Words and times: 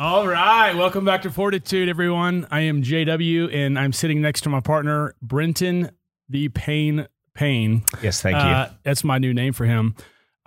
All 0.00 0.28
right, 0.28 0.76
welcome 0.76 1.04
back 1.04 1.22
to 1.22 1.30
Fortitude, 1.32 1.88
everyone. 1.88 2.46
I 2.52 2.60
am 2.60 2.84
JW, 2.84 3.52
and 3.52 3.76
I'm 3.76 3.92
sitting 3.92 4.20
next 4.20 4.42
to 4.42 4.48
my 4.48 4.60
partner 4.60 5.16
Brenton 5.20 5.90
the 6.28 6.50
Pain 6.50 7.08
Pain. 7.34 7.82
Yes, 8.00 8.22
thank 8.22 8.36
you. 8.36 8.40
Uh, 8.40 8.70
that's 8.84 9.02
my 9.02 9.18
new 9.18 9.34
name 9.34 9.52
for 9.52 9.64
him. 9.64 9.96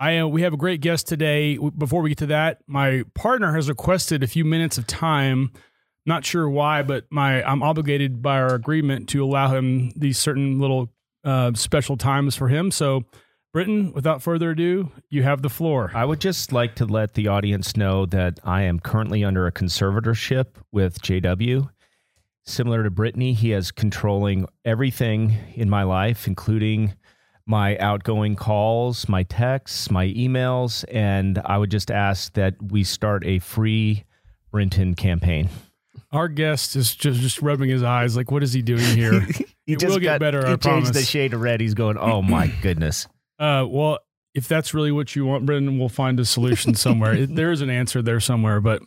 I 0.00 0.16
uh, 0.16 0.26
we 0.26 0.40
have 0.40 0.54
a 0.54 0.56
great 0.56 0.80
guest 0.80 1.06
today. 1.06 1.58
Before 1.58 2.00
we 2.00 2.08
get 2.08 2.18
to 2.18 2.26
that, 2.28 2.60
my 2.66 3.04
partner 3.12 3.54
has 3.54 3.68
requested 3.68 4.22
a 4.22 4.26
few 4.26 4.46
minutes 4.46 4.78
of 4.78 4.86
time. 4.86 5.52
Not 6.06 6.24
sure 6.24 6.48
why, 6.48 6.82
but 6.82 7.04
my 7.10 7.42
I'm 7.42 7.62
obligated 7.62 8.22
by 8.22 8.40
our 8.40 8.54
agreement 8.54 9.10
to 9.10 9.22
allow 9.22 9.48
him 9.54 9.90
these 9.94 10.16
certain 10.16 10.60
little 10.60 10.90
uh, 11.24 11.52
special 11.56 11.98
times 11.98 12.34
for 12.34 12.48
him. 12.48 12.70
So, 12.70 13.04
Brenton, 13.52 13.92
without 13.92 14.22
further 14.22 14.52
ado, 14.52 14.90
you 15.10 15.22
have 15.24 15.42
the 15.42 15.50
floor. 15.50 15.90
I 15.94 16.06
would 16.06 16.20
just 16.20 16.52
like 16.52 16.74
to 16.76 16.86
let 16.86 17.12
the 17.12 17.28
audience 17.28 17.76
know 17.76 18.06
that 18.06 18.40
I 18.42 18.62
am 18.62 18.80
currently 18.80 19.22
under 19.22 19.46
a 19.46 19.52
conservatorship 19.52 20.46
with 20.72 21.02
JW. 21.02 21.68
Similar 22.44 22.82
to 22.82 22.90
Britney, 22.90 23.34
he 23.34 23.52
is 23.52 23.70
controlling 23.70 24.46
everything 24.64 25.36
in 25.54 25.68
my 25.68 25.82
life, 25.82 26.26
including 26.26 26.94
my 27.44 27.76
outgoing 27.76 28.36
calls, 28.36 29.06
my 29.06 29.22
texts, 29.24 29.90
my 29.90 30.06
emails, 30.06 30.84
and 30.90 31.38
I 31.44 31.58
would 31.58 31.70
just 31.70 31.90
ask 31.90 32.32
that 32.32 32.54
we 32.62 32.84
start 32.84 33.22
a 33.26 33.38
free 33.38 34.04
Brenton 34.50 34.94
campaign. 34.94 35.50
Our 36.10 36.28
guest 36.28 36.74
is 36.74 36.94
just 36.94 37.20
just 37.20 37.42
rubbing 37.42 37.68
his 37.68 37.82
eyes, 37.82 38.16
like, 38.16 38.30
what 38.30 38.42
is 38.42 38.52
he 38.52 38.62
doing 38.62 38.96
here? 38.96 39.26
He 39.64 39.74
It 39.74 39.84
will 39.84 40.00
get 40.00 40.18
better, 40.18 40.44
I 40.44 40.50
He 40.50 40.56
changed 40.56 40.92
the 40.92 41.02
shade 41.02 41.34
of 41.34 41.40
red. 41.40 41.60
He's 41.60 41.74
going, 41.74 41.96
oh 41.96 42.20
my 42.20 42.48
goodness. 42.62 43.06
Uh, 43.42 43.66
well, 43.66 43.98
if 44.34 44.46
that's 44.46 44.72
really 44.72 44.92
what 44.92 45.16
you 45.16 45.26
want, 45.26 45.44
Brenton, 45.44 45.78
we'll 45.78 45.88
find 45.88 46.18
a 46.20 46.24
solution 46.24 46.74
somewhere. 46.74 47.26
There 47.26 47.50
is 47.50 47.60
an 47.60 47.70
answer 47.70 48.00
there 48.00 48.20
somewhere, 48.20 48.60
but 48.60 48.82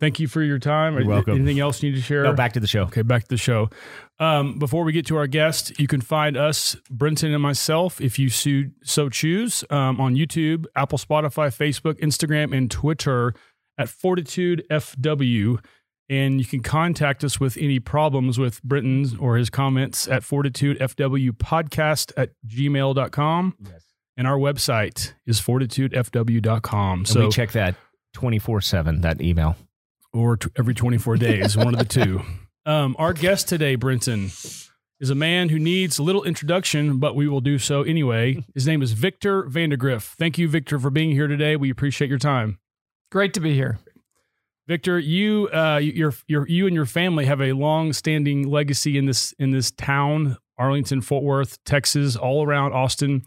thank 0.00 0.18
you 0.18 0.26
for 0.26 0.42
your 0.42 0.58
time. 0.58 0.94
You're 0.98 1.06
welcome. 1.06 1.36
Anything 1.36 1.60
else 1.60 1.82
you 1.82 1.90
need 1.90 1.96
to 1.96 2.02
share? 2.02 2.24
No, 2.24 2.32
back 2.32 2.52
to 2.54 2.60
the 2.60 2.66
show. 2.66 2.82
Okay, 2.82 3.02
back 3.02 3.22
to 3.22 3.28
the 3.28 3.36
show. 3.36 3.70
Um, 4.18 4.58
before 4.58 4.82
we 4.84 4.92
get 4.92 5.06
to 5.06 5.16
our 5.16 5.28
guest, 5.28 5.78
you 5.78 5.86
can 5.86 6.00
find 6.00 6.36
us, 6.36 6.76
Brenton 6.90 7.32
and 7.32 7.42
myself, 7.42 8.00
if 8.00 8.18
you 8.18 8.28
so, 8.28 8.64
so 8.82 9.08
choose, 9.08 9.64
um, 9.70 10.00
on 10.00 10.16
YouTube, 10.16 10.66
Apple, 10.74 10.98
Spotify, 10.98 11.48
Facebook, 11.48 12.00
Instagram, 12.00 12.56
and 12.56 12.70
Twitter 12.70 13.34
at 13.78 13.88
Fortitude 13.88 14.66
FW. 14.68 15.58
And 16.08 16.40
you 16.40 16.44
can 16.44 16.60
contact 16.60 17.24
us 17.24 17.40
with 17.40 17.56
any 17.56 17.78
problems 17.78 18.38
with 18.38 18.62
Brenton's 18.62 19.16
or 19.16 19.36
his 19.36 19.48
comments 19.48 20.08
at 20.08 20.22
fortitudefwpodcast 20.22 22.12
at 22.16 22.30
gmail.com. 22.46 23.56
Yes. 23.60 23.91
And 24.16 24.26
our 24.26 24.36
website 24.36 25.14
is 25.26 25.40
fortitudefw.com. 25.40 26.98
And 27.00 27.08
So 27.08 27.24
we 27.26 27.30
check 27.30 27.52
that 27.52 27.74
24 28.14 28.60
7, 28.60 29.00
that 29.02 29.20
email. 29.20 29.56
or 30.12 30.36
t- 30.36 30.50
every 30.56 30.74
24 30.74 31.16
days, 31.16 31.56
one 31.56 31.74
of 31.74 31.78
the 31.78 31.84
two. 31.86 32.22
Um, 32.66 32.94
our 32.98 33.12
guest 33.12 33.48
today, 33.48 33.74
Brenton, 33.74 34.24
is 35.00 35.10
a 35.10 35.14
man 35.14 35.48
who 35.48 35.58
needs 35.58 35.98
a 35.98 36.02
little 36.02 36.22
introduction, 36.24 36.98
but 36.98 37.16
we 37.16 37.26
will 37.26 37.40
do 37.40 37.58
so 37.58 37.82
anyway. 37.82 38.44
His 38.54 38.66
name 38.66 38.82
is 38.82 38.92
Victor 38.92 39.44
Vandergriff. 39.44 40.14
Thank 40.14 40.38
you, 40.38 40.46
Victor, 40.48 40.78
for 40.78 40.90
being 40.90 41.10
here 41.12 41.26
today. 41.26 41.56
We 41.56 41.70
appreciate 41.70 42.08
your 42.08 42.18
time. 42.18 42.58
Great 43.10 43.32
to 43.34 43.40
be 43.40 43.54
here. 43.54 43.78
Victor, 44.68 44.98
you, 44.98 45.48
uh, 45.52 45.78
your, 45.78 46.14
your, 46.28 46.46
you 46.46 46.66
and 46.66 46.74
your 46.74 46.86
family 46.86 47.24
have 47.24 47.40
a 47.40 47.52
long-standing 47.52 48.48
legacy 48.48 48.96
in 48.96 49.06
this 49.06 49.32
in 49.40 49.50
this 49.50 49.72
town, 49.72 50.36
Arlington, 50.56 51.00
Fort 51.00 51.24
Worth, 51.24 51.58
Texas, 51.64 52.14
all 52.14 52.46
around 52.46 52.72
Austin. 52.72 53.22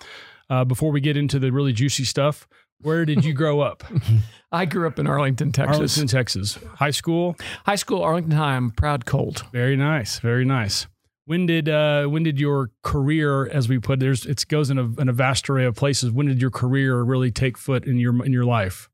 Uh, 0.49 0.63
before 0.63 0.91
we 0.91 1.01
get 1.01 1.17
into 1.17 1.39
the 1.39 1.51
really 1.51 1.73
juicy 1.73 2.03
stuff, 2.03 2.47
where 2.81 3.05
did 3.05 3.25
you 3.25 3.33
grow 3.33 3.61
up? 3.61 3.83
I 4.51 4.65
grew 4.65 4.87
up 4.87 4.99
in 4.99 5.07
Arlington, 5.07 5.51
Texas. 5.51 5.75
Arlington, 5.75 6.07
Texas. 6.07 6.59
High 6.75 6.91
school. 6.91 7.35
High 7.65 7.75
school, 7.75 8.03
Arlington 8.03 8.31
High. 8.31 8.55
I'm 8.55 8.71
proud 8.71 9.05
Colt. 9.05 9.43
Very 9.51 9.75
nice, 9.75 10.19
very 10.19 10.45
nice. 10.45 10.87
When 11.25 11.47
did 11.47 11.67
uh, 11.67 12.05
when 12.05 12.21
did 12.21 12.39
your 12.39 12.69
career, 12.83 13.47
as 13.47 13.67
we 13.67 13.79
put, 13.79 13.99
there's 13.99 14.25
it 14.25 14.45
goes 14.47 14.69
in 14.69 14.77
a, 14.77 15.01
in 15.01 15.09
a 15.09 15.13
vast 15.13 15.49
array 15.49 15.65
of 15.65 15.75
places. 15.75 16.11
When 16.11 16.27
did 16.27 16.39
your 16.39 16.51
career 16.51 17.01
really 17.01 17.31
take 17.31 17.57
foot 17.57 17.85
in 17.85 17.97
your 17.97 18.23
in 18.23 18.31
your 18.31 18.45
life? 18.45 18.89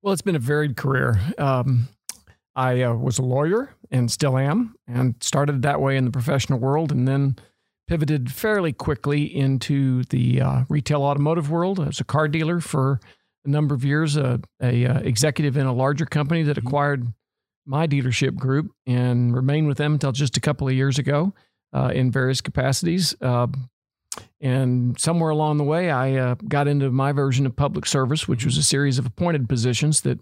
Well, 0.00 0.12
it's 0.12 0.22
been 0.22 0.34
a 0.36 0.40
varied 0.40 0.76
career. 0.76 1.20
Um, 1.36 1.88
I 2.56 2.82
uh, 2.82 2.94
was 2.94 3.18
a 3.18 3.22
lawyer 3.22 3.74
and 3.90 4.10
still 4.10 4.38
am, 4.38 4.74
and 4.86 5.14
started 5.20 5.62
that 5.62 5.80
way 5.80 5.96
in 5.96 6.06
the 6.06 6.10
professional 6.10 6.58
world, 6.58 6.90
and 6.90 7.06
then 7.06 7.36
pivoted 7.86 8.32
fairly 8.32 8.72
quickly 8.72 9.24
into 9.24 10.04
the 10.04 10.40
uh, 10.40 10.64
retail 10.68 11.02
automotive 11.02 11.50
world. 11.50 11.80
I 11.80 11.86
was 11.86 12.00
a 12.00 12.04
car 12.04 12.28
dealer 12.28 12.60
for 12.60 13.00
a 13.44 13.48
number 13.48 13.74
of 13.74 13.84
years, 13.84 14.16
a, 14.16 14.40
a 14.62 14.86
uh, 14.86 14.98
executive 15.00 15.56
in 15.56 15.66
a 15.66 15.72
larger 15.72 16.06
company 16.06 16.42
that 16.44 16.58
acquired 16.58 17.12
my 17.66 17.86
dealership 17.86 18.34
group, 18.34 18.72
and 18.86 19.34
remained 19.34 19.68
with 19.68 19.78
them 19.78 19.94
until 19.94 20.12
just 20.12 20.36
a 20.36 20.40
couple 20.40 20.66
of 20.66 20.74
years 20.74 20.98
ago 20.98 21.32
uh, 21.72 21.92
in 21.94 22.10
various 22.10 22.40
capacities. 22.40 23.14
Uh, 23.20 23.46
and 24.40 24.98
somewhere 25.00 25.30
along 25.30 25.58
the 25.58 25.64
way, 25.64 25.90
I 25.90 26.16
uh, 26.16 26.34
got 26.48 26.68
into 26.68 26.90
my 26.90 27.12
version 27.12 27.46
of 27.46 27.54
public 27.54 27.86
service, 27.86 28.26
which 28.26 28.44
was 28.44 28.58
a 28.58 28.62
series 28.62 28.98
of 28.98 29.06
appointed 29.06 29.48
positions 29.48 30.02
that 30.02 30.18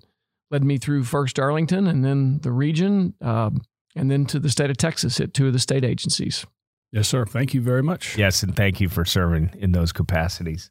led 0.50 0.64
me 0.64 0.78
through 0.78 1.04
first 1.04 1.38
Arlington 1.38 1.86
and 1.86 2.04
then 2.04 2.40
the 2.42 2.52
region, 2.52 3.14
um, 3.20 3.62
and 3.96 4.10
then 4.10 4.26
to 4.26 4.38
the 4.38 4.50
state 4.50 4.70
of 4.70 4.76
Texas 4.76 5.20
at 5.20 5.32
two 5.34 5.46
of 5.46 5.52
the 5.52 5.58
state 5.58 5.84
agencies. 5.84 6.46
Yes, 6.92 7.08
sir. 7.08 7.24
Thank 7.24 7.54
you 7.54 7.60
very 7.60 7.82
much. 7.82 8.18
Yes, 8.18 8.42
and 8.42 8.54
thank 8.54 8.80
you 8.80 8.88
for 8.88 9.04
serving 9.04 9.50
in 9.58 9.72
those 9.72 9.92
capacities. 9.92 10.70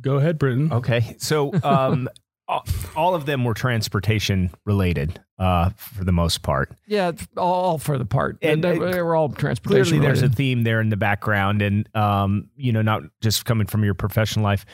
Go 0.00 0.16
ahead, 0.16 0.38
Britton. 0.38 0.72
Okay, 0.72 1.16
so 1.18 1.52
um, 1.62 2.08
all, 2.48 2.64
all 2.96 3.14
of 3.14 3.26
them 3.26 3.44
were 3.44 3.54
transportation 3.54 4.50
related 4.64 5.20
uh, 5.38 5.70
for 5.70 6.04
the 6.04 6.12
most 6.12 6.42
part. 6.42 6.70
Yeah, 6.86 7.12
all 7.36 7.78
for 7.78 7.98
the 7.98 8.04
part. 8.04 8.38
And, 8.42 8.64
And 8.64 8.80
they, 8.80 8.86
uh, 8.86 8.90
they 8.92 9.02
were 9.02 9.16
all 9.16 9.28
transportation. 9.30 9.84
Clearly, 9.84 10.06
there's 10.06 10.22
a 10.22 10.28
theme 10.28 10.64
there 10.64 10.80
in 10.80 10.88
the 10.88 10.96
background, 10.96 11.62
and 11.62 11.88
um, 11.96 12.48
you 12.56 12.72
know, 12.72 12.82
not 12.82 13.02
just 13.20 13.44
coming 13.44 13.66
from 13.66 13.84
your 13.84 13.94
professional 13.94 14.44
life. 14.44 14.64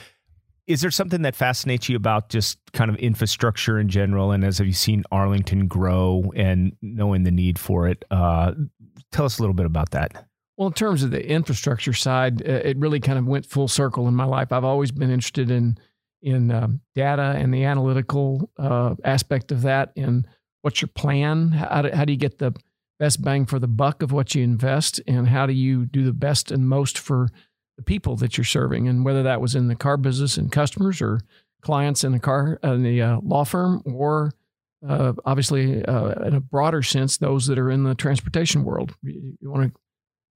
Is 0.69 0.83
there 0.83 0.91
something 0.91 1.23
that 1.23 1.35
fascinates 1.35 1.89
you 1.89 1.97
about 1.97 2.29
just 2.29 2.59
kind 2.73 2.91
of 2.91 2.97
infrastructure 2.97 3.79
in 3.81 3.89
general? 3.89 4.33
And 4.33 4.45
as 4.45 4.59
have 4.59 4.67
you 4.67 4.75
seen 4.75 5.03
Arlington 5.11 5.67
grow 5.67 6.31
and 6.37 6.77
knowing 6.83 7.25
the 7.25 7.31
need 7.31 7.59
for 7.59 7.89
it? 7.89 8.05
Uh, 8.11 8.53
tell 9.11 9.25
us 9.25 9.39
a 9.39 9.43
little 9.43 9.55
bit 9.55 9.65
about 9.65 9.91
that. 9.93 10.27
Well, 10.59 10.69
in 10.69 10.75
terms 10.75 11.03
of 11.03 11.11
the 11.11 11.27
infrastructure 11.27 11.95
side, 11.95 12.43
uh, 12.43 12.61
it 12.65 12.77
really 12.77 13.01
kind 13.01 13.19
of 13.19 13.27
went 13.27 13.47
full 13.47 13.69
circle 13.69 14.09
in 14.09 14.15
my 14.15 14.25
life. 14.25 14.53
I've 14.53 14.65
always 14.65 14.93
been 14.93 15.11
interested 15.11 15.51
in 15.51 15.79
in 16.21 16.51
um, 16.51 16.81
data 16.95 17.35
and 17.37 17.55
the 17.55 17.65
analytical 17.65 18.51
uh, 18.59 18.97
aspect 19.05 19.53
of 19.53 19.63
that. 19.63 19.93
And 19.97 20.27
what's 20.63 20.83
your 20.83 20.89
plan? 20.89 21.53
How 21.53 21.83
do, 21.83 21.91
how 21.95 22.05
do 22.05 22.13
you 22.13 22.19
get 22.19 22.39
the 22.39 22.53
best 22.99 23.23
bang 23.23 23.47
for 23.47 23.61
the 23.61 23.69
buck 23.69 24.03
of 24.03 24.11
what 24.11 24.35
you 24.35 24.43
invest? 24.43 25.01
And 25.07 25.29
how 25.29 25.47
do 25.47 25.53
you 25.53 25.87
do 25.87 26.05
the 26.05 26.13
best 26.13 26.51
and 26.51 26.69
most 26.69 26.99
for 26.99 27.29
the 27.79 27.83
people 27.83 28.17
that 28.17 28.37
you're 28.37 28.45
serving? 28.45 28.87
And 28.87 29.05
whether 29.05 29.23
that 29.23 29.41
was 29.41 29.55
in 29.55 29.69
the 29.69 29.75
car 29.75 29.97
business 29.97 30.37
and 30.37 30.53
customers 30.53 31.01
or 31.01 31.21
clients 31.63 32.05
in 32.05 32.13
the 32.13 32.19
car 32.19 32.59
in 32.63 32.83
the 32.83 33.01
uh, 33.01 33.21
law 33.23 33.45
firm 33.45 33.83
or 33.87 34.33
uh, 34.87 35.15
obviously 35.25 35.83
uh, 35.85 36.11
in 36.27 36.35
a 36.35 36.41
broader 36.41 36.83
sense, 36.83 37.17
those 37.17 37.47
that 37.47 37.59
are 37.59 37.71
in 37.71 37.85
the 37.85 37.95
transportation 37.95 38.65
world. 38.65 38.95
You, 39.03 39.39
you 39.41 39.51
want 39.51 39.73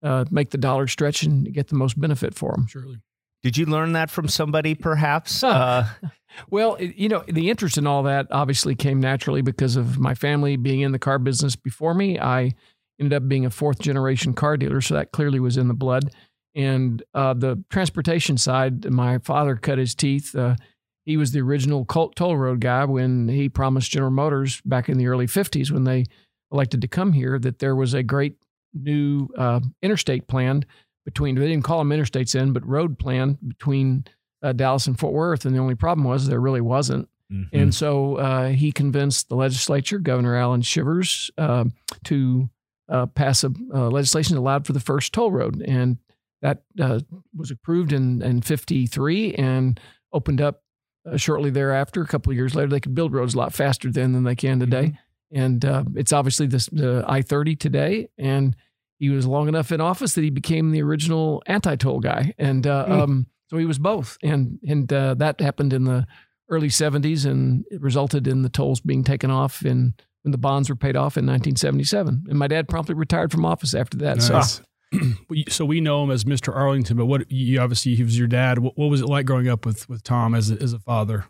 to 0.03 0.09
uh, 0.09 0.25
make 0.31 0.51
the 0.51 0.59
dollar 0.59 0.87
stretch 0.87 1.23
and 1.23 1.53
get 1.53 1.69
the 1.69 1.77
most 1.77 2.01
benefit 2.01 2.35
for 2.35 2.53
them. 2.53 2.67
Surely. 2.67 2.97
Did 3.43 3.59
you 3.59 3.67
learn 3.67 3.93
that 3.93 4.09
from 4.09 4.29
somebody, 4.29 4.75
perhaps? 4.75 5.45
Uh, 5.45 5.89
Well, 6.51 6.81
you 6.81 7.09
know, 7.09 7.25
the 7.27 7.51
interest 7.51 7.79
in 7.79 7.87
all 7.87 8.05
that 8.05 8.27
obviously 8.31 8.75
came 8.75 9.01
naturally 9.01 9.43
because 9.43 9.77
of 9.77 9.99
my 9.99 10.15
family 10.15 10.57
being 10.57 10.81
in 10.81 10.93
the 10.93 10.99
car 10.99 11.19
business 11.19 11.57
before 11.57 11.95
me. 11.95 12.19
I 12.19 12.53
ended 13.01 13.13
up 13.13 13.29
being 13.29 13.45
a 13.45 13.51
fourth 13.51 13.79
generation 13.81 14.33
car 14.35 14.57
dealer, 14.57 14.81
so 14.81 14.95
that 14.95 15.13
clearly 15.13 15.41
was 15.41 15.57
in 15.57 15.69
the 15.69 15.75
blood. 15.75 16.11
And 16.55 17.03
uh, 17.15 17.35
the 17.35 17.63
transportation 17.71 18.37
side, 18.37 18.91
my 18.91 19.19
father 19.19 19.57
cut 19.57 19.79
his 19.79 19.95
teeth. 19.95 20.35
Uh, 20.35 20.57
he 21.05 21.17
was 21.17 21.33
the 21.33 21.41
original 21.41 21.85
Colt 21.85 22.15
toll 22.15 22.37
road 22.37 22.61
guy 22.61 22.85
when 22.85 23.29
he 23.29 23.49
promised 23.49 23.91
General 23.91 24.13
Motors 24.13 24.61
back 24.63 24.89
in 24.89 24.99
the 24.99 25.07
early 25.07 25.27
50s 25.27 25.71
when 25.71 25.85
they 25.85 26.05
elected 26.53 26.81
to 26.83 26.89
come 26.89 27.13
here 27.13 27.39
that 27.39 27.59
there 27.59 27.75
was 27.75 27.95
a 27.95 28.03
great 28.03 28.37
new 28.75 29.29
uh, 29.37 29.61
interstate 29.83 30.29
planned 30.29 30.67
between, 31.05 31.35
they 31.35 31.49
didn't 31.49 31.65
call 31.65 31.79
them 31.79 31.91
interstates 31.91 32.41
in, 32.41 32.53
but 32.53 32.67
road 32.67 32.99
plan 32.99 33.39
between 33.47 34.05
uh, 34.43 34.53
Dallas 34.53 34.87
and 34.87 34.99
Fort 34.99 35.15
Worth. 35.15 35.45
And 35.45 35.55
the 35.55 35.61
only 35.61 35.75
problem 35.75 36.05
was 36.07 36.27
there 36.27 36.41
really 36.41 36.61
wasn't. 36.61 37.09
mhm. 37.31 37.49
And 37.53 37.75
so 37.75 38.17
uh, 38.17 38.49
he 38.49 38.71
convinced 38.71 39.29
the 39.29 39.37
legislature, 39.37 39.99
Governor 39.99 40.37
Allan 40.37 40.63
Shivers, 40.63 41.31
uh, 41.39 41.65
to 42.05 42.49
uh, 42.89 43.07
pass 43.07 43.43
a 43.43 43.53
uh, 43.75 43.89
legislation 43.89 44.35
that 44.35 44.41
allowed 44.41 44.67
for 44.67 44.73
the 44.75 44.81
first 44.81 45.13
toll 45.13 45.33
road. 45.33 45.63
And 45.67 45.99
that 46.43 46.63
uh, 46.81 47.01
was 47.35 47.51
approved 47.51 47.93
in, 47.93 48.21
in 48.23 48.43
53 48.43 49.35
and 49.35 49.81
opened 50.13 50.41
up 50.41 50.63
uh, 51.11 51.17
shortly 51.17 51.51
thereafter. 51.51 52.03
A 52.03 52.07
couple 52.07 52.31
of 52.33 52.37
years 52.37 52.55
later, 52.55 52.69
they 52.69 52.81
could 52.81 52.95
build 52.95 53.13
roads 53.13 53.35
a 53.35 53.39
lot 53.39 53.55
faster 53.55 53.91
then 53.91 54.13
than 54.13 54.25
they 54.25 54.35
can 54.35 54.61
today. 54.61 54.93
And 55.33 55.65
uh, 55.65 55.85
it's 55.95 56.13
obviously 56.13 56.47
this, 56.47 56.67
the 56.67 57.05
I 57.09 57.23
30 57.23 57.57
today. 57.57 58.09
And 58.19 58.55
he 58.99 59.09
was 59.09 59.27
long 59.27 59.49
enough 59.49 59.73
in 59.73 59.81
office 59.81 60.15
that 60.15 60.23
he 60.23 60.31
became 60.31 60.71
the 60.73 60.83
original 60.83 61.43
anti 61.47 61.77
toll 61.77 62.01
guy. 62.01 62.35
And 62.39 62.67
uh, 62.67 62.87
Mm. 62.87 63.01
um, 63.03 63.27
so 63.49 63.57
he 63.59 63.65
was 63.65 63.79
both. 63.79 64.17
And, 64.23 64.59
and 64.67 64.93
uh, 64.93 65.15
that 65.15 65.41
happened 65.41 65.73
in 65.73 65.85
the 65.85 66.07
early 66.49 66.69
70s, 66.69 67.25
and 67.25 67.65
it 67.71 67.81
resulted 67.81 68.27
in 68.27 68.43
the 68.43 68.49
tolls 68.49 68.81
being 68.81 69.05
taken 69.05 69.31
off 69.31 69.65
in 69.65 69.95
when 70.23 70.33
the 70.33 70.39
bonds 70.39 70.69
were 70.69 70.77
paid 70.77 70.97
off 70.97 71.17
in 71.17 71.27
1977. 71.27 72.27
And 72.29 72.39
my 72.39 72.47
dad 72.47 72.69
promptly 72.69 72.95
retired 72.95 73.33
from 73.33 73.45
office 73.45 73.75
after 73.75 73.97
that. 73.99 74.19
Nice. 74.19 74.57
So 74.59 74.63
so 75.49 75.65
we 75.65 75.81
know 75.81 76.03
him 76.05 76.11
as 76.11 76.25
Mr. 76.25 76.55
Arlington, 76.55 76.97
but 76.97 77.07
what 77.07 77.31
you 77.31 77.61
obviously 77.61 77.95
he 77.95 78.03
was 78.03 78.19
your 78.19 78.29
dad. 78.29 78.59
What, 78.59 78.77
what 78.77 78.87
was 78.91 79.01
it 79.01 79.07
like 79.07 79.27
growing 79.27 79.49
up 79.49 79.65
with 79.67 79.89
with 79.89 80.03
Tom 80.03 80.35
as 80.35 80.51
a, 80.51 80.55
as 80.63 80.73
a 80.73 80.79
father? 80.79 81.27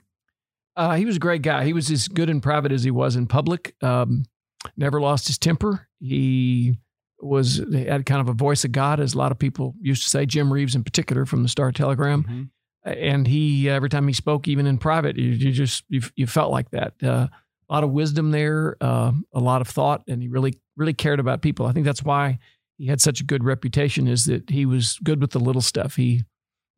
uh, 0.76 0.94
he 0.94 1.04
was 1.04 1.16
a 1.16 1.20
great 1.20 1.42
guy. 1.42 1.64
He 1.64 1.72
was 1.74 1.90
as 1.90 2.08
good 2.08 2.30
in 2.30 2.40
private 2.40 2.72
as 2.72 2.82
he 2.82 2.90
was 2.90 3.14
in 3.14 3.26
public. 3.26 3.74
Um, 3.82 4.24
never 4.76 5.00
lost 5.00 5.26
his 5.26 5.36
temper. 5.38 5.86
He 6.00 6.76
was 7.20 7.62
had 7.72 8.06
kind 8.06 8.20
of 8.20 8.28
a 8.28 8.32
voice 8.32 8.64
of 8.64 8.72
God, 8.72 8.98
as 8.98 9.14
a 9.14 9.18
lot 9.18 9.32
of 9.32 9.38
people 9.38 9.74
used 9.80 10.02
to 10.04 10.08
say. 10.08 10.24
Jim 10.26 10.52
Reeves, 10.52 10.74
in 10.74 10.82
particular, 10.82 11.26
from 11.26 11.42
the 11.42 11.48
Star 11.48 11.70
Telegram. 11.72 12.24
Mhm. 12.24 12.48
and 12.84 13.28
he 13.28 13.68
every 13.70 13.88
time 13.88 14.08
he 14.08 14.12
spoke 14.14 14.48
even 14.48 14.66
in 14.66 14.76
private 14.76 15.16
you, 15.16 15.28
you 15.30 15.52
just 15.52 15.84
you, 15.88 16.00
you 16.16 16.26
felt 16.26 16.50
like 16.50 16.68
that 16.70 16.94
uh, 17.04 17.28
a 17.68 17.72
lot 17.72 17.84
of 17.84 17.90
wisdom 17.90 18.32
there 18.32 18.76
uh, 18.80 19.12
a 19.32 19.38
lot 19.38 19.60
of 19.60 19.68
thought 19.68 20.02
and 20.08 20.20
he 20.20 20.26
really 20.26 20.58
really 20.76 20.92
cared 20.92 21.20
about 21.20 21.42
people 21.42 21.64
i 21.64 21.70
think 21.70 21.86
that's 21.86 22.02
why 22.02 22.40
he 22.82 22.88
had 22.88 23.00
such 23.00 23.20
a 23.20 23.24
good 23.24 23.44
reputation 23.44 24.08
is 24.08 24.24
that 24.24 24.50
he 24.50 24.66
was 24.66 24.98
good 25.04 25.20
with 25.20 25.30
the 25.30 25.38
little 25.38 25.62
stuff 25.62 25.94
he 25.94 26.24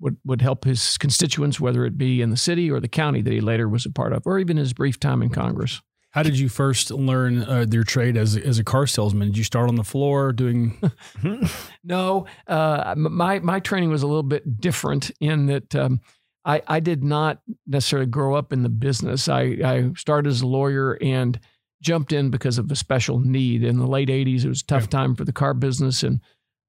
would 0.01 0.19
would 0.23 0.43
help 0.43 0.65
his 0.65 0.99
constituents 0.99 1.59
whether 1.59 1.87
it 1.87 1.97
be 1.97 2.21
in 2.21 2.29
the 2.29 2.37
city 2.37 2.71
or 2.71 2.79
the 2.79 2.89
county 2.89 3.23
that 3.23 3.33
he 3.33 3.41
later 3.41 3.71
was 3.71 3.87
a 3.87 3.91
part 3.91 4.12
of 4.12 4.23
or 4.27 4.39
even 4.39 4.59
his 4.59 4.75
brief 4.75 5.01
time 5.01 5.23
in 5.23 5.31
congress 5.31 5.81
How 6.11 6.23
did 6.23 6.39
you 6.39 6.51
first 6.51 6.91
learn 6.91 7.43
uh, 7.43 7.65
your 7.71 7.85
trade 7.85 8.19
as 8.19 8.37
a, 8.37 8.47
as 8.47 8.59
a 8.59 8.65
car 8.65 8.87
salesman? 8.87 9.29
Did 9.29 9.39
you 9.39 9.45
start 9.45 9.69
on 9.69 9.77
the 9.77 9.83
floor 9.83 10.33
doing? 10.33 10.79
No, 11.87 12.27
uh, 12.47 12.95
my 12.97 13.41
my 13.41 13.61
training 13.61 13.91
was 13.91 14.03
a 14.03 14.07
little 14.07 14.23
bit 14.23 14.61
different 14.61 15.11
in 15.21 15.47
that 15.47 15.75
um, 15.75 16.00
I 16.45 16.62
I 16.67 16.81
did 16.81 17.03
not 17.03 17.41
necessarily 17.67 18.07
grow 18.07 18.35
up 18.35 18.53
in 18.53 18.62
the 18.62 18.69
business. 18.69 19.29
I 19.29 19.43
I 19.65 19.91
started 19.97 20.29
as 20.31 20.43
a 20.43 20.47
lawyer 20.47 20.97
and 21.03 21.39
jumped 21.85 22.13
in 22.13 22.31
because 22.31 22.59
of 22.59 22.71
a 22.71 22.77
special 22.77 23.21
need 23.21 23.63
in 23.63 23.79
the 23.79 23.87
late 23.87 24.09
'80s. 24.09 24.45
It 24.45 24.49
was 24.49 24.63
a 24.63 24.67
tough 24.67 24.89
time 24.89 25.15
for 25.15 25.25
the 25.25 25.33
car 25.33 25.55
business, 25.55 26.03
and 26.03 26.21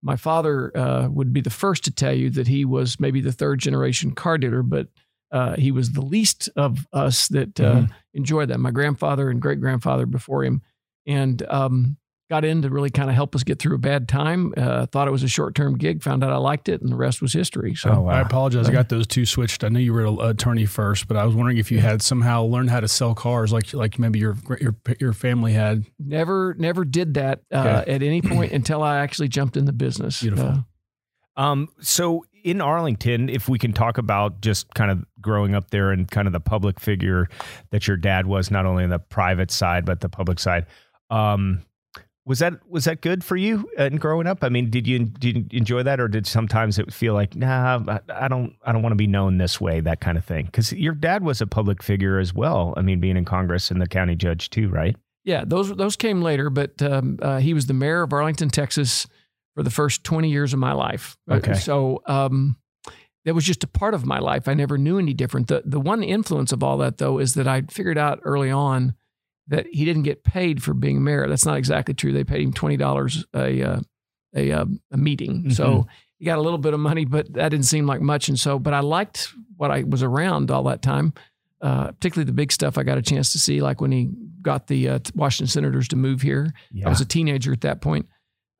my 0.03 0.15
father 0.15 0.75
uh, 0.77 1.07
would 1.09 1.33
be 1.33 1.41
the 1.41 1.49
first 1.49 1.83
to 1.85 1.91
tell 1.91 2.13
you 2.13 2.29
that 2.31 2.47
he 2.47 2.65
was 2.65 2.99
maybe 2.99 3.21
the 3.21 3.31
third 3.31 3.59
generation 3.59 4.11
car 4.11 4.37
dealer, 4.37 4.61
but 4.61 4.87
uh, 5.31 5.55
he 5.55 5.71
was 5.71 5.93
the 5.93 6.05
least 6.05 6.49
of 6.55 6.85
us 6.93 7.27
that 7.29 7.59
uh, 7.59 7.87
enjoyed 8.13 8.49
that. 8.49 8.59
My 8.59 8.71
grandfather 8.71 9.29
and 9.29 9.41
great 9.41 9.59
grandfather 9.59 10.05
before 10.05 10.43
him, 10.43 10.61
and 11.07 11.41
um, 11.49 11.97
got 12.29 12.43
in 12.43 12.61
to 12.63 12.69
really 12.69 12.89
kind 12.89 13.09
of 13.09 13.15
help 13.15 13.35
us 13.35 13.43
get 13.43 13.59
through 13.59 13.75
a 13.75 13.79
bad 13.79 14.07
time. 14.07 14.53
Uh, 14.57 14.85
thought 14.87 15.07
it 15.07 15.11
was 15.11 15.21
a 15.23 15.27
short 15.27 15.53
term 15.55 15.77
gig, 15.77 16.01
found 16.01 16.23
out 16.23 16.31
I 16.31 16.37
liked 16.37 16.69
it, 16.69 16.81
and 16.81 16.91
the 16.91 16.95
rest 16.95 17.21
was 17.21 17.33
history. 17.33 17.75
So 17.75 17.89
Oh, 17.91 18.07
I 18.07 18.21
apologize. 18.21 18.67
I 18.67 18.71
got 18.71 18.89
those 18.89 19.05
two 19.05 19.25
switched. 19.25 19.63
I 19.63 19.69
knew 19.69 19.79
you 19.79 19.93
were 19.93 20.05
an 20.05 20.19
attorney 20.21 20.65
first, 20.65 21.07
but 21.07 21.17
I 21.17 21.25
was 21.25 21.35
wondering 21.35 21.57
if 21.57 21.71
you 21.71 21.79
had 21.79 22.01
somehow 22.01 22.43
learned 22.43 22.69
how 22.71 22.79
to 22.79 22.87
sell 22.87 23.13
cars, 23.13 23.53
like 23.53 23.73
like 23.73 23.99
maybe 23.99 24.19
your 24.19 24.35
your 24.59 24.75
your 24.99 25.13
family 25.13 25.53
had. 25.53 25.85
never 25.99 26.55
never 26.57 26.83
did 26.85 27.13
that 27.15 27.41
uh, 27.53 27.57
Okay. 27.81 27.91
at 27.93 28.01
any 28.03 28.21
point 28.21 28.51
until 28.53 28.81
I 28.81 28.97
actually 28.97 29.27
jumped 29.27 29.55
in 29.57 29.65
the 29.65 29.73
business. 29.73 30.21
Beautiful. 30.21 30.45
Uh, 30.47 30.61
Um, 31.37 31.67
so 31.81 32.25
in 32.43 32.61
Arlington, 32.61 33.27
if 33.27 33.49
we 33.49 33.59
can 33.59 33.73
talk 33.73 33.97
about 33.97 34.39
just 34.41 34.73
kind 34.73 34.89
of 34.89 35.03
growing 35.19 35.53
up 35.53 35.69
there 35.71 35.91
and 35.91 36.09
kind 36.09 36.27
of 36.27 36.31
the 36.33 36.39
public 36.39 36.79
figure 36.79 37.27
that 37.71 37.87
your 37.87 37.97
dad 37.97 38.25
was, 38.25 38.49
not 38.51 38.65
only 38.65 38.83
on 38.83 38.89
the 38.89 38.99
private 38.99 39.51
side 39.51 39.83
but 39.85 39.99
the 40.01 40.09
public 40.09 40.39
side, 40.39 40.65
um, 41.09 41.61
was 42.25 42.39
that 42.39 42.53
was 42.67 42.85
that 42.85 43.01
good 43.01 43.23
for 43.23 43.35
you 43.35 43.69
uh, 43.79 43.83
in 43.83 43.97
growing 43.97 44.25
up? 44.27 44.43
I 44.43 44.49
mean, 44.49 44.69
did 44.69 44.87
you 44.87 44.99
did 45.05 45.35
you 45.37 45.45
enjoy 45.51 45.83
that, 45.83 45.99
or 45.99 46.07
did 46.07 46.25
sometimes 46.25 46.79
it 46.79 46.91
feel 46.93 47.13
like, 47.13 47.35
nah, 47.35 47.79
I, 47.87 47.99
I 48.25 48.27
don't 48.27 48.55
I 48.65 48.71
don't 48.71 48.81
want 48.81 48.93
to 48.93 48.97
be 48.97 49.07
known 49.07 49.37
this 49.37 49.61
way, 49.61 49.79
that 49.81 50.01
kind 50.01 50.17
of 50.17 50.25
thing? 50.25 50.45
Because 50.45 50.73
your 50.73 50.93
dad 50.93 51.23
was 51.23 51.39
a 51.41 51.47
public 51.47 51.83
figure 51.83 52.17
as 52.19 52.33
well. 52.33 52.73
I 52.77 52.81
mean, 52.81 52.99
being 52.99 53.17
in 53.17 53.25
Congress 53.25 53.69
and 53.69 53.79
the 53.81 53.87
county 53.87 54.15
judge 54.15 54.49
too, 54.49 54.69
right? 54.69 54.95
Yeah, 55.23 55.43
those 55.45 55.75
those 55.75 55.95
came 55.95 56.21
later, 56.21 56.49
but 56.49 56.81
um, 56.81 57.19
uh, 57.21 57.37
he 57.39 57.53
was 57.53 57.67
the 57.67 57.73
mayor 57.73 58.01
of 58.03 58.11
Arlington, 58.13 58.49
Texas, 58.49 59.07
for 59.55 59.63
the 59.63 59.71
first 59.71 60.03
twenty 60.03 60.29
years 60.31 60.51
of 60.53 60.59
my 60.59 60.73
life. 60.73 61.17
Uh, 61.29 61.35
Okay. 61.35 61.53
so 61.53 62.01
um, 62.07 62.57
that 63.25 63.33
was 63.35 63.43
just 63.45 63.63
a 63.63 63.67
part 63.67 63.93
of 63.93 64.05
my 64.05 64.19
life. 64.19 64.47
I 64.47 64.53
never 64.53 64.77
knew 64.77 64.97
any 64.99 65.13
different. 65.13 65.47
The 65.47 65.61
the 65.65 65.79
one 65.79 66.03
influence 66.03 66.51
of 66.51 66.63
all 66.63 66.77
that, 66.79 66.97
though, 66.97 67.19
is 67.19 67.33
that 67.35 67.47
I 67.47 67.61
figured 67.69 67.97
out 67.97 68.19
early 68.23 68.49
on 68.51 68.95
that 69.47 69.67
he 69.71 69.85
didn't 69.85 70.03
get 70.03 70.23
paid 70.23 70.63
for 70.63 70.73
being 70.73 71.03
mayor. 71.03 71.27
That's 71.27 71.45
not 71.45 71.57
exactly 71.57 71.93
true. 71.93 72.11
They 72.11 72.23
paid 72.23 72.41
him 72.41 72.53
twenty 72.53 72.77
dollars 72.77 73.25
a 73.33 73.61
uh, 73.61 73.79
a 74.35 74.51
uh, 74.51 74.65
a 74.91 74.97
meeting. 74.97 75.51
So 75.51 75.87
he 76.17 76.25
got 76.25 76.37
a 76.37 76.41
little 76.41 76.57
bit 76.57 76.73
of 76.73 76.79
money, 76.79 77.05
but 77.05 77.33
that 77.33 77.49
didn't 77.49 77.65
seem 77.65 77.85
like 77.85 78.01
much. 78.01 78.29
And 78.29 78.39
so, 78.39 78.59
but 78.59 78.73
I 78.73 78.79
liked 78.79 79.29
what 79.57 79.71
I 79.71 79.83
was 79.83 80.03
around 80.03 80.51
all 80.51 80.63
that 80.63 80.81
time 80.81 81.13
uh, 81.65 81.87
particularly 81.93 82.25
the 82.25 82.33
big 82.33 82.51
stuff 82.51 82.77
I 82.77 82.83
got 82.83 82.99
a 82.99 83.01
chance 83.01 83.31
to 83.31 83.39
see, 83.39 83.61
like 83.61 83.81
when 83.81 83.91
he 83.91 84.11
got 84.41 84.67
the 84.67 84.89
uh, 84.89 84.99
Washington 85.15 85.47
Senators 85.47 85.87
to 85.89 85.95
move 85.95 86.21
here. 86.21 86.53
Yeah. 86.71 86.85
I 86.85 86.89
was 86.89 87.01
a 87.01 87.05
teenager 87.05 87.51
at 87.51 87.61
that 87.61 87.81
point. 87.81 88.07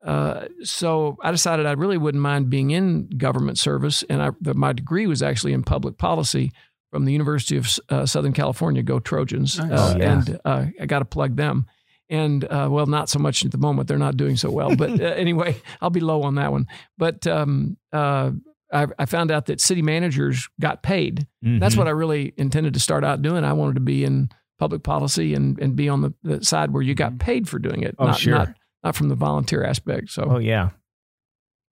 Uh, 0.04 0.46
so 0.62 1.16
I 1.22 1.30
decided 1.30 1.66
I 1.66 1.72
really 1.72 1.98
wouldn't 1.98 2.22
mind 2.22 2.50
being 2.50 2.70
in 2.70 3.08
government 3.10 3.58
service, 3.58 4.02
and 4.10 4.22
I, 4.22 4.30
the, 4.40 4.54
my 4.54 4.72
degree 4.72 5.06
was 5.06 5.22
actually 5.22 5.52
in 5.52 5.62
public 5.62 5.98
policy 5.98 6.52
from 6.90 7.04
the 7.04 7.12
University 7.12 7.56
of 7.56 7.68
uh, 7.88 8.06
Southern 8.06 8.32
California. 8.32 8.82
Go 8.82 8.98
Trojans! 9.00 9.58
Nice. 9.58 9.70
Uh, 9.70 9.92
Oh, 9.94 9.98
yeah. 9.98 10.12
And 10.12 10.40
uh, 10.44 10.66
I 10.80 10.86
got 10.86 11.00
to 11.00 11.04
plug 11.04 11.36
them. 11.36 11.66
And 12.08 12.44
uh, 12.44 12.68
well, 12.70 12.86
not 12.86 13.08
so 13.08 13.18
much 13.18 13.44
at 13.44 13.50
the 13.50 13.58
moment; 13.58 13.88
they're 13.88 13.98
not 13.98 14.16
doing 14.16 14.36
so 14.36 14.50
well. 14.50 14.76
But 14.76 14.90
uh, 15.00 15.04
anyway, 15.04 15.60
I'll 15.80 15.90
be 15.90 16.00
low 16.00 16.22
on 16.22 16.36
that 16.36 16.52
one. 16.52 16.66
But 16.96 17.26
um, 17.26 17.76
uh, 17.92 18.30
I, 18.72 18.86
I 18.98 19.06
found 19.06 19.30
out 19.32 19.46
that 19.46 19.60
city 19.60 19.82
managers 19.82 20.48
got 20.60 20.82
paid. 20.82 21.26
That's 21.42 21.74
Mhm. 21.74 21.78
what 21.78 21.86
I 21.88 21.90
really 21.90 22.32
intended 22.36 22.74
to 22.74 22.80
start 22.80 23.02
out 23.04 23.22
doing. 23.22 23.44
I 23.44 23.52
wanted 23.54 23.74
to 23.74 23.80
be 23.80 24.04
in 24.04 24.28
public 24.58 24.82
policy 24.84 25.34
and, 25.34 25.58
and 25.60 25.76
be 25.76 25.88
on 25.88 26.00
the, 26.00 26.14
the 26.22 26.44
side 26.44 26.72
where 26.72 26.82
you 26.82 26.94
got 26.94 27.18
paid 27.18 27.48
for 27.48 27.58
doing 27.58 27.82
it, 27.82 27.94
Oh, 27.98 28.06
not, 28.06 28.18
sure. 28.18 28.34
not 28.38 28.54
not 28.82 28.96
from 28.96 29.08
the 29.08 29.14
volunteer 29.14 29.62
aspect. 29.64 30.10
So 30.10 30.22
Oh 30.30 30.38
yeah. 30.38 30.70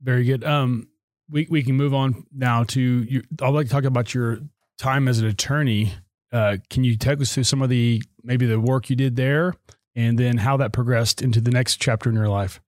Very 0.03 0.25
good. 0.25 0.45
Um, 0.45 0.89
we 1.31 1.47
we 1.51 1.63
can 1.63 1.77
move 1.77 1.95
on 1.95 2.27
now 2.33 2.65
to 2.65 2.81
you. 2.81 3.23
I'd 3.41 3.49
like 3.55 3.67
to 3.67 3.73
talk 3.73 3.85
about 3.85 4.13
your 4.15 4.41
time 4.79 5.09
as 5.09 5.19
an 5.21 5.27
attorney. 5.27 5.93
Uh, 6.33 6.57
can 6.71 6.85
you 6.85 6.97
take 6.97 7.21
us 7.21 7.33
through 7.33 7.45
some 7.45 7.63
of 7.63 7.69
the 7.69 8.03
maybe 8.23 8.47
the 8.47 8.59
work 8.61 8.91
you 8.91 8.97
did 8.97 9.17
there, 9.17 9.55
and 9.95 10.19
then 10.19 10.39
how 10.39 10.57
that 10.57 10.73
progressed 10.73 11.23
into 11.23 11.41
the 11.41 11.51
next 11.51 11.77
chapter 11.81 12.09
in 12.11 12.17
your 12.17 12.29
life? 12.29 12.61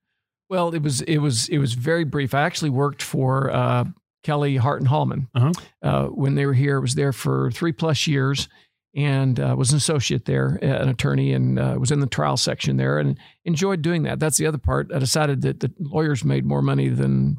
well, 0.49 0.73
it 0.73 0.81
was 0.81 1.01
it 1.01 1.17
was 1.17 1.49
it 1.49 1.57
was 1.57 1.73
very 1.73 2.05
brief. 2.05 2.33
I 2.33 2.41
actually 2.43 2.69
worked 2.69 3.01
for 3.03 3.51
uh, 3.51 3.83
Kelly 4.23 4.55
Hart 4.55 4.79
and 4.79 4.87
Hallman 4.87 5.27
Uh-huh. 5.35 5.51
uh, 5.83 6.05
when 6.07 6.35
they 6.35 6.45
were 6.45 6.53
here. 6.53 6.77
I 6.77 6.79
was 6.79 6.95
there 6.95 7.11
for 7.11 7.51
three 7.51 7.73
plus 7.73 8.07
years 8.07 8.47
and 8.95 9.37
uh, 9.41 9.53
was 9.57 9.71
an 9.71 9.77
associate 9.77 10.23
there, 10.23 10.57
uh, 10.63 10.65
an 10.65 10.87
attorney, 10.87 11.33
and 11.33 11.59
uh, 11.59 11.75
was 11.77 11.91
in 11.91 11.99
the 11.99 12.07
trial 12.07 12.37
section 12.37 12.77
there 12.77 12.97
and 12.97 13.19
enjoyed 13.43 13.81
doing 13.81 14.03
that. 14.03 14.19
That's 14.21 14.37
the 14.37 14.45
other 14.47 14.57
part. 14.57 14.89
I 14.93 14.99
decided 14.99 15.41
that 15.41 15.59
the 15.59 15.71
lawyers 15.79 16.23
made 16.23 16.45
more 16.45 16.61
money 16.61 16.87
than 16.87 17.37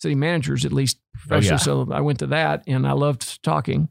city 0.00 0.14
managers, 0.14 0.64
at 0.64 0.72
least 0.72 0.98
professionally. 1.12 1.48
yeah. 1.50 1.56
So 1.58 1.88
I 1.92 2.00
went 2.00 2.18
to 2.20 2.26
that, 2.28 2.64
and 2.66 2.86
I 2.88 2.92
loved 2.92 3.42
talking. 3.42 3.90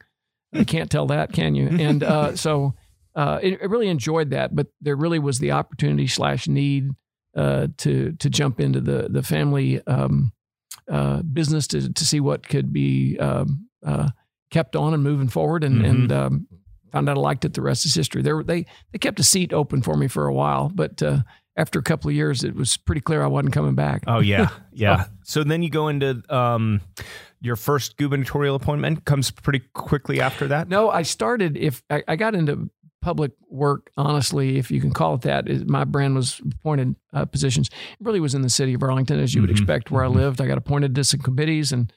You 0.51 0.65
can't 0.65 0.89
tell 0.89 1.07
that, 1.07 1.33
can 1.33 1.55
you? 1.55 1.67
And 1.67 2.03
uh, 2.03 2.35
so 2.37 2.73
uh, 3.15 3.39
it, 3.41 3.59
I 3.61 3.65
really 3.65 3.87
enjoyed 3.89 4.29
that. 4.31 4.55
But 4.55 4.67
there 4.81 4.95
really 4.95 5.19
was 5.19 5.39
the 5.39 5.51
opportunity 5.51 6.07
slash 6.07 6.47
need 6.47 6.89
uh, 7.35 7.67
to 7.77 8.13
to 8.13 8.29
jump 8.29 8.59
into 8.59 8.79
the 8.81 9.07
the 9.09 9.23
family 9.23 9.81
um, 9.87 10.31
uh, 10.89 11.21
business 11.23 11.67
to 11.67 11.91
to 11.91 12.05
see 12.05 12.19
what 12.19 12.47
could 12.47 12.71
be 12.71 13.17
um, 13.19 13.67
uh, 13.85 14.09
kept 14.51 14.75
on 14.75 14.93
and 14.93 15.03
moving 15.03 15.27
forward, 15.27 15.63
and 15.63 15.81
Mhm. 15.81 15.89
and 15.89 16.11
um, 16.11 16.47
found 16.91 17.09
out 17.09 17.17
I 17.17 17.19
liked 17.19 17.43
it. 17.45 17.53
The 17.53 17.61
rest 17.61 17.85
is 17.85 17.93
history. 17.95 18.21
There 18.21 18.41
they 18.43 18.65
they 18.91 18.99
kept 18.99 19.19
a 19.19 19.23
seat 19.23 19.51
open 19.53 19.81
for 19.81 19.97
me 19.97 20.07
for 20.07 20.27
a 20.27 20.33
while, 20.33 20.71
but 20.73 21.01
uh, 21.03 21.19
after 21.57 21.79
a 21.79 21.83
couple 21.83 22.09
of 22.09 22.15
years, 22.15 22.43
it 22.43 22.55
was 22.55 22.77
pretty 22.77 23.01
clear 23.01 23.21
I 23.23 23.27
wasn't 23.27 23.53
coming 23.53 23.75
back. 23.75 24.03
Oh 24.07 24.19
yeah, 24.19 24.49
yeah. 24.71 25.05
So 25.23 25.43
then 25.43 25.61
you 25.63 25.69
go 25.69 25.87
into 25.89 26.21
um, 26.29 26.79
your 27.45 27.55
first 27.55 27.97
gubernatorial 27.97 28.55
appointment 28.55 29.05
comes 29.05 29.31
pretty 29.31 29.59
quickly 29.73 30.19
after 30.19 30.47
that. 30.47 30.67
No, 30.67 30.89
I 30.89 31.03
started. 31.03 31.55
If 31.57 31.83
I, 31.89 32.03
I 32.07 32.15
got 32.15 32.35
into 32.35 32.69
public 33.01 33.31
work, 33.49 33.91
honestly, 33.97 34.57
if 34.57 34.71
you 34.71 34.81
can 34.81 34.91
call 34.91 35.13
it 35.13 35.21
that, 35.21 35.47
my 35.67 35.83
brand 35.83 36.15
was 36.15 36.41
appointed 36.53 36.95
uh, 37.13 37.25
positions. 37.25 37.69
It 37.69 38.05
really 38.05 38.19
was 38.19 38.33
in 38.33 38.41
the 38.41 38.49
city 38.49 38.73
of 38.73 38.81
Arlington, 38.81 39.19
as 39.19 39.33
you 39.35 39.41
would 39.41 39.49
Mhm, 39.51 39.53
expect, 39.53 39.91
where 39.91 40.03
mhm. 40.03 40.11
I 40.11 40.15
lived. 40.15 40.41
I 40.41 40.47
got 40.47 40.57
appointed 40.57 40.95
to 40.95 41.03
some 41.03 41.19
committees, 41.19 41.71
and 41.71 41.93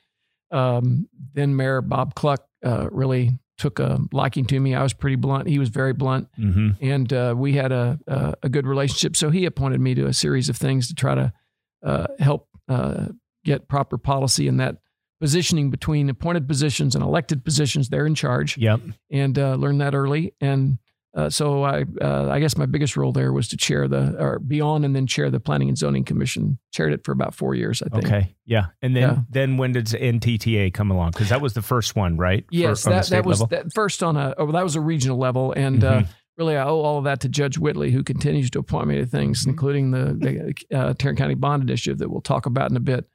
um, 0.51 1.09
then 1.35 1.57
Mayor 1.57 1.81
Bob 1.81 2.15
Cluck 2.15 2.45
uh, 2.65 2.89
really 2.91 3.39
took 3.57 3.79
a 3.81 3.99
liking 4.13 4.45
to 4.47 4.61
me. 4.61 4.75
I 4.75 4.83
was 4.83 4.93
pretty 4.93 5.17
blunt. 5.17 5.49
He 5.49 5.59
was 5.59 5.69
very 5.69 5.93
blunt, 5.93 6.29
Mm-hmm. 6.39 6.69
and 6.81 7.13
uh, 7.13 7.35
we 7.37 7.55
had 7.55 7.73
a, 7.73 7.99
a 8.07 8.35
a 8.45 8.49
good 8.49 8.67
relationship. 8.67 9.17
So 9.17 9.31
he 9.31 9.47
appointed 9.47 9.81
me 9.81 9.95
to 9.95 10.07
a 10.07 10.13
series 10.13 10.49
of 10.49 10.57
things 10.57 10.89
to 10.89 10.95
try 10.95 11.15
to 11.15 11.33
uh, 11.85 12.07
help 12.19 12.49
uh, 12.69 13.07
get 13.45 13.67
proper 13.69 13.99
policy 13.99 14.47
in 14.47 14.59
that 14.59 14.77
positioning 15.21 15.71
between 15.71 16.09
appointed 16.09 16.47
positions 16.47 16.95
and 16.95 17.03
elected 17.05 17.45
positions. 17.45 17.89
They're 17.89 18.07
in 18.07 18.15
charge 18.15 18.57
Yep. 18.59 18.81
and 19.11 19.39
uh, 19.39 19.55
learned 19.55 19.81
that 19.81 19.95
early. 19.95 20.35
And 20.41 20.79
uh, 21.17 21.29
so 21.31 21.65
I, 21.65 21.85
uh, 22.01 22.29
I 22.31 22.39
guess 22.39 22.57
my 22.57 22.67
biggest 22.67 22.97
role 22.97 23.11
there 23.13 23.33
was 23.33 23.49
to 23.49 23.57
chair 23.57 23.89
the, 23.89 24.15
or 24.23 24.39
be 24.39 24.61
on 24.61 24.85
and 24.85 24.95
then 24.95 25.07
chair 25.07 25.31
the 25.31 25.41
Planning 25.41 25.69
and 25.69 25.77
Zoning 25.77 26.05
Commission. 26.05 26.59
Chaired 26.73 26.93
it 26.93 27.05
for 27.05 27.11
about 27.13 27.35
four 27.35 27.55
years, 27.57 27.83
I 27.83 27.89
think. 27.89 28.05
Okay, 28.07 28.37
yeah, 28.45 28.67
and 28.83 28.95
then 28.95 29.03
Yeah. 29.03 29.19
then 29.31 29.57
when 29.57 29.73
did 29.73 29.87
NTTA 29.87 30.73
come 30.73 30.91
along? 30.93 31.13
Because 31.13 31.31
that 31.31 31.41
was 31.41 31.55
the 31.55 31.63
first 31.63 31.97
one, 31.97 32.17
right? 32.19 32.45
Yes, 32.51 32.85
the 32.85 32.91
that, 32.91 33.07
that 33.07 33.25
was 33.25 33.41
level? 33.41 33.57
that 33.57 33.73
first 33.75 34.03
on 34.03 34.17
a, 34.17 34.35
oh, 34.39 34.53
that 34.53 34.63
was 34.63 34.77
a 34.77 34.81
regional 34.81 35.17
level. 35.19 35.53
And 35.53 35.83
uh, 35.83 36.03
Mhm. 36.03 36.09
really, 36.37 36.57
I 36.57 36.65
owe 36.65 36.81
all 36.83 36.99
of 36.99 37.05
that 37.05 37.21
to 37.21 37.29
Judge 37.29 37.59
Whitley, 37.59 37.91
who 37.91 38.05
continues 38.05 38.51
to 38.51 38.61
appoint 38.61 38.87
me 38.87 38.97
to 38.99 39.07
things, 39.07 39.45
Mhm. 39.45 39.49
including 39.49 39.91
the, 39.91 40.55
the 40.71 40.79
uh, 40.79 40.95
Tarrant 40.95 41.19
County 41.19 41.35
Bond 41.35 41.63
Initiative 41.65 41.99
that 41.99 42.11
we'll 42.11 42.21
talk 42.21 42.47
about 42.47 42.71
in 42.71 42.77
a 42.77 42.81
bit. 42.81 43.07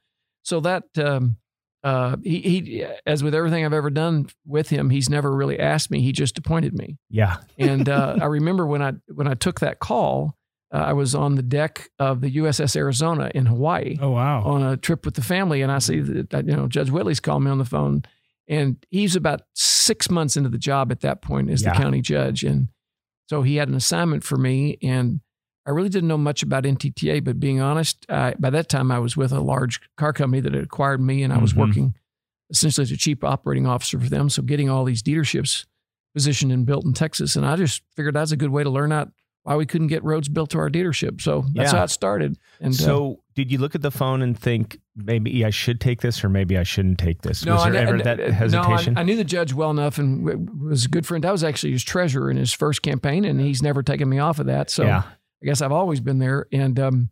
So 0.42 0.60
that, 0.60 0.82
um, 0.98 1.36
uh, 1.84 2.16
he, 2.24 2.40
he, 2.40 2.86
as 3.06 3.22
with 3.22 3.34
everything 3.34 3.64
I've 3.64 3.72
ever 3.74 3.90
done 3.90 4.26
with 4.46 4.70
him, 4.70 4.90
he's 4.90 5.08
never 5.10 5.30
really 5.30 5.60
asked 5.60 5.90
me. 5.90 6.00
He 6.00 6.10
just 6.12 6.36
appointed 6.38 6.76
me. 6.76 6.96
Yeah. 7.10 7.36
And 7.58 7.88
uh, 7.88 8.16
I 8.20 8.24
remember 8.24 8.66
when 8.66 8.82
I 8.82 8.94
when 9.14 9.28
I 9.28 9.34
took 9.34 9.60
that 9.60 9.78
call, 9.78 10.34
uh, 10.72 10.78
I 10.78 10.92
was 10.94 11.14
on 11.14 11.34
the 11.36 11.42
deck 11.42 11.90
of 12.00 12.20
the 12.22 12.36
USS 12.36 12.74
Arizona 12.74 13.30
in 13.34 13.46
Hawaii 13.46 13.96
Oh 14.00 14.10
wow. 14.10 14.42
on 14.42 14.62
a 14.62 14.76
trip 14.76 15.04
with 15.04 15.14
the 15.14 15.22
family, 15.22 15.62
and 15.62 15.70
I 15.70 15.78
see 15.78 16.00
that 16.00 16.46
you 16.48 16.56
know 16.56 16.66
Judge 16.68 16.90
Whitley's 16.90 17.20
calling 17.20 17.44
me 17.44 17.50
on 17.50 17.58
the 17.58 17.64
phone, 17.64 18.02
and 18.48 18.76
he's 18.90 19.14
about 19.14 19.42
six 19.54 20.10
months 20.10 20.36
into 20.36 20.48
the 20.48 20.58
job 20.58 20.90
at 20.90 21.00
that 21.02 21.20
point 21.22 21.50
as 21.50 21.62
Yeah. 21.62 21.74
the 21.74 21.78
county 21.82 22.00
judge, 22.00 22.42
and 22.44 22.68
so 23.28 23.42
he 23.42 23.56
had 23.56 23.68
an 23.68 23.74
assignment 23.74 24.24
for 24.24 24.36
me, 24.38 24.78
and 24.82 25.20
I 25.66 25.70
really 25.70 25.88
didn't 25.88 26.08
know 26.08 26.18
much 26.18 26.42
about 26.42 26.64
NTTA, 26.64 27.24
but 27.24 27.40
being 27.40 27.60
honest, 27.60 28.04
I, 28.10 28.34
by 28.38 28.50
that 28.50 28.68
time 28.68 28.90
I 28.90 28.98
was 28.98 29.16
with 29.16 29.32
a 29.32 29.40
large 29.40 29.80
car 29.96 30.12
company 30.12 30.40
that 30.40 30.52
had 30.54 30.62
acquired 30.64 31.00
me, 31.00 31.22
and 31.22 31.32
I 31.32 31.38
was 31.38 31.54
Mhm. 31.54 31.56
working 31.56 31.94
essentially 32.50 32.82
as 32.82 32.90
a 32.90 32.96
chief 32.96 33.24
operating 33.24 33.66
officer 33.66 33.98
for 33.98 34.08
them. 34.08 34.28
So 34.28 34.42
getting 34.42 34.68
all 34.68 34.84
these 34.84 35.02
dealerships 35.02 35.64
positioned 36.14 36.52
and 36.52 36.66
built 36.66 36.84
in 36.84 36.92
Texas, 36.92 37.34
and 37.36 37.46
I 37.46 37.56
just 37.56 37.82
figured 37.96 38.14
that's 38.14 38.30
a 38.32 38.36
good 38.36 38.50
way 38.50 38.62
to 38.62 38.70
learn 38.70 38.92
out 38.92 39.10
why 39.42 39.56
we 39.56 39.66
couldn't 39.66 39.88
get 39.88 40.02
roads 40.04 40.28
built 40.28 40.48
to 40.50 40.58
our 40.58 40.70
dealership. 40.70 41.20
So 41.20 41.44
that's 41.54 41.72
Yeah. 41.72 41.78
how 41.78 41.84
it 41.84 41.90
started. 41.90 42.38
And 42.60 42.72
uh, 42.72 42.76
So, 42.76 43.20
did 43.34 43.50
you 43.52 43.58
look 43.58 43.74
at 43.74 43.82
the 43.82 43.90
phone 43.90 44.22
and 44.22 44.38
think 44.38 44.78
maybe 44.96 45.44
I 45.44 45.50
should 45.50 45.80
take 45.82 46.00
this 46.00 46.24
or 46.24 46.30
maybe 46.30 46.56
I 46.56 46.62
shouldn't 46.62 46.98
take 46.98 47.20
this? 47.22 47.44
was 47.44 47.60
I 47.62 47.68
there 47.70 47.84
kn- 47.86 47.88
ever 48.00 48.10
I- 48.10 48.14
that 48.16 48.32
hesitation? 48.32 48.94
No, 48.94 49.00
I, 49.00 49.02
I 49.02 49.04
knew 49.04 49.16
the 49.16 49.24
judge 49.24 49.52
well 49.52 49.70
enough 49.70 49.98
and 49.98 50.60
was 50.60 50.84
a 50.86 50.88
good 50.88 51.04
friend. 51.04 51.26
I 51.26 51.32
was 51.32 51.44
actually 51.44 51.72
his 51.72 51.82
treasurer 51.84 52.30
in 52.30 52.36
his 52.38 52.52
first 52.54 52.80
campaign, 52.82 53.24
and 53.26 53.38
he's 53.40 53.62
never 53.62 53.82
taken 53.82 54.08
me 54.08 54.18
off 54.18 54.38
of 54.38 54.46
that. 54.46 54.70
So 54.70 54.84
yeah. 54.84 55.02
I 55.42 55.46
guess 55.46 55.60
I've 55.60 55.72
always 55.72 56.00
been 56.00 56.18
there. 56.18 56.46
And 56.52 56.78
um, 56.80 57.10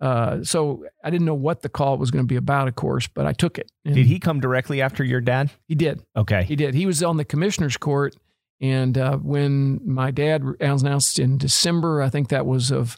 uh, 0.00 0.42
so 0.44 0.84
I 1.02 1.10
didn't 1.10 1.26
know 1.26 1.34
what 1.34 1.62
the 1.62 1.68
call 1.68 1.98
was 1.98 2.10
going 2.10 2.24
to 2.24 2.28
be 2.28 2.36
about, 2.36 2.68
of 2.68 2.74
course, 2.74 3.06
but 3.06 3.26
I 3.26 3.32
took 3.32 3.58
it. 3.58 3.70
Did 3.84 4.06
he 4.06 4.18
come 4.18 4.40
directly 4.40 4.82
after 4.82 5.04
your 5.04 5.20
dad? 5.20 5.50
He 5.68 5.74
did. 5.74 6.02
Okay. 6.16 6.44
He 6.44 6.56
did. 6.56 6.74
He 6.74 6.86
was 6.86 7.02
on 7.02 7.16
the 7.16 7.24
commissioner's 7.24 7.76
court. 7.76 8.16
And 8.60 8.96
uh, 8.96 9.18
when 9.18 9.80
my 9.84 10.10
dad 10.10 10.42
announced 10.60 11.18
in 11.18 11.36
December, 11.38 12.00
I 12.00 12.08
think 12.08 12.28
that 12.28 12.46
was 12.46 12.70
of 12.70 12.96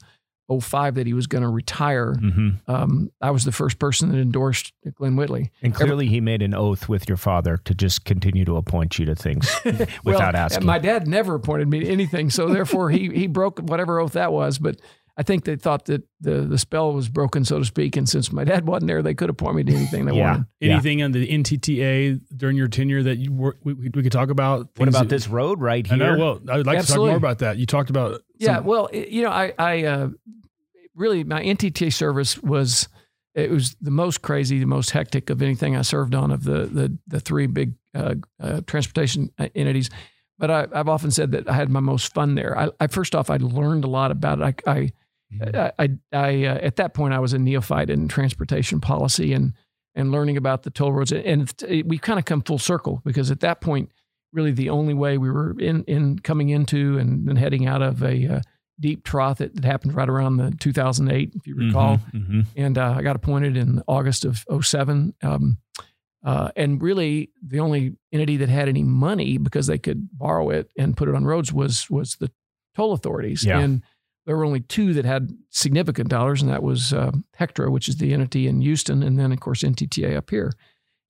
05 0.50 0.94
that 0.94 1.06
he 1.06 1.12
was 1.12 1.26
going 1.26 1.42
to 1.42 1.48
retire, 1.48 2.14
hmm 2.14 2.48
um, 2.66 3.10
I 3.20 3.30
was 3.30 3.44
the 3.44 3.52
first 3.52 3.78
person 3.78 4.10
that 4.12 4.18
endorsed 4.18 4.72
Glen 4.94 5.16
Whitley. 5.16 5.50
And 5.62 5.74
clearly, 5.74 6.06
he 6.06 6.20
made 6.20 6.42
an 6.42 6.54
oath 6.54 6.88
with 6.88 7.08
your 7.08 7.16
father 7.18 7.58
to 7.64 7.74
just 7.74 8.04
continue 8.04 8.44
to 8.46 8.56
appoint 8.56 8.98
you 8.98 9.04
to 9.06 9.14
things 9.14 9.50
without 9.64 9.88
well, 10.04 10.20
asking. 10.36 10.66
My 10.66 10.78
dad 10.78 11.06
never 11.06 11.34
appointed 11.34 11.68
me 11.68 11.80
to 11.80 11.86
anything, 11.88 12.30
so 12.30 12.48
therefore 12.48 12.90
he 12.90 13.08
he 13.10 13.26
broke 13.26 13.58
whatever 13.60 14.00
oath 14.00 14.12
that 14.12 14.32
was. 14.32 14.58
But 14.58 14.80
I 15.16 15.22
think 15.24 15.44
they 15.44 15.56
thought 15.56 15.86
that 15.86 16.02
the 16.20 16.42
the 16.42 16.58
spell 16.58 16.92
was 16.92 17.08
broken, 17.08 17.44
so 17.44 17.58
to 17.58 17.64
speak. 17.64 17.96
And 17.96 18.08
since 18.08 18.30
my 18.32 18.44
dad 18.44 18.66
wasn't 18.66 18.86
there, 18.88 19.02
they 19.02 19.14
could 19.14 19.28
appoint 19.30 19.56
me 19.56 19.64
to 19.64 19.72
anything 19.74 20.04
they 20.06 20.14
Yeah. 20.14 20.30
wanted. 20.30 20.46
Yeah. 20.60 20.72
Anything 20.74 21.02
on 21.02 21.10
the 21.12 21.26
NTTA 21.26 22.20
during 22.36 22.56
your 22.56 22.68
tenure 22.68 23.02
that 23.02 23.18
you 23.18 23.32
were, 23.32 23.56
we, 23.64 23.74
we 23.74 23.90
could 23.90 24.12
talk 24.12 24.30
about? 24.30 24.68
what 24.76 24.88
about 24.88 25.00
that- 25.00 25.08
this 25.08 25.26
road 25.28 25.60
right 25.60 25.84
I 25.90 25.94
here? 25.96 26.16
know. 26.16 26.18
Well, 26.18 26.40
I 26.48 26.56
would 26.58 26.66
like 26.66 26.80
to 26.80 26.86
talk 26.86 26.96
more 26.98 27.16
about 27.16 27.40
that. 27.40 27.56
You 27.58 27.66
talked 27.66 27.90
about 27.90 28.22
Yeah, 28.38 28.56
some- 28.56 28.64
well, 28.66 28.88
you 28.92 29.22
know, 29.22 29.30
I 29.30 29.52
I 29.58 29.84
uh, 29.84 30.08
really 30.98 31.24
my 31.24 31.42
NTTA 31.42 31.92
service 31.92 32.38
was 32.42 32.88
it 33.34 33.50
was 33.50 33.76
the 33.80 33.90
most 33.90 34.22
crazy, 34.22 34.58
the 34.58 34.66
most 34.66 34.90
hectic 34.90 35.30
of 35.30 35.40
anything 35.42 35.76
I 35.76 35.82
served 35.82 36.14
on 36.14 36.30
of 36.30 36.44
the 36.44 36.66
the 36.66 36.98
the 37.06 37.20
three 37.20 37.46
big 37.46 37.74
uh, 37.94 38.16
uh, 38.40 38.60
transportation 38.66 39.30
entities. 39.54 39.90
But 40.38 40.50
I, 40.50 40.66
I've 40.72 40.88
often 40.88 41.10
said 41.10 41.32
that 41.32 41.48
I 41.48 41.54
had 41.54 41.68
my 41.68 41.80
most 41.80 42.14
fun 42.14 42.34
there. 42.34 42.56
I, 42.56 42.70
I 42.78 42.86
first 42.86 43.14
off, 43.14 43.28
I 43.30 43.38
learned 43.38 43.84
a 43.84 43.88
lot 43.88 44.10
about 44.10 44.40
it. 44.40 44.62
I, 44.66 44.72
I 44.72 44.92
I, 45.42 45.72
I, 45.78 45.88
I 46.12 46.44
uh, 46.46 46.58
at 46.62 46.76
that 46.76 46.94
point 46.94 47.14
I 47.14 47.18
was 47.18 47.32
a 47.32 47.38
neophyte 47.38 47.90
in 47.90 48.08
transportation 48.08 48.80
policy 48.80 49.32
and 49.32 49.52
and 49.94 50.10
learning 50.10 50.36
about 50.36 50.62
the 50.62 50.70
toll 50.70 50.92
roads 50.92 51.12
and 51.12 51.52
it, 51.66 51.86
we 51.86 51.98
kind 51.98 52.18
of 52.18 52.24
come 52.24 52.40
full 52.40 52.58
circle 52.58 53.02
because 53.04 53.30
at 53.30 53.40
that 53.40 53.60
point 53.60 53.90
really 54.32 54.52
the 54.52 54.70
only 54.70 54.94
way 54.94 55.18
we 55.18 55.30
were 55.30 55.58
in 55.58 55.84
in 55.84 56.18
coming 56.20 56.48
into 56.48 56.98
and 56.98 57.28
then 57.28 57.36
heading 57.36 57.66
out 57.66 57.82
of 57.82 58.02
a 58.02 58.36
uh, 58.36 58.40
deep 58.80 59.04
trough 59.04 59.38
that, 59.38 59.54
that 59.54 59.64
happened 59.64 59.94
right 59.94 60.08
around 60.08 60.36
the 60.36 60.52
2008 60.60 61.32
if 61.34 61.46
you 61.46 61.56
recall 61.56 61.98
Mhm, 62.14 62.26
mhm. 62.28 62.46
and 62.56 62.78
uh, 62.78 62.94
I 62.96 63.02
got 63.02 63.16
appointed 63.16 63.56
in 63.56 63.82
August 63.88 64.24
of 64.24 64.44
07. 64.64 65.14
Um, 65.22 65.58
uh, 66.24 66.50
and 66.56 66.82
really, 66.82 67.30
the 67.46 67.60
only 67.60 67.96
entity 68.12 68.36
that 68.38 68.48
had 68.48 68.68
any 68.68 68.82
money 68.82 69.38
because 69.38 69.66
they 69.68 69.78
could 69.78 70.08
borrow 70.12 70.50
it 70.50 70.70
and 70.76 70.96
put 70.96 71.08
it 71.08 71.14
on 71.14 71.24
roads 71.24 71.52
was 71.52 71.88
was 71.90 72.16
the 72.16 72.30
toll 72.74 72.92
authorities. 72.92 73.44
Yeah. 73.44 73.60
And 73.60 73.82
there 74.26 74.36
were 74.36 74.44
only 74.44 74.60
two 74.60 74.92
that 74.94 75.04
had 75.04 75.30
significant 75.50 76.10
dollars, 76.10 76.42
and 76.42 76.50
that 76.50 76.62
was 76.62 76.92
uh, 76.92 77.12
Hectra, 77.38 77.70
which 77.70 77.88
is 77.88 77.96
the 77.96 78.12
entity 78.12 78.46
in 78.48 78.60
Houston, 78.60 79.02
and 79.02 79.18
then 79.18 79.32
of 79.32 79.40
course 79.40 79.62
NTTA 79.62 80.16
up 80.16 80.28
here. 80.30 80.52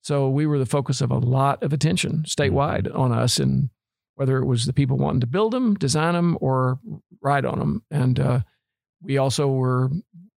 So 0.01 0.29
we 0.29 0.45
were 0.45 0.57
the 0.59 0.65
focus 0.65 1.01
of 1.01 1.11
a 1.11 1.17
lot 1.17 1.61
of 1.63 1.73
attention 1.73 2.23
statewide 2.27 2.93
on 2.95 3.11
us, 3.11 3.39
and 3.39 3.69
whether 4.15 4.37
it 4.37 4.45
was 4.45 4.65
the 4.65 4.73
people 4.73 4.97
wanting 4.97 5.21
to 5.21 5.27
build 5.27 5.53
them, 5.53 5.73
design 5.75 6.13
them, 6.13 6.37
or 6.39 6.79
ride 7.21 7.45
on 7.45 7.59
them. 7.59 7.83
And 7.91 8.19
uh, 8.19 8.39
we 9.01 9.17
also 9.17 9.47
were 9.47 9.89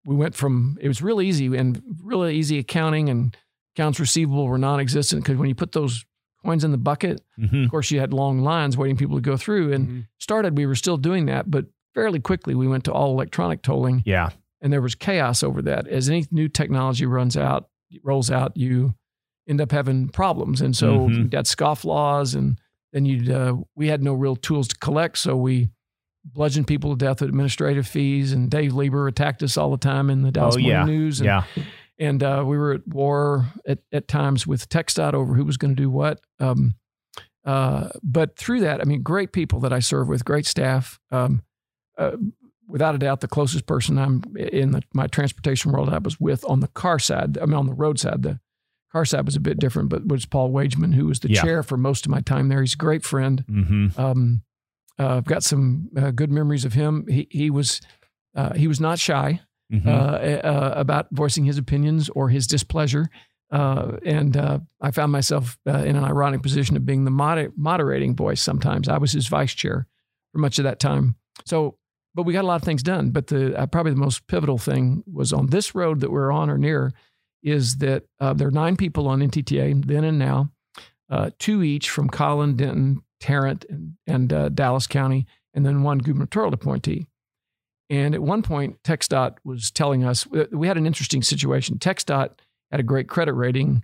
we 0.05 0.15
went 0.15 0.33
from 0.35 0.77
it 0.81 0.88
was 0.88 1.01
real 1.01 1.21
easy 1.21 1.55
and 1.55 1.81
really 2.03 2.35
easy 2.35 2.57
accounting 2.57 3.07
and 3.09 3.38
accounts 3.75 4.00
receivable 4.00 4.47
were 4.47 4.57
non-existent 4.57 5.23
because 5.23 5.38
when 5.38 5.47
you 5.47 5.55
put 5.55 5.71
those 5.73 6.03
coins 6.43 6.63
in 6.63 6.71
the 6.71 6.77
bucket, 6.77 7.21
Mhm. 7.39 7.65
of 7.65 7.71
course 7.71 7.91
you 7.91 8.00
had 8.00 8.11
long 8.13 8.39
lines 8.41 8.75
waiting 8.75 8.97
people 8.97 9.15
to 9.17 9.21
go 9.21 9.38
through. 9.38 9.71
And 9.73 9.88
Mhm. 9.88 10.07
started 10.19 10.57
we 10.57 10.65
were 10.65 10.75
still 10.75 10.97
doing 10.97 11.27
that, 11.27 11.51
but 11.51 11.65
fairly 11.93 12.19
quickly 12.19 12.55
we 12.55 12.67
went 12.67 12.83
to 12.85 12.91
all 12.93 13.11
electronic 13.11 13.61
tolling, 13.61 14.01
Yeah. 14.05 14.29
and 14.59 14.73
there 14.73 14.81
was 14.81 14.95
chaos 14.95 15.43
over 15.43 15.61
that. 15.61 15.88
As 15.88 16.09
any 16.09 16.25
new 16.31 16.47
technology 16.47 17.05
runs 17.05 17.38
out, 17.38 17.69
rolls 18.03 18.31
out, 18.31 18.57
you 18.57 18.95
end 19.47 19.61
up 19.61 19.71
having 19.71 20.09
problems, 20.09 20.61
and 20.61 20.75
so 20.75 21.07
Mhm. 21.07 21.15
you 21.17 21.23
got 21.25 21.45
scoff 21.45 21.85
laws, 21.85 22.33
and 22.33 22.59
then 22.91 23.05
you 23.05 23.33
uh, 23.33 23.57
we 23.75 23.88
had 23.88 24.01
no 24.01 24.13
real 24.15 24.35
tools 24.35 24.67
to 24.69 24.75
collect, 24.77 25.17
so 25.19 25.38
we 25.38 25.69
bludgeoned 26.24 26.68
people 26.68 26.92
to 26.92 26.98
death 26.98 27.22
with 27.22 27.30
administrative 27.30 27.88
fees. 27.88 28.32
And 28.32 28.50
Dave 28.50 28.74
Lieber 28.74 29.08
attacked 29.08 29.42
us 29.44 29.58
all 29.58 29.72
the 29.72 29.78
time 29.78 30.10
in 30.10 30.22
the 30.22 30.32
Dallas 30.32 30.56
Oh, 30.56 30.60
Morning 30.60 30.70
yeah. 30.80 30.86
News. 30.86 31.20
And, 31.20 31.25
Yeah. 31.25 31.44
and 32.00 32.22
uh, 32.24 32.44
we 32.46 32.58
were 32.58 32.74
at 32.74 32.88
war 32.88 33.48
at, 33.68 33.80
at 33.92 34.08
times 34.08 34.46
with 34.46 34.70
TxDOT 34.70 35.13
over 35.13 35.34
who 35.34 35.46
was 35.46 35.58
going 35.58 35.75
to 35.75 35.82
do 35.82 35.90
what. 35.90 36.20
Um, 36.40 36.75
uh, 37.44 37.90
but 38.04 38.38
through 38.38 38.62
that, 38.62 38.82
I 38.82 38.84
mean, 38.84 39.01
great 39.01 39.32
people 39.32 39.60
that 39.62 39.74
I 39.74 39.80
serve 39.80 40.08
with, 40.08 40.24
great 40.24 40.46
staff. 40.46 41.00
Um, 41.10 41.42
uh, 41.98 42.18
without 42.68 42.94
a 42.96 43.00
doubt, 43.00 43.22
the 43.22 43.28
closest 43.28 43.66
person 43.66 43.98
I'm 43.98 44.24
in 44.38 44.72
the, 44.72 44.84
my 44.94 45.08
transportation 45.08 45.72
world 45.72 45.90
I 45.90 45.98
was 45.98 46.20
with 46.20 46.46
on 46.48 46.60
the 46.60 46.68
car 46.68 47.00
side. 47.00 47.38
I 47.42 47.46
mean, 47.46 47.56
on 47.56 47.66
the 47.66 47.74
road 47.74 48.00
side, 48.00 48.22
the 48.22 48.40
car 48.92 49.06
side 49.06 49.25
was 49.25 49.36
a 49.36 49.40
bit 49.40 49.58
different, 49.60 49.90
but 49.90 50.08
was 50.08 50.25
Paul 50.25 50.51
Wageman, 50.51 50.94
who 50.94 51.08
was 51.08 51.20
the 51.22 51.32
Yeah. 51.32 51.42
chair 51.42 51.63
for 51.63 51.78
most 51.78 52.06
of 52.06 52.12
my 52.12 52.22
time 52.22 52.48
there. 52.50 52.62
He's 52.62 52.74
a 52.75 52.78
great 52.78 53.04
friend. 53.04 53.44
hmm 53.48 53.88
Um, 53.98 54.44
uh, 55.00 55.17
I've 55.17 55.25
got 55.25 55.43
some 55.43 55.89
uh, 55.98 56.12
good 56.12 56.31
memories 56.31 56.65
of 56.65 56.74
him. 56.74 57.05
He 57.07 57.27
he 57.29 57.50
was 57.50 57.81
uh, 58.36 58.53
he 58.53 58.67
was 58.67 58.79
not 58.79 59.00
shy 59.00 59.41
hmm 59.71 59.88
uh, 59.88 59.91
uh, 59.91 60.74
about 60.75 61.07
voicing 61.12 61.45
his 61.45 61.57
opinions 61.57 62.10
or 62.10 62.27
his 62.29 62.45
displeasure. 62.45 63.10
Uh, 63.51 63.98
and 64.05 64.36
uh, 64.38 64.60
I 64.81 64.91
found 64.91 65.12
myself 65.12 65.57
uh, 65.67 65.77
in 65.79 65.95
an 65.95 66.03
ironic 66.03 66.41
position 66.41 66.77
of 66.77 66.86
being 66.86 67.03
the 67.05 67.12
moder- 67.12 67.51
moderating 67.57 68.15
voice 68.15 68.41
sometimes. 68.41 68.88
I 68.88 68.98
was 68.98 69.12
his 69.12 69.27
vice 69.27 69.53
chair 69.53 69.88
for 70.31 70.39
much 70.39 70.57
of 70.57 70.63
that 70.63 70.79
time. 70.79 71.15
So, 71.45 71.77
but 72.15 72.24
we 72.24 72.33
got 72.33 72.43
a 72.43 72.48
lot 72.48 72.55
of 72.55 72.63
things 72.63 72.83
done. 72.83 73.12
But 73.12 73.27
the 73.27 73.57
uh, 73.57 73.65
probably 73.65 73.91
the 73.91 73.98
most 73.98 74.27
pivotal 74.27 74.57
thing 74.57 75.03
was 75.12 75.33
on 75.33 75.48
this 75.48 75.74
road 75.75 76.00
that 76.01 76.12
we're 76.12 76.31
on 76.31 76.50
or 76.50 76.57
near 76.57 76.93
is 77.43 77.77
that 77.77 78.03
uh, 78.19 78.33
there 78.33 78.48
are 78.48 78.51
nine 78.51 78.77
people 78.77 79.07
on 79.07 79.19
NTTA 79.19 79.86
then 79.86 80.03
and 80.03 80.19
now, 80.19 80.51
uh, 81.10 81.31
two 81.39 81.63
each 81.63 81.89
from 81.89 82.10
Collin, 82.10 82.55
Denton, 82.55 83.01
Tarrant, 83.22 83.66
and, 83.70 83.94
and 84.06 84.34
uh, 84.34 84.50
Dallas 84.50 84.88
County, 84.88 85.25
and 85.54 85.66
then 85.66 85.84
one 85.84 86.00
gubernatorial 86.00 86.54
appointee. 86.54 87.08
And 87.90 88.13
at 88.16 88.22
one 88.22 88.42
point, 88.42 88.82
TxDOT 88.84 89.36
was 89.44 89.70
telling 89.72 90.04
us 90.04 90.25
we 90.51 90.68
had 90.68 90.78
an 90.78 90.86
interesting 90.88 91.22
situation. 91.22 91.78
TxDOT 91.78 92.32
had 92.72 92.80
a 92.80 92.84
great 92.84 93.08
credit 93.08 93.34
rating, 93.34 93.84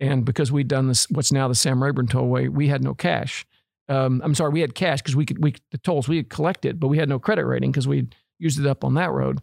and 0.00 0.24
because 0.24 0.52
we'd 0.52 0.68
done 0.68 0.88
this, 0.88 1.08
what's 1.10 1.32
now 1.32 1.48
the 1.48 1.54
Sam 1.54 1.82
Rayburn 1.82 2.06
Tollway, 2.08 2.48
we 2.48 2.68
had 2.68 2.84
no 2.84 2.94
cash. 2.94 3.46
Um, 3.88 4.20
I'm 4.22 4.34
sorry, 4.34 4.50
we 4.52 4.60
had 4.60 4.74
cash 4.74 5.00
because 5.00 5.16
we 5.16 5.24
could 5.24 5.42
we 5.42 5.54
the 5.70 5.78
tolls 5.78 6.08
we 6.08 6.18
had 6.18 6.28
collected, 6.28 6.78
but 6.78 6.88
we 6.88 6.98
had 6.98 7.08
no 7.08 7.18
credit 7.18 7.46
rating 7.46 7.72
because 7.72 7.88
we 7.88 8.08
used 8.38 8.60
it 8.60 8.66
up 8.66 8.84
on 8.84 8.94
that 8.94 9.10
road. 9.10 9.40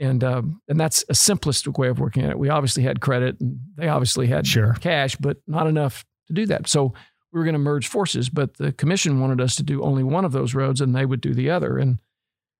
And 0.00 0.24
um, 0.24 0.60
and 0.68 0.80
that's 0.80 1.04
a 1.08 1.12
simplistic 1.12 1.78
way 1.78 1.86
of 1.86 2.00
working 2.00 2.24
at 2.24 2.30
it. 2.30 2.38
We 2.38 2.48
obviously 2.48 2.82
had 2.82 3.00
credit, 3.00 3.40
and 3.40 3.60
they 3.76 3.86
obviously 3.88 4.26
had 4.26 4.48
Sure. 4.48 4.74
cash, 4.80 5.14
but 5.14 5.36
not 5.46 5.68
enough 5.68 6.04
to 6.26 6.32
do 6.32 6.46
that. 6.46 6.68
So 6.68 6.92
we 7.34 7.40
were 7.40 7.44
going 7.44 7.54
to 7.54 7.58
merge 7.58 7.88
forces, 7.88 8.28
but 8.30 8.56
the 8.58 8.72
commission 8.72 9.20
wanted 9.20 9.40
us 9.40 9.56
to 9.56 9.64
do 9.64 9.82
only 9.82 10.04
one 10.04 10.24
of 10.24 10.30
those 10.30 10.54
roads, 10.54 10.80
and 10.80 10.94
they 10.94 11.04
would 11.04 11.20
do 11.20 11.34
the 11.34 11.50
other. 11.50 11.78
And 11.78 11.98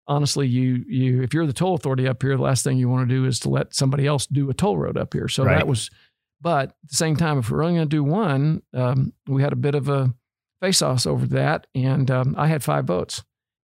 honestly, 0.09 0.49
you 0.49 0.85
you 0.88 1.23
if 1.23 1.33
you're 1.33 1.47
the 1.47 1.52
toll 1.52 1.76
authority 1.76 2.09
up 2.09 2.21
here, 2.21 2.37
the 2.37 2.43
last 2.43 2.64
thing 2.64 2.76
you 2.76 2.88
want 2.88 3.09
to 3.09 3.14
do 3.14 3.25
is 3.25 3.38
to 3.40 3.49
let 3.49 3.73
somebody 3.73 4.04
else 4.04 4.26
do 4.26 4.50
a 4.50 4.54
toll 4.54 4.76
road 4.76 4.99
up 4.99 5.14
here. 5.14 5.28
So 5.28 5.45
Right. 5.45 5.59
that 5.59 5.69
was. 5.69 5.90
But 6.40 6.71
at 6.71 6.90
the 6.90 6.97
same 6.97 7.16
time, 7.16 7.38
if 7.38 7.49
we're 7.49 7.62
only 7.62 7.76
going 7.78 7.88
to 7.88 7.97
do 7.97 8.04
one, 8.04 8.62
um, 8.75 9.14
we 9.26 9.40
had 9.40 9.54
a 9.54 9.57
bit 9.57 9.75
of 9.75 9.88
a 9.88 10.12
face-off 10.61 11.07
over 11.07 11.25
that, 11.28 11.69
and 11.75 12.11
um, 12.11 12.35
I 12.37 12.49
had 12.49 12.62
five 12.62 12.85
votes, 12.85 13.23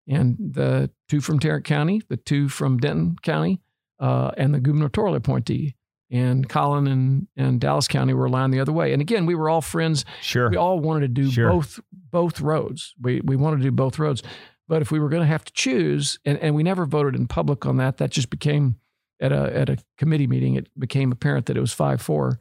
and 0.09 0.37
the 0.39 0.91
two 1.09 1.21
from 1.21 1.41
Tarrant 1.41 1.67
County, 1.67 2.01
the 2.09 2.17
two 2.17 2.49
from 2.49 2.79
Denton 2.79 3.17
County, 3.21 3.61
uh, 3.99 4.31
and 4.37 4.55
the 4.55 4.61
gubernatorial 4.61 5.17
appointee. 5.17 5.75
And 6.13 6.49
Collin 6.49 6.87
and, 6.89 7.29
and 7.37 7.61
Dallas 7.61 7.87
County 7.87 8.15
were 8.15 8.25
aligned 8.27 8.53
the 8.53 8.59
other 8.61 8.73
way. 8.73 8.93
And 8.93 9.01
again, 9.01 9.27
we 9.27 9.35
were 9.37 9.49
all 9.49 9.61
friends 9.61 10.05
Sure. 10.21 10.51
we 10.51 10.57
all 10.57 10.81
wanted 10.81 11.03
to 11.15 11.23
do 11.23 11.31
Sure. 11.31 11.51
both 11.51 11.79
both 12.11 12.41
roads. 12.41 12.95
We 13.01 13.21
we 13.23 13.37
wanted 13.37 13.59
to 13.59 13.63
do 13.63 13.71
both 13.71 13.99
roads. 13.99 14.23
But 14.69 14.83
if 14.83 14.91
we 14.91 14.99
were 15.01 15.09
going 15.09 15.23
to 15.23 15.27
have 15.27 15.45
to 15.45 15.53
choose, 15.53 16.19
and, 16.25 16.39
and 16.39 16.55
we 16.55 16.63
never 16.63 16.87
voted 16.87 17.17
in 17.17 17.27
public 17.27 17.67
on 17.67 17.77
that, 17.79 17.97
that 17.99 18.11
just 18.11 18.31
became 18.31 18.77
at 19.21 19.33
a 19.33 19.57
at 19.57 19.69
a 19.69 19.79
committee 19.99 20.27
meeting. 20.27 20.55
It 20.55 20.69
became 20.79 21.13
apparent 21.13 21.47
that 21.47 21.57
it 21.57 21.61
was 21.61 21.73
five 21.73 22.01
four. 22.01 22.39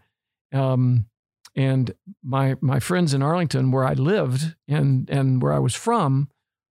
Um, 0.54 1.06
and 1.56 1.92
my 2.24 2.56
my 2.62 2.80
friends 2.80 3.14
in 3.14 3.22
Arlington, 3.22 3.72
where 3.72 3.84
I 3.84 3.94
lived 3.94 4.56
and 4.68 5.10
and 5.10 5.42
where 5.42 5.54
I 5.54 5.60
was 5.60 5.76
from, 5.76 6.30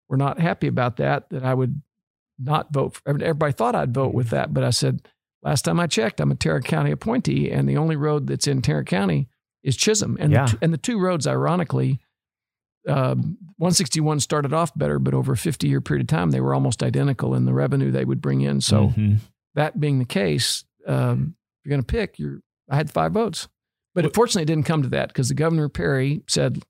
were 0.08 0.16
not 0.16 0.40
happy 0.40 0.66
about 0.66 0.96
that. 0.96 1.30
That 1.30 1.44
I 1.44 1.54
would 1.54 1.80
not 2.38 2.72
vote. 2.72 2.94
For, 2.96 3.02
everybody 3.10 3.52
thought 3.52 3.74
I'd 3.74 3.94
vote 3.94 4.14
with 4.14 4.30
that, 4.30 4.52
but 4.54 4.64
I 4.64 4.70
said 4.70 5.06
last 5.48 5.62
time 5.64 5.80
I 5.80 5.86
checked, 5.86 6.20
I'm 6.20 6.30
a 6.30 6.34
Tarrant 6.34 6.64
County 6.66 6.90
appointee, 6.90 7.50
and 7.50 7.68
the 7.68 7.76
only 7.78 7.96
road 7.96 8.26
that's 8.26 8.46
in 8.46 8.60
Tarrant 8.62 8.86
County 8.88 9.28
is 9.62 9.76
Chisholm. 9.76 10.16
And 10.20 10.32
Yeah. 10.32 10.44
the, 10.46 10.50
t- 10.52 10.58
and 10.62 10.72
the 10.72 10.78
two 10.78 11.00
roads, 11.00 11.26
ironically, 11.26 12.00
um, 12.86 13.36
161 13.56 14.20
started 14.20 14.52
off 14.52 14.76
better, 14.76 14.98
but 14.98 15.14
over 15.14 15.32
a 15.32 15.36
50 15.36 15.66
year 15.68 15.80
period 15.80 16.02
of 16.04 16.08
time, 16.08 16.30
they 16.30 16.40
were 16.40 16.54
almost 16.54 16.82
identical 16.82 17.34
in 17.34 17.44
the 17.44 17.52
revenue 17.52 17.90
they 17.90 18.04
would 18.04 18.20
bring 18.22 18.40
in. 18.42 18.60
So 18.60 18.88
Mhm. 18.90 19.18
that 19.54 19.78
being 19.80 19.98
the 19.98 20.04
case, 20.04 20.64
um, 20.86 21.34
if 21.60 21.66
you're 21.66 21.70
going 21.70 21.82
to 21.82 21.86
pick, 21.86 22.18
you're, 22.18 22.40
I 22.70 22.76
had 22.76 22.90
five 22.90 23.12
votes. 23.12 23.48
But 23.94 24.04
unfortunately, 24.04 24.42
it 24.42 24.46
didn't 24.54 24.66
come 24.66 24.82
to 24.82 24.88
that 24.90 25.08
because 25.08 25.28
the 25.28 25.34
governor 25.34 25.68
Perry 25.68 26.22
said 26.28 26.62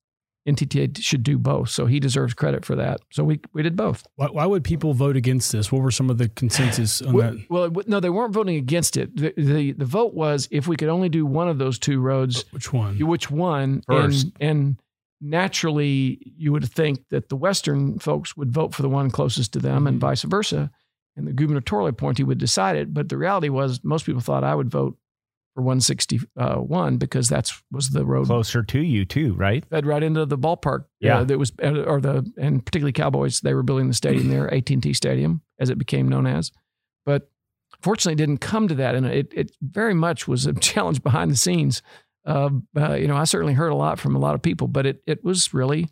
NTTA 0.48 0.98
should 1.02 1.22
do 1.22 1.38
both. 1.38 1.68
So 1.70 1.86
he 1.86 2.00
deserves 2.00 2.34
credit 2.34 2.64
for 2.64 2.74
that. 2.76 3.00
So 3.10 3.22
we, 3.24 3.40
we 3.52 3.62
did 3.62 3.76
both. 3.76 4.06
Why, 4.16 4.26
why 4.26 4.46
would 4.46 4.64
people 4.64 4.94
vote 4.94 5.16
against 5.16 5.52
this? 5.52 5.70
What 5.70 5.82
were 5.82 5.90
some 5.90 6.08
of 6.10 6.18
the 6.18 6.28
consensus 6.28 7.02
on 7.02 7.12
Well, 7.12 7.32
that? 7.32 7.50
well, 7.50 7.84
no, 7.86 8.00
they 8.00 8.10
weren't 8.10 8.32
voting 8.32 8.56
against 8.56 8.96
it. 8.96 9.14
The, 9.16 9.32
the 9.36 9.72
the 9.72 9.84
vote 9.84 10.14
was 10.14 10.48
if 10.50 10.66
we 10.66 10.76
could 10.76 10.88
only 10.88 11.08
do 11.08 11.26
one 11.26 11.48
of 11.48 11.58
those 11.58 11.78
two 11.78 12.00
roads, 12.00 12.44
Which 12.50 12.72
one? 12.72 12.96
which 12.98 13.30
one? 13.30 13.82
First. 13.86 14.26
And 14.40 14.78
and 15.20 15.32
naturally, 15.42 16.18
you 16.36 16.52
would 16.52 16.64
think 16.72 17.08
that 17.10 17.28
the 17.28 17.36
Western 17.36 17.98
folks 17.98 18.36
would 18.36 18.52
vote 18.52 18.74
for 18.74 18.82
the 18.82 18.88
one 18.88 19.10
closest 19.10 19.52
to 19.52 19.58
them, 19.58 19.86
and 19.86 19.98
Mhm. 19.98 20.00
vice 20.00 20.22
versa, 20.22 20.70
and 21.16 21.26
the 21.26 21.32
gubernatorial 21.32 21.88
appointee 21.88 22.24
would 22.24 22.38
decide 22.38 22.76
it. 22.76 22.94
But 22.94 23.08
the 23.08 23.16
reality 23.18 23.48
was, 23.48 23.82
most 23.84 24.06
people 24.06 24.20
thought 24.20 24.44
I 24.44 24.54
would 24.54 24.70
vote 24.70 24.96
for 25.58 25.62
161 25.62 26.98
because 26.98 27.28
that's 27.28 27.60
was 27.72 27.88
the 27.88 28.06
road 28.06 28.26
Closer 28.26 28.62
to 28.62 28.78
you 28.80 29.04
too, 29.04 29.34
right? 29.34 29.64
fed 29.66 29.86
right 29.86 30.04
into 30.04 30.24
the 30.24 30.38
ballpark. 30.38 30.84
Yeah. 31.00 31.18
uh, 31.18 31.24
that 31.24 31.36
was 31.36 31.50
or 31.60 32.00
the 32.00 32.30
and 32.40 32.64
particularly 32.64 32.92
Cowboys. 32.92 33.40
They 33.40 33.54
were 33.54 33.64
building 33.64 33.88
the 33.88 33.94
stadium 33.94 34.28
there, 34.28 34.52
AT 34.54 34.70
and 34.70 34.80
T 34.80 34.92
Stadium, 34.92 35.42
as 35.58 35.68
it 35.68 35.76
became 35.76 36.08
known 36.08 36.28
as. 36.28 36.52
But 37.04 37.28
fortunately, 37.82 38.12
it 38.12 38.24
didn't 38.24 38.40
come 38.40 38.68
to 38.68 38.76
that, 38.76 38.94
and 38.94 39.04
it 39.06 39.32
it 39.34 39.50
very 39.60 39.94
much 39.94 40.28
was 40.28 40.46
a 40.46 40.52
challenge 40.60 41.02
behind 41.02 41.32
the 41.32 41.36
scenes. 41.36 41.82
Uh, 42.24 42.50
uh, 42.76 42.94
you 42.94 43.08
know, 43.08 43.16
I 43.16 43.24
certainly 43.24 43.54
heard 43.54 43.72
a 43.72 43.76
lot 43.76 43.98
from 43.98 44.14
a 44.14 44.20
lot 44.20 44.36
of 44.36 44.42
people, 44.42 44.68
but 44.68 44.86
it 44.86 45.02
it 45.08 45.24
was 45.24 45.52
really 45.52 45.88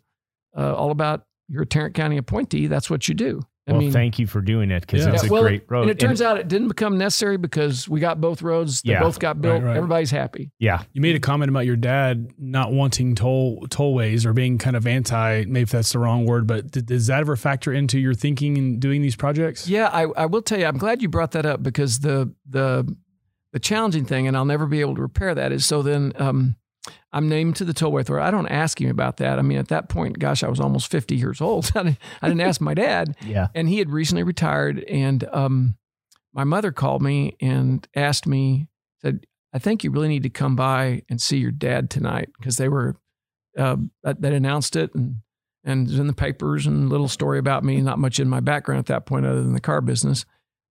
uh, 0.57 0.73
all 0.75 0.91
about 0.91 1.25
you're 1.49 1.63
a 1.63 1.67
Tarrant 1.67 1.93
County 1.93 2.15
appointee. 2.15 2.67
That's 2.67 2.89
what 2.89 3.09
you 3.09 3.15
do. 3.15 3.41
I 3.67 3.71
well, 3.73 3.81
mean, 3.81 3.91
thank 3.91 4.17
you 4.17 4.27
for 4.27 4.39
doing 4.39 4.71
it 4.71 4.79
because 4.81 5.05
Yeah. 5.05 5.13
it's 5.13 5.23
yeah, 5.23 5.29
a 5.29 5.31
well, 5.33 5.41
great 5.41 5.63
road. 5.69 5.81
and 5.81 5.91
it 5.91 5.99
turns 5.99 6.21
out 6.21 6.37
it 6.37 6.47
didn't 6.47 6.69
become 6.69 6.97
necessary 6.97 7.35
because 7.37 7.89
we 7.89 7.99
got 7.99 8.21
both 8.21 8.41
roads. 8.41 8.81
They 8.81 8.93
Yeah. 8.93 9.01
both 9.01 9.19
got 9.19 9.41
built. 9.41 9.61
Right, 9.61 9.67
right. 9.69 9.77
Everybody's 9.77 10.11
happy. 10.11 10.51
yeah, 10.57 10.83
You 10.93 11.01
made 11.01 11.15
a 11.15 11.19
comment 11.19 11.49
about 11.49 11.65
your 11.65 11.75
dad 11.75 12.29
not 12.39 12.71
wanting 12.71 13.15
toll 13.15 13.65
tollways 13.69 14.25
or 14.25 14.31
being 14.31 14.57
kind 14.57 14.75
of 14.77 14.87
anti. 14.87 15.43
Maybe 15.45 15.63
if 15.63 15.71
that's 15.71 15.91
the 15.91 15.99
wrong 15.99 16.25
word, 16.25 16.47
but 16.47 16.71
did, 16.71 16.85
does 16.85 17.07
that 17.07 17.19
ever 17.19 17.35
factor 17.35 17.73
into 17.73 17.99
your 17.99 18.13
thinking 18.13 18.55
in 18.55 18.79
doing 18.79 19.01
these 19.01 19.15
projects? 19.17 19.67
Yeah, 19.67 19.87
I, 19.91 20.03
I 20.15 20.25
will 20.27 20.41
tell 20.41 20.59
you, 20.59 20.65
I'm 20.65 20.77
glad 20.77 21.01
you 21.01 21.09
brought 21.09 21.31
that 21.31 21.45
up 21.45 21.61
because 21.61 21.99
the 21.99 22.33
the 22.49 22.87
the 23.53 23.59
challenging 23.59 24.05
thing, 24.05 24.27
and 24.27 24.37
I'll 24.37 24.45
never 24.45 24.65
be 24.65 24.81
able 24.81 24.95
to 24.95 25.01
repair 25.01 25.33
that, 25.35 25.51
is 25.51 25.65
so 25.65 25.81
then 25.81 26.13
um, 26.17 26.55
I'm 27.17 27.27
named 27.27 27.55
to 27.55 27.65
the 27.65 27.73
tollway 27.73 28.01
authority. 28.01 28.27
I 28.27 28.29
don't 28.29 28.47
ask 28.47 28.79
him 28.79 28.91
about 28.91 29.17
that. 29.17 29.39
I 29.39 29.41
mean, 29.41 29.57
at 29.57 29.69
that 29.69 29.89
point, 29.89 30.19
gosh, 30.19 30.43
I 30.43 30.49
was 30.49 30.59
almost 30.59 30.91
50 30.91 31.15
years 31.15 31.41
old. 31.41 31.71
I 31.75 31.81
didn't, 31.81 31.97
I 32.21 32.27
didn't 32.27 32.41
ask 32.41 32.61
my 32.61 32.75
dad, 32.75 33.15
yeah. 33.25 33.47
and 33.55 33.67
he 33.67 33.79
had 33.79 33.89
recently 33.89 34.21
retired. 34.21 34.83
And 34.83 35.27
um, 35.33 35.77
my 36.31 36.43
mother 36.43 36.71
called 36.71 37.01
me 37.01 37.35
and 37.41 37.87
asked 37.95 38.27
me, 38.27 38.67
said, 39.01 39.25
"I 39.51 39.57
think 39.57 39.83
you 39.83 39.89
really 39.89 40.09
need 40.09 40.23
to 40.23 40.29
come 40.29 40.55
by 40.55 41.01
and 41.09 41.19
see 41.19 41.37
your 41.37 41.49
dad 41.49 41.89
tonight 41.89 42.29
because 42.37 42.57
they 42.57 42.69
were 42.69 42.97
uh, 43.57 43.77
that, 44.03 44.21
that 44.21 44.33
announced 44.33 44.75
it 44.75 44.93
and." 44.93 45.17
And 45.63 45.85
it 45.85 45.91
was 45.91 45.99
in 45.99 46.07
the 46.07 46.13
papers 46.13 46.65
and 46.65 46.85
a 46.85 46.87
little 46.87 47.09
story 47.09 47.39
about 47.39 47.61
me, 47.61 47.81
not 47.81 47.99
much 47.99 48.21
in 48.21 48.29
my 48.29 48.39
background 48.39 48.79
at 48.79 48.85
that 48.85 49.05
point 49.05 49.25
other 49.25 49.43
than 49.43 49.51
the 49.51 49.59
car 49.59 49.81
business. 49.81 50.23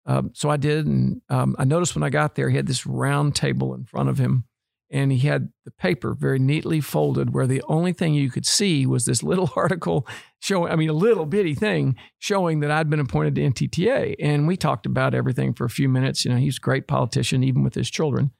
Um, 0.07 0.31
so 0.33 0.49
I 0.49 0.57
did. 0.57 0.87
And 0.87 1.21
um, 1.29 1.55
I 1.59 1.65
noticed 1.65 1.93
when 1.93 2.01
I 2.01 2.09
got 2.09 2.33
there, 2.33 2.49
he 2.49 2.55
had 2.55 2.65
this 2.65 2.87
round 2.87 3.35
table 3.35 3.75
in 3.75 3.83
front 3.83 4.09
of 4.09 4.17
him 4.17 4.45
and 4.89 5.11
he 5.11 5.27
had 5.27 5.49
the 5.65 5.71
paper 5.71 6.13
very 6.13 6.39
neatly 6.39 6.79
folded 6.79 7.33
where 7.33 7.47
the 7.47 7.61
only 7.67 7.91
thing 7.91 8.13
you 8.13 8.31
could 8.31 8.45
see 8.45 8.85
was 8.85 9.05
this 9.05 9.21
little 9.21 9.51
article 9.55 10.07
showing, 10.39 10.71
I 10.71 10.75
mean, 10.75 10.89
a 10.89 10.93
little 10.93 11.25
bitty 11.25 11.55
thing 11.55 11.95
showing 12.19 12.61
that 12.61 12.71
I'd 12.71 12.89
been 12.89 12.99
appointed 12.99 13.35
to 13.35 13.41
NTTA. 13.41 14.15
And 14.19 14.47
we 14.47 14.55
talked 14.55 14.85
about 14.85 15.13
everything 15.13 15.53
for 15.53 15.65
a 15.65 15.69
few 15.69 15.89
minutes. 15.89 16.23
You 16.23 16.31
know, 16.31 16.37
he's 16.37 16.57
a 16.57 16.61
great 16.61 16.87
politician, 16.87 17.43
even 17.43 17.63
with 17.63 17.75
his 17.75 17.89
children. 17.89 18.31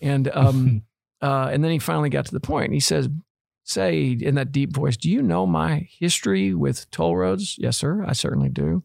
And, 0.00 0.28
um, 0.34 0.82
uh, 1.20 1.50
and 1.52 1.64
then 1.64 1.72
he 1.72 1.78
finally 1.78 2.10
got 2.10 2.26
to 2.26 2.32
the 2.32 2.40
point. 2.40 2.72
He 2.72 2.80
says, 2.80 3.08
say 3.64 4.16
in 4.20 4.36
that 4.36 4.52
deep 4.52 4.72
voice, 4.72 4.96
do 4.96 5.10
you 5.10 5.22
know 5.22 5.44
my 5.44 5.88
history 5.98 6.54
with 6.54 6.88
toll 6.92 7.16
roads? 7.16 7.56
Yes, 7.58 7.76
sir. 7.76 8.04
I 8.06 8.12
certainly 8.12 8.48
do. 8.48 8.84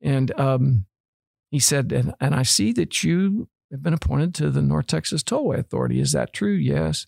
And, 0.00 0.38
um, 0.38 0.86
he 1.50 1.58
said, 1.58 1.92
and, 1.92 2.14
and 2.18 2.34
I 2.34 2.44
see 2.44 2.72
that 2.72 3.04
you 3.04 3.48
have 3.72 3.82
been 3.82 3.94
appointed 3.94 4.34
to 4.36 4.50
the 4.50 4.62
North 4.62 4.86
Texas 4.86 5.22
Tollway 5.22 5.58
Authority. 5.58 5.98
Is 6.00 6.12
that 6.12 6.32
true? 6.32 6.52
Yes. 6.52 7.06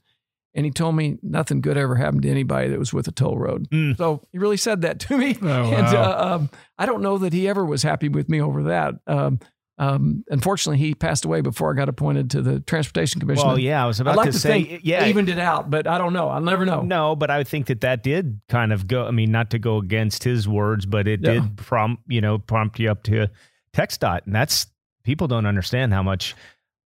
And 0.57 0.65
he 0.65 0.71
told 0.71 0.95
me 0.97 1.19
nothing 1.23 1.61
good 1.61 1.77
ever 1.77 1.97
happened 1.97 2.23
to 2.23 2.31
anybody 2.31 2.69
that 2.69 2.79
was 2.79 2.93
with 2.93 3.07
a 3.09 3.13
toll 3.13 3.37
road. 3.39 3.69
Mm. 3.71 3.97
So 3.97 4.23
he 4.33 4.39
really 4.39 4.57
said 4.57 4.83
that 4.83 5.01
to 5.01 5.19
me. 5.19 5.37
Oh, 5.43 5.47
And 5.73 5.87
wow. 5.87 6.03
uh, 6.03 6.35
um, 6.37 6.51
I 6.79 6.87
don't 6.87 7.03
know 7.03 7.19
that 7.19 7.33
he 7.33 7.49
ever 7.49 7.65
was 7.65 7.83
happy 7.83 8.09
with 8.09 8.29
me 8.29 8.41
over 8.41 8.63
that. 8.65 8.95
Um, 9.07 9.41
um, 9.79 10.25
unfortunately, 10.29 10.79
he 10.79 10.95
passed 10.95 11.25
away 11.25 11.41
before 11.41 11.73
I 11.73 11.75
got 11.77 11.89
appointed 11.89 12.31
to 12.31 12.43
the 12.43 12.61
Transportation 12.61 13.21
Commission. 13.21 13.45
Well, 13.49 13.59
yeah, 13.59 13.83
I 13.83 13.89
was 13.89 13.99
I'd 14.01 14.03
about 14.03 14.17
like 14.17 14.27
to, 14.27 14.33
to 14.33 14.39
say, 14.39 14.63
think 14.65 14.81
yeah, 14.85 15.05
evened 15.07 15.29
it 15.29 15.41
out, 15.41 15.69
but 15.69 15.89
I 15.89 15.99
don't 15.99 16.13
know. 16.13 16.29
I'll 16.29 16.41
never 16.41 16.65
know. 16.65 16.83
No, 16.83 17.17
but 17.17 17.29
I 17.29 17.43
think 17.43 17.67
that 17.67 17.81
that 17.81 18.05
did 18.05 18.41
kind 18.49 18.73
of 18.73 18.87
go. 18.87 19.05
I 19.05 19.11
mean, 19.11 19.33
not 19.33 19.51
to 19.51 19.59
go 19.59 19.79
against 19.79 20.23
his 20.23 20.47
words, 20.47 20.87
but 20.87 21.09
it 21.09 21.23
Yeah. 21.25 21.33
did 21.33 21.57
prompt 21.57 22.05
you 22.07 22.21
know 22.21 22.39
prompt 22.39 22.79
you 22.79 22.89
up 22.89 23.03
to 23.05 23.29
TxDOT, 23.73 24.27
and 24.27 24.35
that's 24.37 24.69
people 25.03 25.27
don't 25.27 25.45
understand 25.47 25.93
how 25.93 26.05
much 26.05 26.37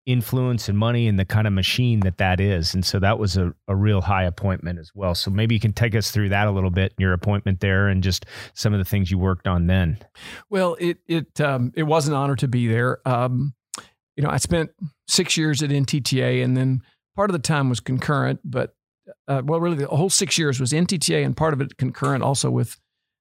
influence 0.07 0.69
and 0.69 0.77
money 0.77 1.07
and 1.07 1.19
the 1.19 1.25
kind 1.25 1.47
of 1.47 1.53
machine 1.53 2.01
that 2.01 2.19
that 2.19 2.41
is, 2.41 2.75
and 2.75 2.85
so 2.85 2.99
that 2.99 3.19
was 3.19 3.37
a, 3.37 3.55
a 3.69 3.77
real 3.77 4.01
high 4.01 4.25
appointment 4.25 4.79
as 4.79 4.91
well. 4.95 5.15
So 5.15 5.31
maybe 5.31 5.55
you 5.55 5.61
can 5.61 5.73
take 5.73 5.95
us 5.95 6.11
through 6.11 6.31
that 6.31 6.47
a 6.47 6.51
little 6.51 6.71
bit, 6.71 6.93
your 6.99 7.13
appointment 7.13 7.61
there, 7.61 7.89
and 7.89 8.03
just 8.03 8.27
some 8.55 8.73
of 8.73 8.79
the 8.79 8.85
things 8.85 9.11
you 9.11 9.19
worked 9.19 9.47
on 9.47 9.67
then. 9.67 9.99
Well, 10.51 10.77
it 10.81 10.99
it 11.07 11.41
um, 11.41 11.73
it 11.75 11.85
was 11.85 12.09
an 12.09 12.15
honor 12.15 12.37
to 12.37 12.49
be 12.49 12.67
there. 12.69 13.07
Um, 13.07 13.55
you 14.17 14.23
know, 14.23 14.31
I 14.31 14.37
spent 14.37 14.71
six 15.07 15.37
years 15.37 15.63
at 15.63 15.71
NTTA, 15.71 16.45
and 16.45 16.57
then 16.57 16.83
part 17.17 17.31
of 17.31 17.33
the 17.33 17.39
time 17.39 17.69
was 17.69 17.81
concurrent. 17.81 18.41
But 18.45 18.75
uh, 19.29 19.43
well, 19.45 19.61
really, 19.61 19.77
the 19.77 19.89
whole 19.89 20.11
six 20.11 20.39
years 20.39 20.61
was 20.61 20.73
NTTA, 20.73 21.25
and 21.25 21.37
part 21.37 21.53
of 21.55 21.61
it 21.61 21.77
concurrent 21.77 22.23
also 22.23 22.51
with 22.51 22.79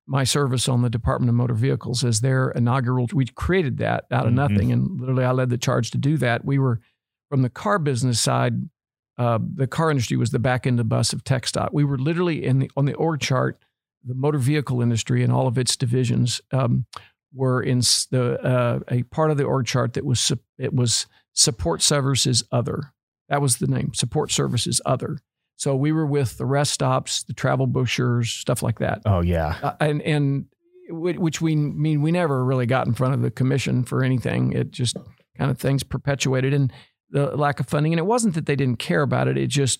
my 0.07 0.23
service 0.23 0.67
on 0.67 0.81
the 0.81 0.89
Department 0.89 1.29
of 1.29 1.35
Motor 1.35 1.53
Vehicles 1.53 2.03
as 2.03 2.21
their 2.21 2.49
inaugural. 2.51 3.07
We 3.13 3.25
created 3.25 3.77
that 3.77 4.05
out 4.11 4.25
of 4.25 4.31
Mhm. 4.33 4.35
nothing, 4.35 4.71
and 4.71 4.99
literally, 4.99 5.23
I 5.23 5.31
led 5.31 5.49
the 5.49 5.57
charge 5.57 5.91
to 5.91 5.97
do 5.97 6.17
that. 6.17 6.43
We 6.43 6.59
were 6.59 6.81
from 7.29 7.41
the 7.43 7.49
car 7.49 7.79
business 7.79 8.19
side. 8.19 8.69
Uh, 9.17 9.39
the 9.55 9.67
car 9.67 9.91
industry 9.91 10.17
was 10.17 10.31
the 10.31 10.39
back 10.39 10.65
end 10.65 10.79
of 10.79 10.85
the 10.85 10.89
bus 10.89 11.13
of 11.13 11.23
TxDOT. 11.23 11.73
We 11.73 11.83
were 11.83 11.97
literally 11.97 12.43
in 12.43 12.59
the 12.59 12.71
on 12.75 12.85
the 12.85 12.95
org 12.95 13.19
chart. 13.19 13.61
The 14.03 14.15
motor 14.15 14.39
vehicle 14.39 14.81
industry 14.81 15.23
and 15.23 15.31
all 15.31 15.45
of 15.47 15.57
its 15.59 15.77
divisions 15.77 16.41
um, 16.51 16.85
were 17.33 17.61
in 17.61 17.79
the 18.09 18.39
uh, 18.43 18.79
a 18.89 19.03
part 19.03 19.29
of 19.29 19.37
the 19.37 19.43
org 19.43 19.67
chart 19.67 19.93
that 19.93 20.03
was 20.05 20.31
it 20.57 20.73
was 20.73 21.05
support 21.33 21.81
services 21.83 22.43
other. 22.51 22.93
That 23.29 23.41
was 23.41 23.57
the 23.57 23.67
name, 23.67 23.93
support 23.93 24.31
services 24.31 24.81
other. 24.85 25.19
So 25.57 25.75
we 25.75 25.91
were 25.91 26.05
with 26.07 26.37
the 26.37 26.45
rest 26.45 26.71
stops, 26.73 27.23
the 27.23 27.33
travel 27.33 27.67
bushers, 27.67 28.31
stuff 28.31 28.63
like 28.63 28.79
that, 28.79 29.01
Oh 29.05 29.21
yeah, 29.21 29.57
uh, 29.61 29.73
and 29.79 30.01
and 30.01 30.45
which 30.89 31.39
we 31.41 31.55
mean 31.55 32.01
we 32.01 32.11
never 32.11 32.43
really 32.43 32.65
got 32.65 32.87
in 32.87 32.93
front 32.93 33.13
of 33.13 33.21
the 33.21 33.31
commission 33.31 33.83
for 33.83 34.03
anything. 34.03 34.53
It 34.53 34.71
just 34.71 34.97
kind 35.37 35.49
of 35.51 35.57
things 35.57 35.83
perpetuated 35.83 36.53
and 36.53 36.71
the 37.11 37.35
lack 37.37 37.59
of 37.59 37.67
funding. 37.67 37.93
And 37.93 37.99
it 37.99 38.05
wasn't 38.05 38.35
that 38.35 38.45
they 38.45 38.55
didn't 38.55 38.79
care 38.79 39.01
about 39.01 39.27
it. 39.27 39.37
It 39.37 39.47
just 39.47 39.79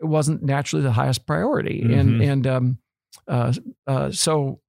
it 0.00 0.06
wasn't 0.06 0.42
naturally 0.42 0.82
the 0.82 0.92
highest 0.92 1.26
priority. 1.26 1.82
And 1.92 2.20
Mhm. 2.20 2.28
and 2.32 2.46
um, 2.46 2.78
uh, 3.26 3.52
uh, 3.86 4.10
so 4.12 4.60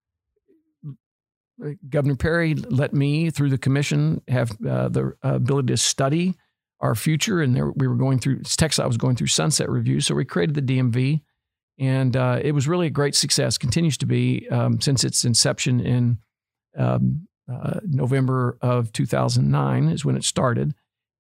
uh, 1.64 1.70
Governor 1.90 2.16
Perry 2.16 2.56
let 2.56 2.94
me 2.94 3.30
through 3.30 3.50
the 3.50 3.58
commission 3.58 4.22
have 4.28 4.52
uh, 4.68 4.90
the 4.90 5.14
ability 5.22 5.68
to 5.68 5.78
study 5.78 6.36
our 6.82 6.96
future, 6.96 7.42
and 7.42 7.56
there, 7.56 7.72
we 7.72 7.88
were 7.88 7.96
going 7.96 8.20
through 8.20 8.42
Texas. 8.44 8.80
I 8.80 8.88
was 8.88 8.98
going 8.98 9.16
through 9.16 9.28
sunset 9.28 9.70
review, 9.70 10.00
so 10.02 10.16
we 10.16 10.26
created 10.26 10.56
the 10.56 10.62
DMV, 10.62 11.22
and 11.78 12.16
uh, 12.16 12.40
it 12.42 12.54
was 12.54 12.68
really 12.68 12.88
a 12.88 12.92
great 12.92 13.16
success. 13.16 13.58
Continues 13.58 13.98
to 13.98 14.06
be 14.06 14.48
um, 14.50 14.80
since 14.82 15.04
its 15.04 15.26
inception 15.26 15.80
in 15.80 16.18
um, 16.78 17.28
uh, 17.52 17.80
November 17.84 18.58
of 18.62 18.92
2009 18.94 19.90
is 19.90 20.06
when 20.06 20.16
it 20.16 20.24
started. 20.24 20.74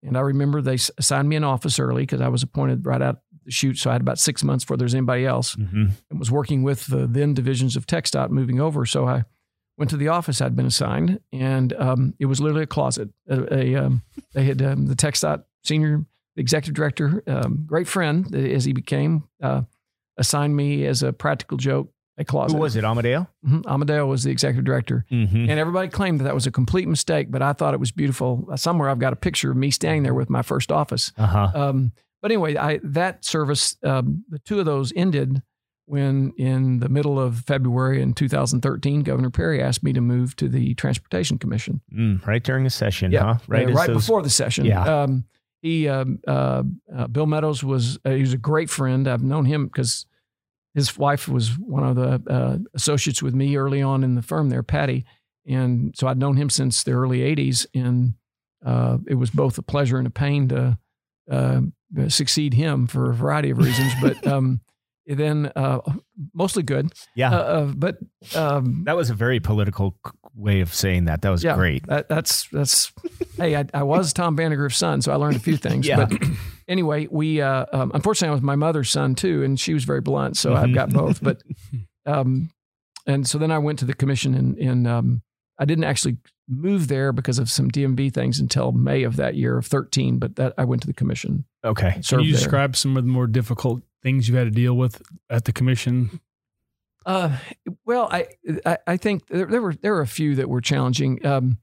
And 0.03 0.17
I 0.17 0.21
remember 0.21 0.61
they 0.61 0.77
assigned 0.97 1.27
me 1.27 1.35
an 1.35 1.43
office 1.43 1.79
early 1.79 2.03
because 2.03 2.21
I 2.21 2.29
was 2.29 2.43
appointed 2.43 2.85
right 2.85 3.01
out 3.01 3.19
the 3.45 3.51
shoot. 3.51 3.77
So 3.77 3.89
I 3.89 3.93
had 3.93 4.01
about 4.01 4.19
six 4.19 4.43
months 4.43 4.63
before 4.63 4.77
there's 4.77 4.93
anybody 4.93 5.25
else 5.25 5.53
hmm 5.53 5.87
and 6.09 6.19
was 6.19 6.31
working 6.31 6.63
with 6.63 6.87
the 6.87 7.07
then 7.07 7.33
divisions 7.33 7.75
of 7.75 7.85
TxDOT 7.85 8.29
moving 8.29 8.59
over. 8.59 8.85
So 8.85 9.07
I 9.07 9.25
went 9.77 9.89
to 9.91 9.97
the 9.97 10.09
office 10.09 10.41
I'd 10.41 10.55
been 10.55 10.65
assigned, 10.65 11.19
and 11.31 11.73
um, 11.73 12.13
it 12.19 12.25
was 12.25 12.41
literally 12.41 12.63
a 12.63 12.67
closet. 12.67 13.09
A, 13.29 13.55
a, 13.55 13.75
um, 13.75 14.01
they 14.33 14.43
had 14.43 14.61
um, 14.61 14.87
the 14.87 14.95
TxDOT 14.95 15.43
senior 15.63 16.05
executive 16.35 16.75
director, 16.75 17.23
um, 17.27 17.63
great 17.65 17.87
friend 17.87 18.33
as 18.35 18.65
he 18.65 18.73
became, 18.73 19.23
uh, 19.41 19.61
assigned 20.17 20.55
me 20.55 20.85
as 20.85 21.03
a 21.03 21.11
practical 21.13 21.57
joke 21.57 21.89
a 22.17 22.25
closet. 22.25 22.55
Who 22.55 22.61
was 22.61 22.75
it? 22.75 22.83
Amadeo? 22.83 23.27
Mhm. 23.47 23.65
Amadeo 23.65 24.05
was 24.05 24.23
the 24.23 24.29
executive 24.31 24.65
director. 24.65 25.05
Mm-hmm. 25.09 25.49
And 25.49 25.51
everybody 25.51 25.87
claimed 25.87 26.19
that 26.19 26.25
that 26.25 26.33
was 26.35 26.45
a 26.45 26.51
complete 26.51 26.85
mistake, 26.87 27.31
but 27.31 27.41
I 27.41 27.53
thought 27.53 27.73
it 27.73 27.79
was 27.79 27.91
beautiful. 27.91 28.45
Somewhere 28.57 28.89
I've 28.89 28.99
got 28.99 29.13
a 29.13 29.15
picture 29.15 29.51
of 29.51 29.55
me 29.57 29.71
standing 29.71 30.03
there 30.03 30.13
with 30.13 30.29
my 30.29 30.41
first 30.41 30.69
office. 30.69 31.13
Uh 31.17 31.25
huh. 31.27 31.51
Um, 31.55 31.93
but 32.21 32.29
anyway, 32.31 32.57
I 32.57 32.81
that 32.83 33.23
service, 33.23 33.77
um, 33.83 34.25
the 34.29 34.39
two 34.39 34.59
of 34.59 34.65
those 34.65 34.91
ended 34.97 35.41
when, 35.85 36.33
in 36.37 36.79
the 36.79 36.89
middle 36.89 37.17
of 37.19 37.39
February 37.39 38.01
in 38.01 38.13
2013, 38.13 39.01
Governor 39.03 39.29
Perry 39.29 39.61
asked 39.63 39.81
me 39.83 39.93
to 39.93 40.01
move 40.01 40.35
to 40.35 40.49
the 40.49 40.73
Transportation 40.75 41.37
Commission. 41.39 41.79
Mm, 41.91 42.25
right 42.27 42.43
during 42.43 42.65
the 42.65 42.69
session, 42.69 43.11
Yeah, 43.13 43.23
huh? 43.35 43.39
Right, 43.47 43.65
Uh, 43.65 43.69
as 43.69 43.75
right 43.75 43.87
those- 43.87 44.03
before 44.03 44.21
the 44.21 44.29
session. 44.29 44.65
Yeah. 44.65 44.83
Um, 45.03 45.23
he, 45.61 45.87
um, 45.87 46.19
uh, 46.27 46.63
uh, 46.95 47.07
Bill 47.07 47.25
Meadows 47.25 47.63
was 47.63 47.99
uh, 48.05 48.11
he 48.11 48.21
was 48.21 48.33
a 48.33 48.37
great 48.37 48.69
friend. 48.69 49.07
I've 49.07 49.23
known 49.23 49.45
him 49.45 49.67
because 49.67 50.05
his 50.73 50.97
wife 50.97 51.27
was 51.27 51.57
one 51.57 51.83
of 51.83 51.95
the 51.95 52.31
uh, 52.31 52.57
associates 52.73 53.21
with 53.21 53.33
me 53.33 53.55
early 53.57 53.81
on 53.81 54.03
in 54.03 54.15
the 54.15 54.21
firm 54.21 54.49
there, 54.49 54.63
Patty, 54.63 55.05
and 55.45 55.93
so 55.97 56.07
I'd 56.07 56.17
known 56.17 56.37
him 56.37 56.49
since 56.49 56.83
the 56.83 56.93
early 56.93 57.19
'80s, 57.19 57.65
and 57.73 58.13
uh, 58.65 58.97
it 59.07 59.15
was 59.15 59.29
both 59.29 59.57
a 59.57 59.63
pleasure 59.63 59.97
and 59.97 60.07
a 60.07 60.11
pain 60.11 60.47
to 60.49 60.77
uh, 61.29 61.61
succeed 62.07 62.53
him 62.53 62.87
for 62.87 63.09
a 63.09 63.15
variety 63.15 63.49
of 63.49 63.57
reasons, 63.57 63.93
but. 64.01 64.25
Um, 64.27 64.61
then 65.17 65.51
uh, 65.55 65.79
mostly 66.33 66.63
good, 66.63 66.91
Yeah. 67.15 67.31
uh, 67.33 67.37
uh, 67.37 67.65
but 67.75 67.97
um, 68.35 68.83
that 68.85 68.95
was 68.95 69.09
a 69.09 69.13
very 69.13 69.39
political 69.39 69.97
way 70.35 70.61
of 70.61 70.73
saying 70.73 71.05
that. 71.05 71.21
That 71.23 71.29
was 71.29 71.43
Yeah. 71.43 71.55
great. 71.55 71.87
That, 71.87 72.07
that's 72.09 72.47
that's. 72.51 72.91
hey, 73.37 73.55
I, 73.55 73.65
I 73.73 73.83
was 73.83 74.13
Tom 74.13 74.35
Vandergriff's 74.37 74.77
son, 74.77 75.01
so 75.01 75.11
I 75.11 75.15
learned 75.15 75.35
a 75.35 75.39
few 75.39 75.57
things. 75.67 75.87
Yeah. 75.87 76.05
But 76.05 76.13
anyway, 76.67 77.07
we 77.09 77.41
uh, 77.41 77.65
um, 77.73 77.91
unfortunately 77.93 78.29
I 78.29 78.33
was 78.33 78.41
my 78.41 78.55
mother's 78.55 78.89
son 78.89 79.15
too, 79.15 79.43
and 79.43 79.59
she 79.59 79.73
was 79.73 79.83
very 79.83 80.01
blunt, 80.01 80.37
so 80.37 80.53
I've 80.55 80.69
Mhm. 80.69 80.73
got 80.75 80.89
both. 80.91 81.21
But 81.23 81.41
um, 82.05 82.49
and 83.07 83.27
so 83.27 83.37
then 83.37 83.51
I 83.51 83.57
went 83.57 83.79
to 83.79 83.85
the 83.85 83.93
commission, 83.93 84.35
and 84.35 84.57
and 84.57 84.87
um, 84.87 85.21
I 85.57 85.65
didn't 85.65 85.85
actually 85.85 86.17
move 86.47 86.87
there 86.87 87.11
because 87.11 87.37
of 87.37 87.49
some 87.49 87.69
DMV 87.69 88.11
things 88.13 88.39
until 88.39 88.71
May 88.71 89.03
of 89.03 89.15
that 89.17 89.35
year 89.35 89.57
of 89.57 89.65
thirteen. 89.65 90.19
But 90.19 90.35
that 90.35 90.53
I 90.57 90.65
went 90.65 90.81
to 90.83 90.87
the 90.87 90.93
commission. 90.93 91.45
Okay. 91.65 91.93
Can 91.93 92.03
Served 92.03 92.25
you 92.25 92.31
there. 92.33 92.39
describe 92.39 92.75
some 92.75 92.95
of 92.97 93.03
the 93.03 93.09
more 93.11 93.27
difficult 93.27 93.81
things 94.03 94.27
you've 94.27 94.37
had 94.37 94.45
to 94.45 94.51
deal 94.51 94.75
with 94.75 95.01
at 95.29 95.45
the 95.45 95.51
commission? 95.51 96.19
Uh, 97.05 97.37
well, 97.85 98.07
I 98.11 98.27
I, 98.65 98.77
I 98.87 98.97
think 98.97 99.27
there, 99.27 99.45
there 99.45 99.61
were 99.61 99.73
there 99.73 99.93
were 99.93 100.01
a 100.01 100.07
few 100.07 100.35
that 100.35 100.49
were 100.49 100.61
challenging, 100.61 101.25
um, 101.25 101.57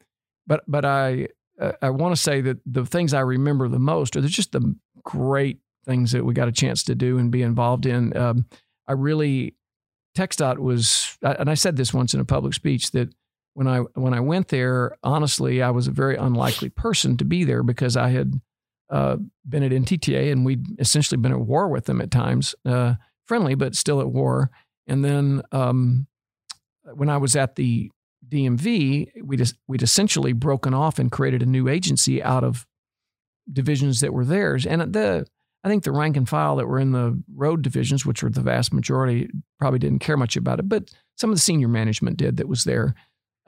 but 0.47 0.65
but 0.67 0.85
I 0.85 1.29
uh, 1.61 1.73
I 1.83 1.91
want 1.91 2.15
to 2.15 2.21
say 2.21 2.41
that 2.41 2.59
the 2.67 2.87
things 2.87 3.15
I 3.15 3.21
remember 3.21 3.69
the 3.69 3.79
most 3.79 4.17
are 4.17 4.23
just 4.23 4.53
the 4.53 4.75
great 5.03 5.59
things 5.85 6.13
that 6.13 6.25
we 6.25 6.35
got 6.35 6.49
a 6.49 6.53
chance 6.53 6.83
to 6.85 6.95
do 6.95 7.19
and 7.19 7.31
be 7.31 7.43
involved 7.43 7.87
in. 7.87 8.17
Um, 8.17 8.47
I 8.89 8.93
really 8.93 9.55
TxDOT 10.17 10.59
was, 10.59 11.17
and 11.23 11.51
I 11.51 11.55
said 11.55 11.77
this 11.77 11.93
once 11.95 12.15
in 12.15 12.21
a 12.21 12.25
public 12.25 12.55
speech 12.55 12.91
that 12.93 13.15
when 13.55 13.69
I 13.69 13.81
when 13.95 14.15
I 14.15 14.21
went 14.21 14.49
there, 14.49 14.97
honestly, 15.03 15.63
I 15.63 15.71
was 15.71 15.87
a 15.87 15.93
very 15.93 16.17
unlikely 16.17 16.71
person 16.71 17.17
to 17.19 17.25
be 17.25 17.45
there 17.45 17.63
because 17.63 17.97
I 17.97 18.09
had 18.09 18.41
uh, 18.91 19.17
been 19.49 19.63
at 19.63 19.73
NTTA 19.73 20.31
and 20.31 20.45
we'd 20.45 20.65
essentially 20.81 21.21
been 21.21 21.33
at 21.33 21.41
war 21.41 21.69
with 21.69 21.87
them 21.87 22.01
at 22.01 22.11
times, 22.11 22.55
uh, 22.65 22.95
friendly 23.27 23.55
but 23.55 23.75
still 23.75 24.01
at 24.01 24.09
war. 24.09 24.51
And 24.87 25.05
then 25.05 25.43
um, 25.53 26.07
when 26.95 27.09
I 27.09 27.17
was 27.17 27.35
at 27.35 27.57
the 27.57 27.91
DMV, 28.29 29.23
we'd, 29.23 29.53
we'd 29.67 29.83
essentially 29.83 30.33
broken 30.33 30.75
off 30.75 30.99
and 30.99 31.11
created 31.11 31.43
a 31.43 31.47
new 31.47 31.69
agency 31.69 32.23
out 32.23 32.45
of 32.45 32.67
divisions 33.53 34.01
that 34.01 34.13
were 34.13 34.25
theirs. 34.25 34.67
And 34.67 34.93
the 34.93 35.27
I 35.67 35.69
think 35.69 35.83
the 35.83 35.91
rank 35.91 36.17
and 36.17 36.29
file 36.29 36.55
that 36.57 36.69
were 36.69 36.79
in 36.79 36.93
the 36.93 37.21
road 37.35 37.63
divisions, 37.63 38.07
which 38.07 38.23
were 38.23 38.31
the 38.31 38.41
vast 38.41 38.73
majority, 38.73 39.29
probably 39.59 39.81
didn't 39.81 39.99
care 39.99 40.17
much 40.17 40.37
about 40.37 40.61
it, 40.61 40.69
but 40.69 40.93
some 41.17 41.31
of 41.31 41.35
the 41.37 41.41
senior 41.41 41.67
management 41.67 42.19
did 42.19 42.37
that 42.37 42.47
was 42.47 42.63
there. 42.63 42.95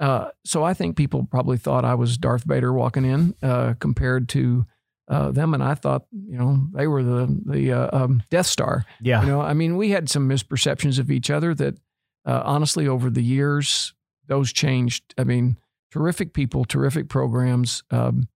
Uh, 0.01 0.31
so 0.44 0.64
I 0.64 0.74
think 0.74 0.96
people 0.96 1.29
probably 1.31 1.59
thought 1.59 1.85
I 1.85 1.94
was 1.94 2.18
Darth 2.18 2.42
Vader 2.42 2.72
walking 2.72 3.05
in 3.05 3.37
uh, 3.40 3.74
compared 3.79 4.29
to 4.31 4.66
uh, 5.09 5.31
them, 5.31 5.55
and 5.55 5.62
I 5.62 5.75
thought, 5.75 6.05
you 6.12 6.37
know, 6.38 6.68
they 6.73 6.87
were 6.87 7.03
the 7.03 7.40
the 7.47 7.73
uh, 7.73 8.05
um, 8.05 8.23
Death 8.31 8.47
Star. 8.47 8.85
Yeah. 9.01 9.23
You 9.23 9.27
know, 9.29 9.40
I 9.40 9.55
mean, 9.55 9.77
we 9.77 9.90
had 9.90 10.09
some 10.09 10.29
misperceptions 10.29 10.99
of 10.99 11.11
each 11.11 11.31
other 11.31 11.55
that, 11.55 11.79
uh, 12.27 12.42
honestly, 12.44 12.87
over 12.87 13.09
the 13.11 13.23
years, 13.23 13.94
those 14.27 14.53
changed. 14.53 15.14
I 15.16 15.25
mean, 15.25 15.57
terrific 15.90 16.33
people, 16.35 16.64
terrific 16.64 17.09
programs. 17.09 17.83
Um, 17.90 18.29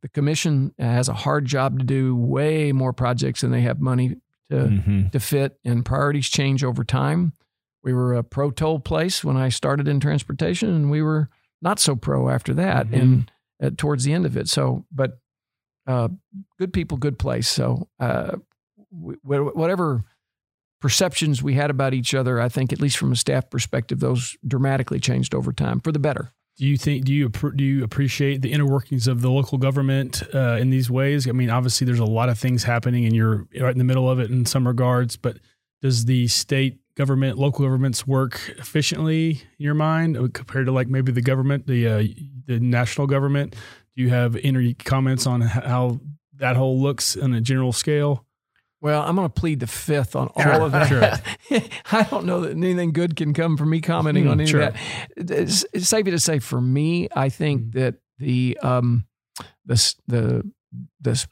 the 0.00 0.08
commission 0.08 0.72
has 0.78 1.08
a 1.08 1.12
hard 1.14 1.44
job 1.44 1.78
to 1.80 1.84
do, 1.84 2.14
way 2.14 2.70
more 2.70 2.92
projects 2.92 3.40
than 3.40 3.50
they 3.50 3.62
have 3.62 3.80
money 3.80 4.16
to 4.50 4.56
Mhm. 4.56 5.10
to 5.10 5.18
fit, 5.18 5.58
and 5.64 5.84
priorities 5.84 6.28
change 6.28 6.62
over 6.62 6.84
time. 6.84 7.32
We 7.82 7.92
were 7.92 8.14
a 8.14 8.22
pro 8.22 8.52
toll 8.52 8.78
place 8.78 9.24
when 9.24 9.36
I 9.36 9.48
started 9.48 9.88
in 9.88 9.98
transportation, 9.98 10.68
and 10.68 10.88
we 10.88 11.02
were 11.02 11.30
not 11.60 11.80
so 11.80 11.96
pro 11.96 12.28
after 12.28 12.54
that, 12.54 12.86
Mhm. 12.90 13.00
and 13.00 13.30
uh, 13.60 13.70
towards 13.76 14.04
the 14.04 14.12
end 14.12 14.24
of 14.26 14.36
it. 14.36 14.48
So, 14.48 14.84
but 14.92 15.18
uh, 15.86 16.08
good 16.58 16.72
people, 16.72 16.98
good 16.98 17.18
place. 17.18 17.48
So, 17.48 17.88
uh, 17.98 18.36
whatever 18.90 20.04
perceptions 20.80 21.42
we 21.42 21.54
had 21.54 21.70
about 21.70 21.94
each 21.94 22.14
other, 22.14 22.40
I 22.40 22.48
think, 22.48 22.72
at 22.72 22.80
least 22.80 22.98
from 22.98 23.12
a 23.12 23.16
staff 23.16 23.48
perspective, 23.48 24.00
those 24.00 24.36
dramatically 24.46 25.00
changed 25.00 25.34
over 25.34 25.52
time 25.52 25.80
for 25.80 25.92
the 25.92 25.98
better. 25.98 26.32
Do 26.58 26.66
you 26.66 26.76
think 26.76 27.06
do 27.06 27.14
you 27.14 27.30
do 27.30 27.64
you 27.64 27.82
appreciate 27.82 28.42
the 28.42 28.52
inner 28.52 28.66
workings 28.66 29.08
of 29.08 29.22
the 29.22 29.30
local 29.30 29.56
government 29.56 30.22
uh, 30.34 30.58
in 30.60 30.68
these 30.68 30.90
ways? 30.90 31.26
I 31.26 31.32
mean, 31.32 31.48
obviously, 31.48 31.86
there's 31.86 31.98
a 31.98 32.04
lot 32.04 32.28
of 32.28 32.38
things 32.38 32.64
happening, 32.64 33.06
and 33.06 33.16
you're 33.16 33.46
right 33.58 33.72
in 33.72 33.78
the 33.78 33.84
middle 33.84 34.10
of 34.10 34.20
it 34.20 34.30
in 34.30 34.44
some 34.44 34.66
regards. 34.66 35.16
But 35.16 35.38
does 35.80 36.04
the 36.04 36.28
state 36.28 36.80
government, 36.94 37.38
local 37.38 37.64
governments 37.64 38.06
work 38.06 38.54
efficiently 38.58 39.30
in 39.30 39.64
your 39.64 39.74
mind 39.74 40.34
compared 40.34 40.66
to 40.66 40.72
like 40.72 40.88
maybe 40.88 41.10
the 41.10 41.22
government, 41.22 41.66
the 41.66 41.88
uh, 41.88 42.02
the 42.46 42.60
national 42.60 43.06
government? 43.06 43.54
Do 43.96 44.02
you 44.02 44.08
have 44.10 44.36
any 44.42 44.74
comments 44.74 45.26
on 45.26 45.40
how 45.42 46.00
that 46.36 46.56
whole 46.56 46.80
looks 46.80 47.16
on 47.16 47.34
a 47.34 47.40
general 47.40 47.72
scale? 47.72 48.24
Well, 48.80 49.02
I'm 49.02 49.14
going 49.14 49.28
to 49.28 49.32
plead 49.32 49.60
the 49.60 49.66
fifth 49.68 50.16
on 50.16 50.26
all 50.34 50.42
Sure, 50.42 50.62
of 50.62 50.72
that. 50.72 51.22
I 51.92 52.02
don't 52.02 52.26
know 52.26 52.40
that 52.40 52.50
anything 52.56 52.92
good 52.92 53.14
can 53.14 53.32
come 53.32 53.56
from 53.56 53.70
me 53.70 53.80
commenting 53.80 54.24
Hmm, 54.24 54.30
on 54.30 54.40
any 54.40 54.50
sure. 54.50 54.62
of 54.62 54.74
that. 55.16 55.30
It's, 55.30 55.64
it's 55.72 55.88
safe 55.88 56.04
to 56.06 56.18
say, 56.18 56.40
for 56.40 56.60
me, 56.60 57.08
I 57.14 57.28
think 57.28 57.62
Mhm. 57.62 57.72
that 57.74 57.94
the 58.18 58.58
um, 58.62 59.06
the 59.64 59.94
the 60.08 60.50
the 61.00 61.26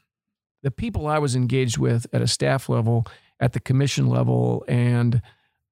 the 0.63 0.71
people 0.71 1.07
I 1.07 1.17
was 1.19 1.35
engaged 1.35 1.77
with 1.77 2.05
at 2.13 2.21
a 2.21 2.27
staff 2.27 2.69
level, 2.69 3.05
at 3.39 3.51
the 3.53 3.59
commission 3.59 4.07
level, 4.07 4.63
and 4.69 5.21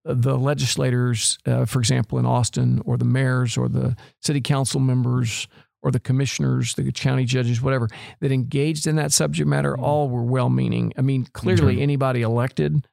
the 0.06 0.38
legislators, 0.38 1.38
uh, 1.46 1.66
for 1.66 1.80
example, 1.80 2.18
in 2.20 2.26
Austin, 2.26 2.82
or 2.86 2.98
the 2.98 3.06
mayors, 3.06 3.58
or 3.58 3.68
the 3.68 3.96
city 4.22 4.42
council 4.42 4.80
members, 4.80 5.48
or 5.82 5.92
the 5.92 6.00
commissioners, 6.00 6.74
the 6.76 6.92
county 6.92 7.26
judges, 7.26 7.62
whatever, 7.62 7.88
that 8.20 8.32
engaged 8.32 8.86
in 8.88 8.96
that 8.98 9.12
subject 9.12 9.48
matter, 9.48 9.76
Mhm. 9.78 9.84
all 9.84 10.10
were 10.10 10.24
well 10.24 10.50
meaning. 10.50 10.92
I 10.98 11.02
mean, 11.02 11.26
clearly 11.34 11.76
Sure. 11.76 11.84
anybody 11.84 12.22
elected 12.22 12.86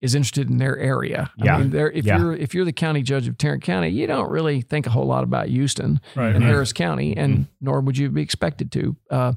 is 0.00 0.14
interested 0.14 0.50
in 0.50 0.56
their 0.58 0.76
area. 0.78 1.30
Yeah. 1.36 1.56
I 1.56 1.58
mean, 1.60 1.70
there, 1.70 1.90
if 1.90 2.04
Yeah. 2.04 2.18
you're 2.18 2.32
if 2.34 2.54
you're 2.54 2.64
the 2.64 2.72
county 2.72 3.02
judge 3.02 3.28
of 3.28 3.38
Tarrant 3.38 3.62
County, 3.62 3.88
you 3.90 4.06
don't 4.06 4.30
really 4.30 4.60
think 4.60 4.86
a 4.86 4.90
whole 4.90 5.06
lot 5.06 5.22
about 5.24 5.48
Houston 5.48 6.00
Right. 6.16 6.34
and 6.34 6.42
Mhm. 6.42 6.48
Harris 6.48 6.72
County, 6.72 7.16
and 7.16 7.46
nor 7.60 7.80
would 7.80 7.96
you 7.96 8.08
be 8.10 8.20
expected 8.22 8.72
to. 8.72 8.96
Uh, 9.10 9.32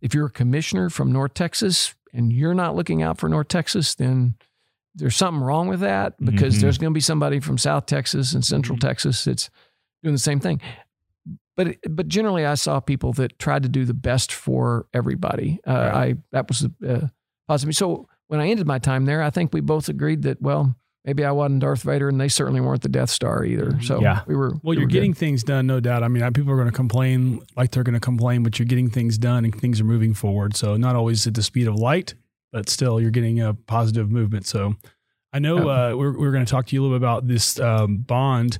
if 0.00 0.14
you're 0.14 0.26
a 0.26 0.30
commissioner 0.30 0.88
from 0.90 1.12
North 1.12 1.34
Texas 1.34 1.94
and 2.14 2.32
you're 2.32 2.54
not 2.54 2.74
looking 2.74 3.02
out 3.02 3.18
for 3.18 3.28
North 3.28 3.48
Texas, 3.48 3.94
then 3.96 4.34
there's 4.98 5.16
something 5.16 5.42
wrong 5.42 5.68
with 5.68 5.80
that 5.80 6.14
because 6.22 6.56
Mhm. 6.56 6.60
there's 6.60 6.78
going 6.78 6.92
to 6.92 6.94
be 6.94 7.00
somebody 7.00 7.40
from 7.40 7.56
South 7.58 7.86
Texas 7.86 8.34
and 8.34 8.44
Central 8.44 8.76
Mhm. 8.76 8.80
Texas 8.82 9.24
that's 9.24 9.48
doing 10.02 10.14
the 10.14 10.18
same 10.18 10.40
thing. 10.40 10.60
But 11.56 11.76
but 11.90 12.06
generally, 12.08 12.46
I 12.46 12.54
saw 12.54 12.78
people 12.80 13.12
that 13.14 13.38
tried 13.38 13.64
to 13.64 13.68
do 13.68 13.84
the 13.84 13.94
best 13.94 14.32
for 14.32 14.86
everybody. 14.94 15.58
Uh, 15.66 15.72
Right. 15.72 15.94
I 15.94 16.14
that 16.32 16.48
was 16.48 16.66
uh, 16.86 17.08
positive. 17.48 17.74
So 17.74 18.08
when 18.28 18.40
I 18.40 18.48
ended 18.48 18.66
my 18.66 18.78
time 18.78 19.06
there, 19.06 19.22
I 19.22 19.30
think 19.30 19.52
we 19.52 19.60
both 19.60 19.88
agreed 19.88 20.22
that 20.22 20.40
well, 20.40 20.76
maybe 21.04 21.24
I 21.24 21.32
wasn't 21.32 21.60
Darth 21.60 21.82
Vader, 21.82 22.08
and 22.08 22.20
they 22.20 22.28
certainly 22.28 22.60
weren't 22.60 22.82
the 22.82 22.88
Death 22.88 23.10
Star 23.10 23.44
either. 23.44 23.80
So 23.82 24.00
Yeah. 24.00 24.20
we 24.28 24.36
were. 24.36 24.50
Well, 24.50 24.60
we 24.64 24.76
you're 24.76 24.84
were 24.84 24.86
good. 24.88 24.92
getting 24.92 25.14
things 25.14 25.42
done, 25.42 25.66
no 25.66 25.80
doubt. 25.80 26.04
I 26.04 26.08
mean, 26.08 26.22
people 26.32 26.52
are 26.52 26.56
going 26.56 26.68
to 26.68 26.72
complain 26.72 27.40
like 27.56 27.72
they're 27.72 27.82
going 27.82 27.94
to 27.94 28.00
complain, 28.00 28.44
but 28.44 28.58
you're 28.60 28.66
getting 28.66 28.88
things 28.90 29.18
done 29.18 29.44
and 29.44 29.52
things 29.54 29.80
are 29.80 29.84
moving 29.84 30.14
forward. 30.14 30.54
So 30.54 30.76
not 30.76 30.94
always 30.94 31.26
at 31.26 31.34
the 31.34 31.42
speed 31.42 31.66
of 31.66 31.74
light, 31.74 32.14
but 32.52 32.68
still 32.68 33.00
you're 33.00 33.10
getting 33.10 33.40
a 33.40 33.54
positive 33.54 34.10
movement. 34.10 34.46
So 34.46 34.74
I 35.32 35.38
know 35.38 35.68
uh, 35.68 35.94
we're, 35.94 36.18
we're 36.18 36.32
going 36.32 36.44
to 36.44 36.50
talk 36.50 36.66
to 36.66 36.74
you 36.74 36.80
a 36.80 36.82
little 36.82 36.98
bit 36.98 37.04
about 37.04 37.26
this 37.26 37.60
um, 37.60 37.98
bond 37.98 38.58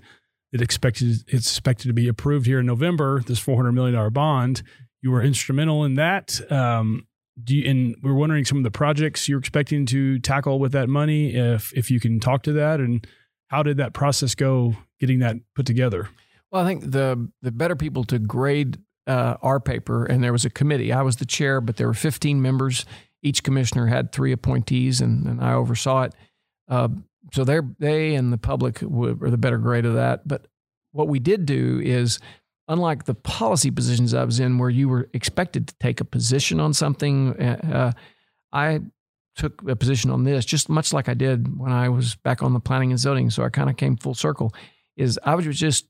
that 0.53 0.61
expected 0.61 1.22
it's 1.27 1.51
expected 1.51 1.88
to 1.88 1.94
be 1.94 2.09
approved 2.09 2.46
here 2.46 2.61
in 2.61 2.66
November. 2.66 3.22
This 3.27 3.38
400 3.38 3.72
million 3.72 3.94
dollar 3.94 4.11
bond. 4.11 4.62
You 5.03 5.11
were 5.11 5.22
instrumental 5.22 5.85
in 5.85 5.94
that. 5.94 6.40
Um, 6.51 7.07
do 7.42 7.57
you, 7.57 7.70
and 7.70 7.96
we're 8.03 8.14
wondering 8.14 8.44
some 8.44 8.59
of 8.59 8.64
the 8.64 8.70
projects 8.70 9.29
you're 9.29 9.38
expecting 9.38 9.87
to 9.87 10.18
tackle 10.18 10.59
with 10.59 10.72
that 10.72 10.88
money. 10.88 11.35
If 11.35 11.72
if 11.74 11.90
you 11.90 12.01
can 12.01 12.20
talk 12.20 12.42
to 12.44 12.53
that 12.55 12.81
and 12.81 13.07
how 13.48 13.62
did 13.62 13.77
that 13.79 13.92
process 13.92 14.35
go 14.35 14.77
getting 15.01 15.20
that 15.20 15.37
put 15.55 15.66
together? 15.66 16.09
Well, 16.51 16.62
I 16.62 16.66
think 16.66 16.90
the 16.90 17.31
the 17.42 17.53
better 17.53 17.77
people 17.77 18.05
to 18.05 18.18
grade 18.18 18.79
uh, 19.07 19.37
our 19.42 19.61
paper, 19.61 20.05
and 20.05 20.22
there 20.22 20.33
was 20.33 20.44
a 20.44 20.51
committee. 20.51 20.92
I 20.92 21.03
was 21.03 21.16
the 21.16 21.27
chair, 21.27 21.61
but 21.61 21.77
there 21.77 21.87
were 21.87 21.94
15 21.94 22.42
members. 22.42 22.85
Each 23.23 23.43
commissioner 23.43 23.87
had 23.87 24.13
three 24.13 24.33
appointees, 24.33 25.01
and, 25.01 25.27
and 25.27 25.41
I 25.41 25.55
oversaw 25.55 26.03
it. 26.03 26.15
Uh, 26.69 26.89
so 27.33 27.45
they 27.45 27.61
they 27.79 28.15
and 28.15 28.33
the 28.33 28.39
public 28.39 28.81
were 28.83 29.15
the 29.15 29.39
better 29.39 29.59
grade 29.59 29.87
of 29.87 29.95
that. 29.95 30.27
But 30.27 30.47
what 30.93 31.09
we 31.09 31.19
did 31.19 31.47
do 31.47 31.81
is, 31.83 32.19
unlike 32.69 33.05
the 33.05 33.15
policy 33.15 33.71
positions 33.71 34.15
I 34.15 34.25
was 34.25 34.41
in, 34.41 34.59
where 34.59 34.71
you 34.71 34.89
were 34.89 35.09
expected 35.13 35.69
to 35.69 35.75
take 35.81 36.01
a 36.01 36.05
position 36.05 36.61
on 36.61 36.73
something, 36.73 37.39
uh, 37.39 37.93
I 38.53 38.81
took 39.37 39.63
a 39.69 39.77
position 39.77 40.11
on 40.11 40.25
this 40.25 40.45
just 40.45 40.69
much 40.69 40.93
like 40.93 41.09
I 41.09 41.15
did 41.15 41.59
when 41.59 41.73
I 41.73 41.89
was 41.89 42.17
back 42.17 42.43
on 42.43 42.55
the 42.55 42.61
planning 42.61 42.91
and 42.91 42.99
zoning. 42.99 43.31
So 43.31 43.45
I 43.45 43.51
kind 43.51 43.71
of 43.71 43.77
came 43.77 43.97
full 43.97 44.15
circle. 44.15 44.55
Is 44.97 45.19
I 45.23 45.35
was 45.35 45.45
just 45.57 45.87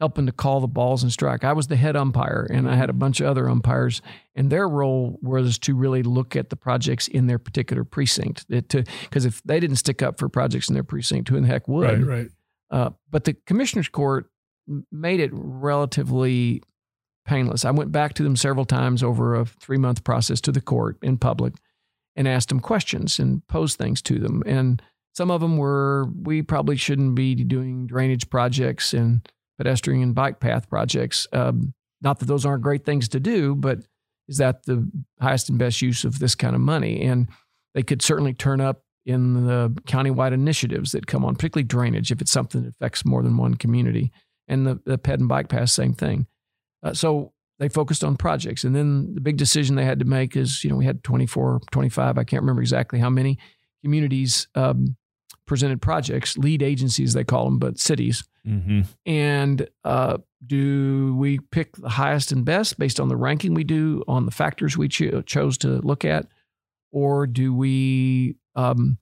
helping 0.00 0.26
to 0.26 0.32
call 0.32 0.60
the 0.60 0.68
balls 0.68 1.02
and 1.02 1.12
strike. 1.12 1.44
I 1.44 1.52
was 1.52 1.66
the 1.66 1.76
head 1.76 1.96
umpire, 1.96 2.46
and 2.50 2.70
I 2.70 2.76
had 2.76 2.88
a 2.88 2.92
bunch 2.94 3.20
of 3.20 3.26
other 3.26 3.48
umpires, 3.48 4.00
and 4.34 4.50
their 4.50 4.68
role 4.68 5.18
was 5.22 5.58
to 5.60 5.74
really 5.74 6.02
look 6.02 6.36
at 6.36 6.50
the 6.50 6.56
projects 6.56 7.08
in 7.08 7.26
their 7.26 7.38
particular 7.38 7.84
precinct. 7.84 8.46
Because 8.48 9.24
if 9.24 9.42
they 9.42 9.58
didn't 9.58 9.76
stick 9.76 10.02
up 10.02 10.18
for 10.18 10.28
projects 10.28 10.68
in 10.68 10.74
their 10.74 10.84
precinct, 10.84 11.28
who 11.28 11.36
in 11.36 11.42
the 11.42 11.48
heck 11.48 11.66
would? 11.66 12.06
Right, 12.06 12.18
right. 12.18 12.30
Uh, 12.70 12.90
but 13.10 13.24
the 13.24 13.34
commissioners 13.46 13.88
court 13.88 14.30
made 14.92 15.20
it 15.20 15.30
relatively 15.32 16.62
painless. 17.26 17.64
I 17.64 17.70
went 17.70 17.92
back 17.92 18.14
to 18.14 18.22
them 18.22 18.36
several 18.36 18.64
times 18.64 19.02
over 19.02 19.34
a 19.34 19.44
three 19.44 19.78
month 19.78 20.04
process 20.04 20.40
to 20.42 20.52
the 20.52 20.60
court 20.60 20.96
in 21.02 21.18
public 21.18 21.54
and 22.16 22.28
asked 22.28 22.48
them 22.48 22.60
questions 22.60 23.18
and 23.18 23.46
posed 23.48 23.78
things 23.78 24.02
to 24.02 24.18
them. 24.18 24.42
And 24.46 24.82
some 25.14 25.30
of 25.30 25.40
them 25.40 25.56
were, 25.56 26.08
we 26.22 26.42
probably 26.42 26.76
shouldn't 26.76 27.14
be 27.14 27.34
doing 27.34 27.86
drainage 27.86 28.28
projects 28.30 28.92
and 28.92 29.26
pedestrian 29.58 30.02
and 30.02 30.14
bike 30.14 30.40
path 30.40 30.68
projects. 30.68 31.26
Um, 31.32 31.74
not 32.00 32.20
that 32.20 32.26
those 32.26 32.46
aren't 32.46 32.62
great 32.62 32.84
things 32.84 33.08
to 33.08 33.20
do, 33.20 33.54
but 33.54 33.80
is 34.28 34.38
that 34.38 34.64
the 34.64 34.88
highest 35.20 35.48
and 35.48 35.58
best 35.58 35.82
use 35.82 36.04
of 36.04 36.18
this 36.18 36.34
kind 36.34 36.54
of 36.54 36.60
money? 36.60 37.02
And 37.02 37.28
they 37.74 37.82
could 37.82 38.02
certainly 38.02 38.34
turn 38.34 38.60
up 38.60 38.82
in 39.04 39.46
the 39.46 39.70
countywide 39.86 40.32
initiatives 40.32 40.92
that 40.92 41.06
come 41.06 41.24
on, 41.24 41.34
particularly 41.34 41.64
drainage, 41.64 42.12
if 42.12 42.20
it's 42.20 42.30
something 42.30 42.62
that 42.62 42.70
affects 42.70 43.04
more 43.04 43.22
than 43.22 43.36
one 43.36 43.54
community. 43.54 44.12
And 44.46 44.66
the, 44.66 44.80
the 44.84 44.98
ped 44.98 45.18
and 45.18 45.28
bike 45.28 45.48
path, 45.48 45.70
same 45.70 45.94
thing. 45.94 46.26
Uh, 46.82 46.92
so 46.92 47.32
they 47.58 47.68
focused 47.68 48.04
on 48.04 48.16
projects. 48.16 48.64
And 48.64 48.76
then 48.76 49.14
the 49.14 49.20
big 49.20 49.36
decision 49.36 49.76
they 49.76 49.84
had 49.84 49.98
to 49.98 50.04
make 50.04 50.36
is, 50.36 50.62
you 50.62 50.70
know, 50.70 50.76
we 50.76 50.84
had 50.84 51.02
24, 51.02 51.60
25, 51.72 52.18
I 52.18 52.24
can't 52.24 52.42
remember 52.42 52.62
exactly 52.62 52.98
how 52.98 53.10
many 53.10 53.38
communities 53.82 54.46
um, 54.54 54.96
presented 55.48 55.82
projects, 55.82 56.38
lead 56.38 56.62
agencies, 56.62 57.14
they 57.14 57.24
call 57.24 57.46
them, 57.46 57.58
but 57.58 57.78
cities. 57.78 58.22
Mm-hmm. 58.46 58.82
And 59.06 59.68
uh, 59.84 60.18
do 60.46 61.14
we 61.16 61.40
pick 61.50 61.76
the 61.76 61.88
highest 61.88 62.30
and 62.30 62.44
best 62.44 62.78
based 62.78 63.00
on 63.00 63.08
the 63.08 63.16
ranking 63.16 63.54
we 63.54 63.64
do 63.64 64.04
on 64.06 64.26
the 64.26 64.30
factors 64.30 64.76
we 64.76 64.88
cho- 64.88 65.22
chose 65.22 65.58
to 65.58 65.80
look 65.80 66.04
at? 66.04 66.26
Or 66.92 67.26
do 67.26 67.52
we, 67.52 68.36
um, 68.54 68.98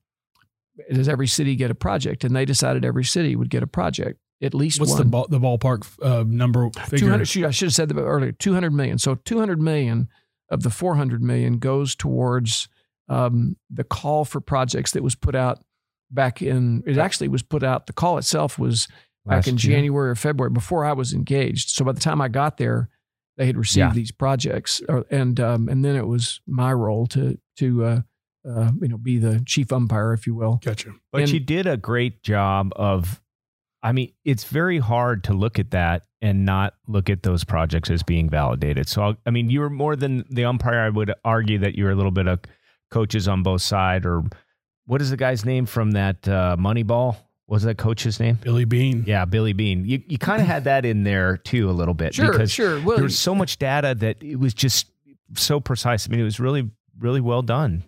does 0.91 1.07
every 1.07 1.27
city 1.27 1.55
get 1.55 1.71
a 1.71 1.75
project? 1.75 2.23
And 2.23 2.35
they 2.35 2.45
decided 2.45 2.83
every 2.83 3.05
city 3.05 3.35
would 3.35 3.49
get 3.49 3.63
a 3.63 3.67
project, 3.67 4.19
at 4.41 4.53
least 4.53 4.79
What's 4.79 4.93
one. 4.93 4.99
the 4.99 5.05
ball, 5.05 5.27
the 5.29 5.39
ballpark 5.39 5.85
uh, 6.01 6.23
number 6.27 6.69
figure? 6.71 7.05
200 7.07 7.25
shoot, 7.25 7.45
I 7.45 7.51
should 7.51 7.67
have 7.67 7.73
said 7.73 7.89
that 7.89 7.99
earlier 7.99 8.31
200 8.31 8.73
million 8.73 8.97
so 8.97 9.15
200 9.15 9.61
million 9.61 10.09
of 10.49 10.63
the 10.63 10.69
400 10.69 11.21
million 11.21 11.59
goes 11.59 11.95
towards 11.95 12.67
um, 13.09 13.57
the 13.69 13.83
call 13.83 14.25
for 14.25 14.41
projects 14.41 14.91
that 14.91 15.03
was 15.03 15.15
put 15.15 15.35
out 15.35 15.59
back 16.11 16.41
in 16.41 16.83
it 16.85 16.97
actually 16.97 17.27
was 17.27 17.43
put 17.43 17.63
out 17.63 17.87
the 17.87 17.93
call 17.93 18.17
itself 18.17 18.57
was 18.57 18.87
back 19.25 19.37
Last 19.37 19.47
in 19.47 19.53
year. 19.57 19.75
january 19.77 20.09
or 20.09 20.15
february 20.15 20.51
before 20.51 20.85
i 20.85 20.93
was 20.93 21.13
engaged 21.13 21.69
so 21.69 21.83
by 21.83 21.91
the 21.91 21.99
time 21.99 22.21
i 22.21 22.27
got 22.29 22.57
there 22.57 22.89
they 23.37 23.45
had 23.45 23.57
received 23.57 23.77
Yeah. 23.89 23.93
these 23.93 24.11
projects 24.11 24.81
uh, 24.89 25.01
and 25.11 25.39
um, 25.39 25.67
and 25.69 25.83
then 25.83 25.95
it 25.95 26.07
was 26.07 26.39
my 26.47 26.71
role 26.73 27.07
to 27.07 27.37
to 27.57 27.83
uh, 27.85 28.01
uh, 28.49 28.71
you 28.81 28.87
know 28.87 28.97
be 28.97 29.17
the 29.19 29.43
chief 29.45 29.71
umpire 29.73 30.13
if 30.13 30.25
you 30.25 30.33
will 30.33 30.59
Gotcha. 30.63 30.93
But 31.11 31.21
And- 31.23 31.31
you 31.31 31.39
did 31.41 31.67
a 31.67 31.75
great 31.77 32.23
job 32.23 32.71
of, 32.77 33.21
I 33.83 33.91
mean, 33.91 34.13
it's 34.25 34.45
very 34.45 34.79
hard 34.79 35.23
to 35.25 35.33
look 35.33 35.59
at 35.59 35.71
that 35.71 36.03
and 36.21 36.45
not 36.45 36.73
look 36.87 37.09
at 37.09 37.21
those 37.23 37.43
projects 37.43 37.89
as 37.91 38.01
being 38.03 38.29
validated. 38.29 38.87
So, 38.89 39.01
I'll- 39.03 39.17
I 39.25 39.29
mean, 39.31 39.49
you 39.51 39.59
were 39.59 39.69
more 39.69 39.95
than 39.95 40.23
the 40.31 40.45
umpire. 40.45 40.79
I 40.79 40.89
would 40.89 41.13
argue 41.25 41.59
that 41.59 41.75
you 41.75 41.83
were 41.83 41.91
a 41.91 41.95
little 41.95 42.11
bit 42.11 42.27
of 42.27 42.39
coaches 42.89 43.27
on 43.27 43.43
both 43.43 43.61
side. 43.61 44.03
Or 44.05 44.23
what 44.87 45.01
is 45.01 45.11
the 45.11 45.17
guy's 45.17 45.45
name 45.45 45.65
from 45.67 45.91
that 45.91 46.27
uh, 46.27 46.57
Moneyball? 46.59 47.15
What 47.45 47.55
was 47.55 47.63
that 47.63 47.77
coach's 47.77 48.19
name? 48.19 48.39
Billy 48.41 48.65
Beane. 48.65 49.03
Yeah, 49.05 49.23
Billy 49.25 49.53
Beane. 49.53 49.85
You 49.85 50.01
you 50.07 50.17
kind 50.17 50.41
of 50.41 50.47
had 50.47 50.63
that 50.65 50.83
in 50.85 51.03
there 51.03 51.37
too 51.37 51.69
a 51.69 51.71
little 51.71 51.93
bit 51.93 52.15
sure 52.15 52.31
because 52.31 52.51
sure 52.51 52.81
well 52.81 52.97
there 52.97 53.03
was 53.03 53.17
so 53.17 53.35
much 53.35 53.57
data 53.57 53.95
that 53.95 54.21
it 54.21 54.37
was 54.37 54.53
just 54.53 54.87
so 55.35 55.59
precise. 55.59 56.07
I 56.07 56.11
mean, 56.11 56.19
it 56.19 56.25
was 56.25 56.39
really 56.39 56.69
really 56.99 57.21
well 57.21 57.41
done. 57.41 57.83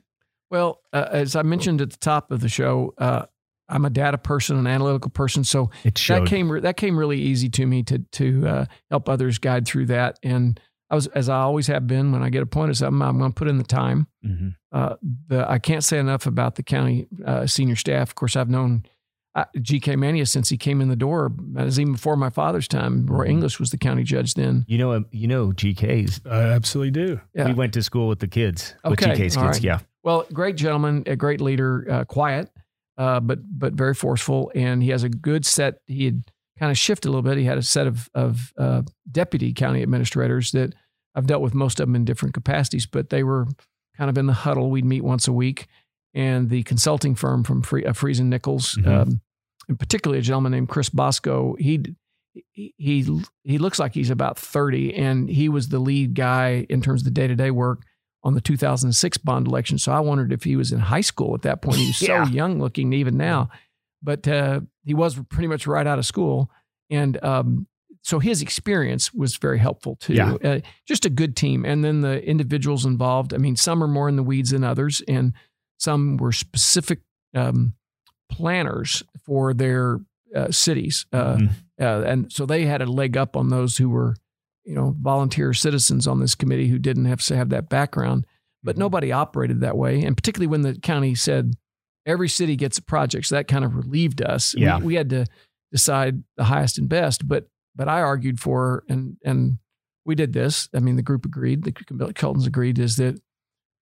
Well, 0.49 0.81
uh, 0.93 1.07
as 1.11 1.35
I 1.35 1.41
mentioned 1.43 1.81
at 1.81 1.91
the 1.91 1.97
top 1.97 2.31
of 2.31 2.41
the 2.41 2.49
show, 2.49 2.93
uh, 2.97 3.25
I'm 3.67 3.85
a 3.85 3.89
data 3.89 4.17
person, 4.17 4.57
an 4.57 4.65
analytical 4.65 5.11
person, 5.11 5.43
so 5.43 5.69
It 5.83 6.01
that 6.07 6.25
came 6.25 6.61
that 6.61 6.77
came 6.77 6.97
really 6.97 7.19
easy 7.19 7.49
to 7.49 7.65
me 7.65 7.83
to 7.83 7.99
to 7.99 8.47
uh, 8.47 8.65
help 8.89 9.07
others 9.07 9.37
guide 9.37 9.67
through 9.67 9.87
that. 9.87 10.19
And 10.23 10.59
I 10.91 10.95
was, 10.95 11.07
as 11.07 11.29
I 11.29 11.37
always 11.41 11.67
have 11.67 11.85
been, 11.87 12.11
when 12.11 12.23
I 12.23 12.29
get 12.29 12.41
appointed 12.41 12.75
something, 12.77 13.01
I'm 13.01 13.17
going 13.19 13.31
to 13.31 13.35
put 13.35 13.47
in 13.47 13.57
the 13.57 13.63
time. 13.63 14.07
Mhm. 14.25 14.55
Uh, 14.71 14.95
the 15.27 15.49
I 15.49 15.59
can't 15.59 15.83
say 15.83 15.99
enough 15.99 16.25
about 16.25 16.55
the 16.55 16.63
county 16.63 17.07
uh, 17.25 17.45
senior 17.45 17.75
staff. 17.75 18.09
Of 18.09 18.15
course, 18.15 18.35
I've 18.35 18.49
known 18.49 18.83
uh, 19.35 19.45
G.K. 19.61 19.95
Maenius 19.95 20.29
since 20.29 20.49
he 20.49 20.57
came 20.57 20.81
in 20.81 20.89
the 20.89 20.95
door. 20.95 21.31
That 21.53 21.65
was 21.65 21.79
even 21.79 21.93
before 21.93 22.15
my 22.15 22.29
father's 22.31 22.67
time. 22.67 23.05
Roy. 23.05 23.25
English 23.27 23.59
was 23.59 23.69
the 23.69 23.77
county 23.77 24.03
judge 24.03 24.33
then. 24.33 24.65
You 24.67 24.79
know, 24.79 25.05
you 25.11 25.27
know, 25.27 25.49
GK's. 25.51 26.21
I 26.25 26.41
absolutely 26.53 26.91
do. 26.91 27.21
Yeah. 27.35 27.45
We 27.45 27.53
went 27.53 27.73
to 27.75 27.83
school 27.83 28.07
with 28.07 28.19
the 28.19 28.27
kids, 28.27 28.73
with 28.83 28.93
Okay, 29.01 29.11
GK's 29.11 29.17
kids. 29.35 29.37
right. 29.37 29.63
Yeah. 29.63 29.79
Well, 30.03 30.25
great 30.33 30.55
gentleman, 30.55 31.03
a 31.05 31.15
great 31.15 31.41
leader, 31.41 31.85
uh, 31.89 32.05
quiet, 32.05 32.49
uh, 32.97 33.19
but 33.19 33.39
but 33.57 33.73
very 33.73 33.93
forceful, 33.93 34.51
and 34.55 34.81
he 34.81 34.89
has 34.89 35.03
a 35.03 35.09
good 35.09 35.45
set. 35.45 35.81
He 35.85 36.05
had 36.05 36.23
kind 36.59 36.71
of 36.71 36.77
shifted 36.77 37.07
a 37.07 37.11
little 37.11 37.21
bit. 37.23 37.37
He 37.37 37.45
had 37.45 37.57
a 37.57 37.63
set 37.63 37.87
of 37.87 38.09
of 38.13 38.53
uh, 38.57 38.81
deputy 39.11 39.53
county 39.53 39.81
administrators 39.81 40.51
that 40.51 40.73
I've 41.15 41.25
dealt 41.27 41.41
with 41.41 41.53
most 41.55 41.79
of 41.79 41.87
them 41.87 41.95
in 41.95 42.05
different 42.05 42.33
capacities, 42.33 42.85
but 42.85 43.09
they 43.09 43.23
were 43.23 43.47
kind 43.97 44.09
of 44.09 44.17
in 44.17 44.25
the 44.27 44.33
huddle. 44.33 44.69
We'd 44.69 44.85
meet 44.85 45.03
once 45.03 45.27
a 45.27 45.33
week, 45.33 45.67
and 46.13 46.49
the 46.49 46.63
consulting 46.63 47.15
firm 47.15 47.43
from 47.43 47.61
Free, 47.61 47.85
uh, 47.85 47.93
Freese 47.93 48.19
and 48.19 48.29
Nichols, 48.29 48.75
Mhm. 48.75 48.87
um, 48.87 49.21
and 49.67 49.79
particularly 49.79 50.19
a 50.19 50.21
gentleman 50.21 50.51
named 50.51 50.69
Chris 50.69 50.89
Bosco, 50.89 51.55
he. 51.59 51.83
He, 52.53 52.73
he 53.43 53.57
looks 53.57 53.79
like 53.79 53.93
he's 53.95 54.11
about 54.11 54.37
30 54.37 54.93
and 54.95 55.27
he 55.29 55.49
was 55.49 55.69
the 55.69 55.79
lead 55.79 56.13
guy 56.13 56.65
in 56.69 56.79
terms 56.81 57.01
of 57.01 57.05
the 57.05 57.11
day-to-day 57.11 57.51
work 57.51 57.81
on 58.23 58.33
the 58.33 58.39
2006 58.39 59.17
bond 59.17 59.47
election. 59.47 59.77
So 59.77 59.91
I 59.91 59.99
wondered 59.99 60.31
if 60.31 60.43
he 60.43 60.55
was 60.55 60.71
in 60.71 60.79
high 60.79 61.01
school 61.01 61.33
at 61.33 61.41
that 61.41 61.61
point. 61.61 61.77
He 61.77 61.87
was 61.87 62.01
Yeah. 62.07 62.23
so 62.25 62.31
young 62.31 62.59
looking 62.59 62.93
even 62.93 63.17
now, 63.17 63.49
but 64.01 64.27
uh, 64.27 64.61
he 64.83 64.93
was 64.93 65.19
pretty 65.29 65.47
much 65.47 65.67
right 65.67 65.85
out 65.87 65.99
of 65.99 66.05
school. 66.05 66.49
And 66.89 67.23
um, 67.23 67.67
so 68.01 68.19
his 68.19 68.41
experience 68.41 69.13
was 69.13 69.37
very 69.37 69.59
helpful 69.59 69.95
too. 69.97 70.13
Yeah. 70.13 70.33
Uh, 70.43 70.59
just 70.87 71.05
a 71.05 71.09
good 71.09 71.35
team. 71.35 71.65
And 71.65 71.83
then 71.83 72.01
the 72.01 72.23
individuals 72.25 72.85
involved, 72.85 73.33
I 73.33 73.37
mean, 73.37 73.55
some 73.55 73.83
are 73.83 73.87
more 73.87 74.09
in 74.09 74.15
the 74.15 74.23
weeds 74.23 74.51
than 74.51 74.63
others, 74.63 75.01
and 75.07 75.33
some 75.77 76.17
were 76.17 76.31
specific 76.31 76.99
um, 77.35 77.73
planners 78.31 79.03
for 79.25 79.53
their 79.53 79.99
uh, 80.35 80.51
cities. 80.51 81.05
Uh, 81.11 81.35
Mhm. 81.37 81.49
uh, 81.81 82.03
and 82.05 82.31
so 82.31 82.45
they 82.45 82.65
had 82.65 82.81
a 82.81 82.85
leg 82.85 83.17
up 83.17 83.35
on 83.35 83.49
those 83.49 83.77
who 83.77 83.89
were, 83.89 84.15
you 84.63 84.75
know, 84.75 84.95
volunteer 85.01 85.53
citizens 85.53 86.07
on 86.07 86.19
this 86.19 86.35
committee 86.35 86.67
who 86.67 86.77
didn't 86.77 87.05
have 87.05 87.21
to 87.25 87.35
have 87.35 87.49
that 87.49 87.69
background. 87.69 88.25
But 88.63 88.75
Mm-hmm. 88.75 88.79
nobody 88.81 89.11
operated 89.11 89.61
that 89.61 89.77
way. 89.77 90.03
And 90.03 90.15
particularly 90.15 90.47
when 90.47 90.61
the 90.61 90.75
county 90.79 91.15
said 91.15 91.53
every 92.09 92.27
city 92.29 92.55
gets 92.55 92.77
a 92.77 92.81
project, 92.81 93.27
so 93.27 93.35
that 93.35 93.47
kind 93.47 93.63
of 93.63 93.75
relieved 93.75 94.21
us. 94.21 94.55
We- 94.55 94.61
Yeah. 94.63 94.79
We, 94.79 94.95
had 94.95 95.09
to 95.11 95.25
decide 95.71 96.23
the 96.37 96.45
highest 96.45 96.77
and 96.77 96.89
best. 96.89 97.27
But 97.27 97.47
but 97.75 97.87
I 97.87 98.01
argued 98.01 98.39
for 98.39 98.83
and 98.89 99.17
and 99.23 99.59
we 100.05 100.15
did 100.15 100.33
this. 100.33 100.67
I 100.75 100.79
mean, 100.79 100.95
the 100.95 101.03
group 101.03 101.25
agreed. 101.25 101.63
The 101.63 101.71
Keltons 101.71 102.47
agreed 102.47 102.79
is 102.79 102.95
that 102.97 103.21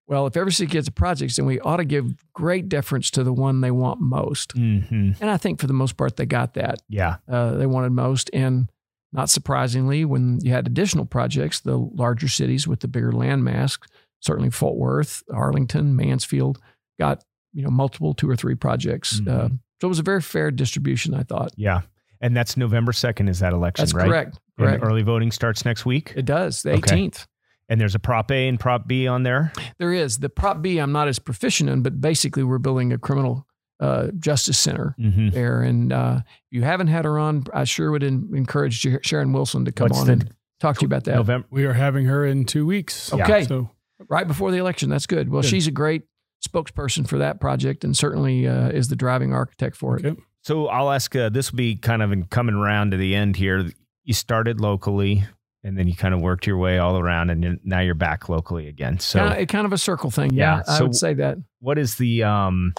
Well, 0.06 0.26
if 0.26 0.36
every 0.36 0.52
city 0.52 0.70
gets 0.70 0.88
a 0.88 0.92
project, 0.92 1.36
then 1.36 1.46
we 1.46 1.60
ought 1.60 1.78
to 1.78 1.84
give 1.84 2.14
great 2.32 2.68
deference 2.68 3.10
to 3.12 3.22
the 3.24 3.32
one 3.32 3.60
they 3.60 3.70
want 3.70 4.00
most. 4.00 4.52
hmm 4.52 5.12
And 5.20 5.30
I 5.30 5.36
think 5.36 5.60
for 5.60 5.66
the 5.66 5.72
most 5.82 5.96
part, 5.96 6.16
they 6.16 6.26
got 6.26 6.54
that. 6.54 6.80
Yeah. 6.88 7.16
Uh, 7.28 7.52
they 7.58 7.66
wanted 7.66 7.92
most. 7.92 8.30
And 8.32 8.70
not 9.12 9.30
surprisingly, 9.30 10.04
when 10.04 10.38
you 10.42 10.52
had 10.52 10.66
additional 10.66 11.04
projects, 11.06 11.60
the 11.60 11.76
larger 11.78 12.28
cities 12.28 12.66
with 12.68 12.80
the 12.80 12.88
bigger 12.88 13.12
land 13.12 13.42
mass, 13.44 13.78
certainly 14.20 14.50
Fort 14.50 14.76
Worth, 14.76 15.22
Arlington, 15.32 15.94
Mansfield, 15.96 16.58
got 16.98 17.22
you 17.52 17.62
know 17.62 17.70
multiple 17.70 18.14
two 18.14 18.28
or 18.28 18.36
three 18.36 18.54
projects. 18.54 19.20
Mhm. 19.20 19.28
Uh, 19.28 19.48
so 19.80 19.86
it 19.86 19.88
was 19.88 19.98
a 19.98 20.02
very 20.04 20.20
fair 20.22 20.50
distribution, 20.50 21.14
I 21.14 21.22
thought. 21.22 21.52
Yeah. 21.56 21.82
And 22.20 22.36
that's 22.36 22.56
November 22.56 22.90
2nd 22.90 23.28
is 23.28 23.38
that 23.38 23.52
election, 23.52 23.82
That's 23.84 23.94
right? 23.94 24.08
correct. 24.08 24.40
And 24.58 24.66
Correct. 24.66 24.82
early 24.84 25.02
voting 25.02 25.30
starts 25.30 25.64
next 25.64 25.86
week. 25.86 26.12
It 26.16 26.24
does. 26.24 26.62
The 26.62 26.72
Okay. 26.72 26.80
18th. 26.96 27.26
And 27.68 27.80
there's 27.80 27.94
a 27.94 28.00
Prop 28.00 28.30
A 28.32 28.48
and 28.48 28.58
Prop 28.58 28.88
B 28.88 29.06
on 29.06 29.22
there. 29.22 29.52
There 29.78 29.92
is 29.92 30.18
the 30.18 30.28
Prop 30.28 30.60
B. 30.60 30.78
I'm 30.78 30.90
not 30.90 31.06
as 31.06 31.20
proficient 31.20 31.70
in, 31.70 31.82
but 31.82 32.00
basically 32.00 32.42
we're 32.42 32.58
building 32.58 32.92
a 32.92 32.98
criminal 32.98 33.46
uh, 33.78 34.08
justice 34.18 34.58
center 34.58 34.96
Mm-hmm. 34.98 35.28
there. 35.28 35.62
And 35.62 35.92
uh, 35.92 36.22
if 36.24 36.32
you 36.50 36.62
haven't 36.62 36.88
had 36.88 37.04
her 37.04 37.16
on, 37.16 37.44
I 37.54 37.62
sure 37.62 37.92
would 37.92 38.02
en- 38.02 38.28
encourage 38.34 38.80
Jer- 38.80 39.00
Sharen 39.04 39.32
Wilson 39.32 39.64
to 39.66 39.70
come 39.70 39.84
What's 39.90 40.00
on 40.00 40.06
the- 40.08 40.12
and 40.14 40.34
talk 40.58 40.78
to 40.78 40.82
you 40.82 40.86
about 40.86 41.04
that. 41.04 41.14
November. 41.14 41.46
We 41.52 41.64
are 41.66 41.74
having 41.74 42.06
her 42.06 42.26
in 42.26 42.44
two 42.46 42.66
weeks. 42.66 43.12
Yeah. 43.14 43.22
Okay. 43.22 43.44
So 43.44 43.70
right 44.08 44.26
before 44.26 44.50
the 44.50 44.56
election. 44.58 44.90
That's 44.90 45.06
good. 45.06 45.28
Well, 45.28 45.42
Good. 45.42 45.50
she's 45.50 45.68
a 45.68 45.70
great 45.70 46.02
spokesperson 46.46 47.08
for 47.08 47.18
that 47.18 47.40
project 47.40 47.84
and 47.84 47.96
certainly 47.96 48.46
uh, 48.46 48.68
is 48.68 48.88
the 48.88 48.96
driving 48.96 49.32
architect 49.32 49.76
for 49.76 49.96
it. 49.98 50.04
okay. 50.06 50.20
So 50.42 50.68
I'll 50.68 50.90
ask. 50.90 51.14
Uh, 51.14 51.28
this 51.28 51.50
will 51.52 51.56
be 51.58 51.76
kind 51.76 52.00
of 52.02 52.12
in 52.12 52.24
coming 52.24 52.54
around 52.54 52.92
to 52.92 52.96
the 52.96 53.14
end 53.14 53.36
here. 53.36 53.68
You 54.04 54.14
started 54.14 54.60
locally, 54.60 55.24
and 55.64 55.76
then 55.76 55.88
you 55.88 55.94
kind 55.96 56.14
of 56.14 56.20
worked 56.20 56.46
your 56.46 56.56
way 56.56 56.78
all 56.78 56.96
around, 56.98 57.28
and 57.30 57.42
you're- 57.42 57.58
now 57.64 57.80
you're 57.80 57.94
back 57.94 58.28
locally 58.28 58.68
again. 58.68 58.98
So, 59.00 59.18
kind, 59.18 59.42
of, 59.42 59.48
kind 59.48 59.66
of 59.66 59.72
a 59.72 59.78
circle 59.78 60.10
thing. 60.10 60.32
Yeah, 60.32 60.62
Yeah, 60.66 60.74
I 60.74 60.82
would 60.82 60.94
say 60.94 61.12
that. 61.14 61.38
what 61.58 61.76
is 61.76 61.96
the 61.96 62.22
um, 62.22 62.72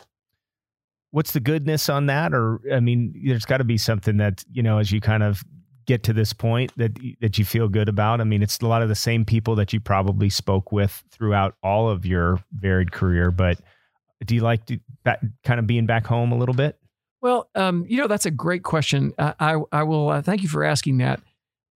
what's 1.12 1.34
the 1.34 1.40
goodness 1.42 1.90
on 1.90 2.08
that? 2.08 2.34
Or 2.34 2.60
I 2.74 2.80
mean, 2.80 3.14
there's 3.28 3.46
got 3.46 3.58
to 3.58 3.64
be 3.66 3.78
something 3.78 4.18
that 4.18 4.44
you 4.52 4.64
know 4.64 4.78
as 4.80 4.92
you 4.92 5.02
kind 5.02 5.22
of 5.22 5.44
get 5.90 6.04
to 6.04 6.14
this 6.14 6.34
point 6.34 6.72
that 6.78 6.98
that 7.20 7.38
you 7.38 7.46
feel 7.46 7.68
good 7.68 7.90
about. 7.90 8.22
I 8.22 8.24
mean, 8.24 8.42
it's 8.42 8.60
a 8.60 8.68
lot 8.68 8.82
of 8.82 8.90
the 8.90 8.96
same 8.96 9.26
people 9.26 9.56
that 9.56 9.74
you 9.74 9.80
probably 9.80 10.30
spoke 10.30 10.72
with 10.72 11.04
throughout 11.12 11.56
all 11.64 11.90
of 11.90 12.06
your 12.06 12.44
varied 12.54 12.92
career, 12.92 13.32
but. 13.32 13.60
Do 14.26 14.36
you 14.36 14.42
like 14.42 14.66
to, 14.66 14.78
that 15.06 15.22
kind 15.46 15.62
of 15.62 15.66
being 15.66 15.86
back 15.86 16.06
home 16.06 16.34
a 16.34 16.38
little 16.38 16.54
bit? 16.54 16.78
Well, 17.22 17.50
um, 17.56 17.86
you 17.88 17.96
know 17.96 18.08
that's 18.08 18.26
a 18.26 18.32
great 18.32 18.64
question. 18.64 19.14
I 19.18 19.34
I, 19.40 19.56
I 19.72 19.84
will 19.84 20.10
uh, 20.10 20.22
thank 20.22 20.44
you 20.44 20.50
for 20.50 20.66
asking 20.66 20.98
that. 20.98 21.22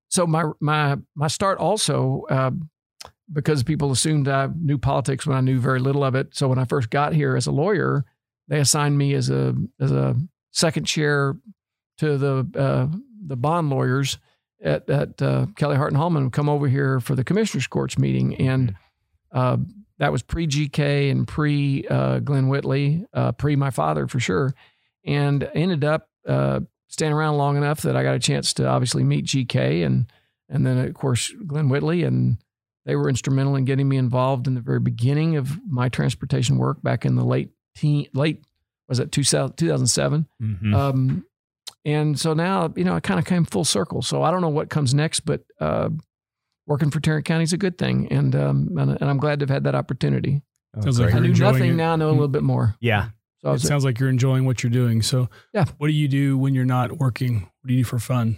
So 0.10 0.28
my 0.28 0.44
my 0.60 0.98
my 1.16 1.28
start 1.28 1.58
also 1.60 2.24
uh, 2.30 2.52
because 3.32 3.64
people 3.64 3.92
assumed 3.92 4.28
I 4.28 4.50
knew 4.56 4.78
politics 4.78 5.26
when 5.26 5.38
I 5.38 5.42
knew 5.42 5.60
very 5.60 5.80
little 5.80 6.04
of 6.04 6.16
it. 6.16 6.36
So 6.36 6.48
when 6.48 6.60
I 6.60 6.66
first 6.66 6.90
got 6.90 7.14
here 7.14 7.36
as 7.36 7.48
a 7.48 7.52
lawyer, 7.52 8.06
they 8.48 8.60
assigned 8.60 8.98
me 8.98 9.14
as 9.14 9.30
a 9.30 9.56
as 9.80 9.92
a 9.92 10.16
second 10.52 10.86
chair 10.86 11.36
to 11.98 12.18
the 12.18 12.48
uh, 12.60 12.96
the 13.26 13.38
bond 13.38 13.70
lawyers 13.70 14.18
at 14.62 14.90
at 14.90 15.22
uh, 15.22 15.48
Kelly 15.56 15.76
Hart 15.76 15.92
and 15.92 15.98
Hallman 15.98 16.32
come 16.32 16.50
over 16.50 16.68
here 16.68 17.00
for 17.00 17.16
the 17.16 17.24
commissioners 17.24 17.68
courts 17.68 17.98
meeting 17.98 18.36
and. 18.36 18.76
Uh, 19.32 19.58
that 20.00 20.12
was 20.12 20.22
pre 20.22 20.48
GK 20.48 21.12
and 21.12 21.28
pre 21.28 21.86
uh, 21.88 22.20
Glen 22.20 22.50
Whitley, 22.50 23.06
uh, 23.14 23.32
pre 23.32 23.56
my 23.56 23.70
father 23.70 24.08
for 24.08 24.20
sure, 24.20 24.54
and 25.06 25.50
ended 25.54 25.84
up 25.84 26.10
uh, 26.28 26.62
staying 26.88 27.14
around 27.14 27.38
long 27.38 27.58
enough 27.58 27.82
that 27.82 27.96
I 27.96 28.04
got 28.04 28.16
a 28.16 28.20
chance 28.20 28.54
to 28.56 28.68
obviously 28.68 29.04
meet 29.04 29.26
GK 29.26 29.86
and 29.86 30.12
and 30.50 30.66
then 30.66 30.78
of 30.78 30.94
course 30.94 31.34
Glen 31.48 31.70
Whitley, 31.70 32.04
and 32.04 32.38
they 32.86 32.96
were 32.96 33.10
instrumental 33.10 33.56
in 33.56 33.66
getting 33.66 33.88
me 33.88 33.98
involved 33.98 34.48
in 34.48 34.56
the 34.56 34.62
very 34.62 34.80
beginning 34.80 35.38
of 35.38 35.60
my 35.68 35.90
transportation 35.90 36.58
work 36.58 36.82
back 36.84 37.06
in 37.06 37.16
the 37.16 37.24
late 37.24 37.52
teen, 37.76 38.08
late 38.14 38.44
was 38.88 39.00
it 39.00 39.12
2000, 39.12 39.56
2007. 39.58 40.28
Mm-hmm. 40.42 40.74
Um, 40.74 41.26
and 41.86 42.20
so 42.20 42.34
now 42.34 42.72
you 42.76 42.84
know 42.84 42.96
I 42.96 43.00
kind 43.00 43.20
of 43.20 43.26
came 43.26 43.46
full 43.46 43.66
circle. 43.66 44.02
So 44.02 44.24
I 44.24 44.32
don't 44.32 44.42
know 44.42 44.50
what 44.50 44.70
comes 44.70 44.94
next, 44.94 45.22
but 45.22 45.42
uh, 45.60 45.90
working 46.68 46.90
for 46.92 47.00
Tarrant 47.00 47.26
County 47.26 47.44
is 47.44 47.54
a 47.54 47.58
good 47.58 47.78
thing, 47.78 48.08
and 48.12 48.36
um, 48.36 48.70
and, 48.78 48.92
and 49.02 49.10
I'm 49.10 49.18
glad 49.18 49.40
to 49.40 49.44
have 49.44 49.50
had 49.50 49.64
that 49.66 49.76
opportunity. 49.76 50.42
Sounds 50.82 51.00
like 51.00 51.10
I 51.14 51.18
You're 51.20 51.28
knew 51.28 51.34
nothing 51.36 51.72
it. 51.72 51.76
now, 51.76 51.94
I 51.94 51.96
know 51.98 52.10
a 52.10 52.12
little 52.12 52.28
bit 52.28 52.42
more. 52.44 52.76
yeah. 52.82 53.10
So 53.42 53.50
It 53.50 53.54
was, 53.54 53.64
sounds 53.64 53.84
like 53.86 54.00
you're 54.00 54.10
enjoying 54.10 54.46
what 54.46 54.64
you're 54.64 54.72
doing. 54.72 55.02
So 55.02 55.30
Yeah. 55.54 55.66
What 55.78 55.88
do 55.88 55.94
you 55.94 56.08
do 56.08 56.38
when 56.38 56.56
you're 56.56 56.64
not 56.66 56.94
working? 56.98 57.42
What 57.42 57.68
do 57.68 57.74
you 57.74 57.82
do 57.82 57.84
for 57.84 58.00
fun? 58.00 58.38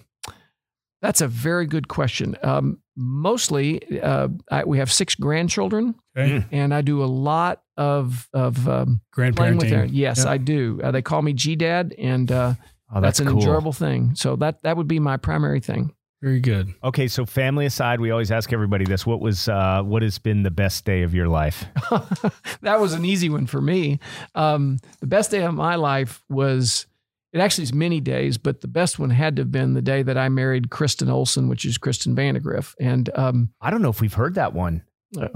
that's 1.01 1.21
a 1.21 1.27
very 1.27 1.67
good 1.67 1.87
question. 1.87 2.35
Um, 2.41 2.79
mostly, 2.97 3.99
uh, 4.01 4.29
I, 4.49 4.63
we 4.63 4.79
have 4.79 4.91
six 4.91 5.13
grandchildren, 5.15 5.95
Okay. 6.17 6.39
Mm. 6.39 6.45
and 6.51 6.73
I 6.73 6.81
do 6.81 7.03
a 7.03 7.05
lot 7.05 7.61
of 7.77 8.27
of 8.33 8.67
um, 8.67 9.01
playing 9.13 9.35
with 9.57 9.69
them. 9.69 9.87
Grandparenting. 9.87 9.89
Yes, 9.93 10.23
Yeah. 10.25 10.31
I 10.31 10.37
do. 10.37 10.79
Uh, 10.83 10.91
they 10.91 11.01
call 11.01 11.21
me 11.21 11.33
G 11.33 11.55
Dad, 11.55 11.93
and 11.97 12.31
uh, 12.31 12.53
Oh, 12.93 13.01
that's, 13.01 13.17
that's, 13.17 13.19
an 13.21 13.27
cool. 13.27 13.37
enjoyable 13.41 13.73
thing. 13.73 14.13
So 14.15 14.35
that 14.37 14.61
that 14.63 14.77
would 14.77 14.87
be 14.87 14.99
my 14.99 15.17
primary 15.17 15.59
thing. 15.59 15.93
Very 16.21 16.39
good. 16.39 16.73
Okay, 16.83 17.07
so 17.07 17.25
family 17.25 17.65
aside, 17.65 17.99
we 17.99 18.09
always 18.09 18.31
ask 18.31 18.51
everybody 18.53 18.85
this: 18.85 19.05
what 19.05 19.19
was, 19.19 19.47
uh, 19.49 19.81
what 19.83 20.01
has 20.01 20.17
been 20.17 20.43
the 20.43 20.51
best 20.51 20.85
day 20.85 21.01
of 21.03 21.13
your 21.13 21.27
life? 21.27 21.65
that 22.61 22.79
was 22.79 22.93
an 22.93 23.05
easy 23.05 23.29
one 23.29 23.45
for 23.47 23.61
me. 23.61 23.99
Um, 24.33 24.79
the 25.01 25.07
best 25.07 25.31
day 25.31 25.43
of 25.43 25.53
my 25.53 25.75
life 25.75 26.23
was. 26.29 26.87
It 27.33 27.39
actually 27.41 27.63
is 27.63 27.73
many 27.73 27.99
days, 27.99 28.37
but 28.37 28.61
the 28.61 28.67
best 28.69 28.97
one 28.97 29.09
had 29.09 29.35
to 29.35 29.41
have 29.41 29.51
been 29.51 29.73
the 29.73 29.81
day 29.81 30.01
that 30.03 30.17
I 30.17 30.29
married 30.29 30.69
Kristen 30.69 31.09
Olson, 31.09 31.49
which 31.49 31.65
is 31.65 31.77
Kristen 31.77 32.15
Vandegrift. 32.15 32.77
And 32.79 33.09
um, 33.13 33.49
I 33.59 33.71
don't 33.71 33.81
know 33.81 33.89
if 33.89 33.99
we've 33.99 34.13
heard 34.13 34.35
that 34.35 34.53
one. 34.53 34.83
No. 35.11 35.27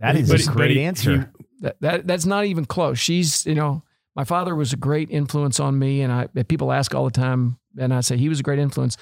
That 0.00 0.16
is 0.16 0.28
But- 0.28 0.48
a 0.48 0.50
great 0.50 0.72
he- 0.72 0.82
answer. 0.82 1.30
he- 1.38 1.44
that, 1.60 1.80
that 1.80 2.06
that's 2.08 2.26
not 2.26 2.46
even 2.46 2.64
close. 2.64 2.98
She's, 2.98 3.46
you 3.46 3.54
know, 3.54 3.84
my 4.16 4.24
father 4.24 4.54
was 4.54 4.72
a 4.72 4.76
great 4.76 5.10
influence 5.10 5.58
on 5.60 5.78
me, 5.78 6.02
and 6.02 6.12
I 6.12 6.26
people 6.44 6.72
ask 6.72 6.94
all 6.94 7.04
the 7.04 7.10
time, 7.10 7.58
and 7.78 7.92
I 7.92 8.00
say 8.00 8.16
he 8.16 8.28
was 8.28 8.40
a 8.40 8.44
great 8.44 8.58
influence, 8.58 8.96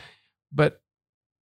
but 0.53 0.81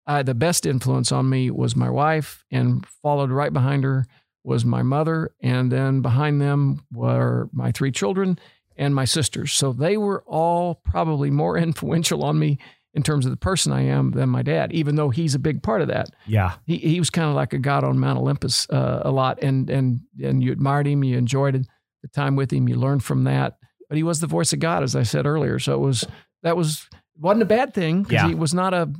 I, 0.06 0.22
the 0.22 0.34
best 0.34 0.66
influence 0.66 1.12
on 1.12 1.28
me 1.28 1.50
was 1.50 1.76
my 1.76 1.90
wife, 1.90 2.44
and 2.50 2.84
followed 3.02 3.30
right 3.30 3.52
behind 3.52 3.84
her 3.84 4.06
was 4.42 4.64
my 4.64 4.82
mother, 4.82 5.30
and 5.42 5.70
then 5.70 6.00
behind 6.00 6.40
them 6.40 6.84
were 6.92 7.48
my 7.52 7.70
three 7.72 7.92
children 7.92 8.38
and 8.76 8.94
my 8.94 9.04
sisters. 9.04 9.52
So 9.52 9.72
they 9.72 9.96
were 9.96 10.24
all 10.26 10.74
probably 10.74 11.30
more 11.30 11.56
influential 11.68 12.24
on 12.24 12.38
me 12.38 12.58
in 12.92 13.04
terms 13.04 13.24
of 13.24 13.30
the 13.30 13.36
person 13.36 13.72
I 13.72 13.82
am 13.82 14.10
than 14.12 14.28
my 14.28 14.42
dad, 14.42 14.72
even 14.72 14.96
though 14.96 15.10
he's 15.10 15.36
a 15.36 15.38
big 15.38 15.62
part 15.62 15.80
of 15.80 15.88
that 15.88 16.10
yeah, 16.26 16.54
he 16.66 16.76
he 16.78 16.98
was 16.98 17.10
kind 17.10 17.28
of 17.28 17.36
like 17.36 17.52
a 17.52 17.58
god 17.58 17.84
on 17.84 18.00
Mount 18.00 18.18
Olympus 18.18 18.68
uh, 18.70 19.02
a 19.04 19.12
lot, 19.12 19.40
and 19.42 19.70
and 19.70 20.00
and 20.20 20.42
you 20.42 20.50
admired 20.50 20.88
him, 20.88 21.04
you 21.04 21.16
enjoyed 21.16 21.66
the 22.02 22.08
time 22.08 22.34
with 22.34 22.52
him, 22.52 22.68
you 22.68 22.76
learned 22.76 23.04
from 23.04 23.24
that. 23.24 23.58
But 23.90 23.96
he 23.98 24.02
was 24.04 24.20
the 24.20 24.26
voice 24.26 24.52
of 24.54 24.60
God, 24.60 24.82
as 24.82 24.96
I 24.96 25.02
said 25.02 25.26
earlier. 25.26 25.58
So 25.58 25.74
it 25.74 25.80
was 25.84 26.06
that 26.42 26.56
was 26.56 26.88
wasn't 27.18 27.42
a 27.42 27.46
bad 27.46 27.74
thing 27.74 28.04
because 28.04 28.12
Yeah. 28.14 28.28
he 28.28 28.34
was 28.34 28.54
not 28.54 28.72
a 28.72 28.90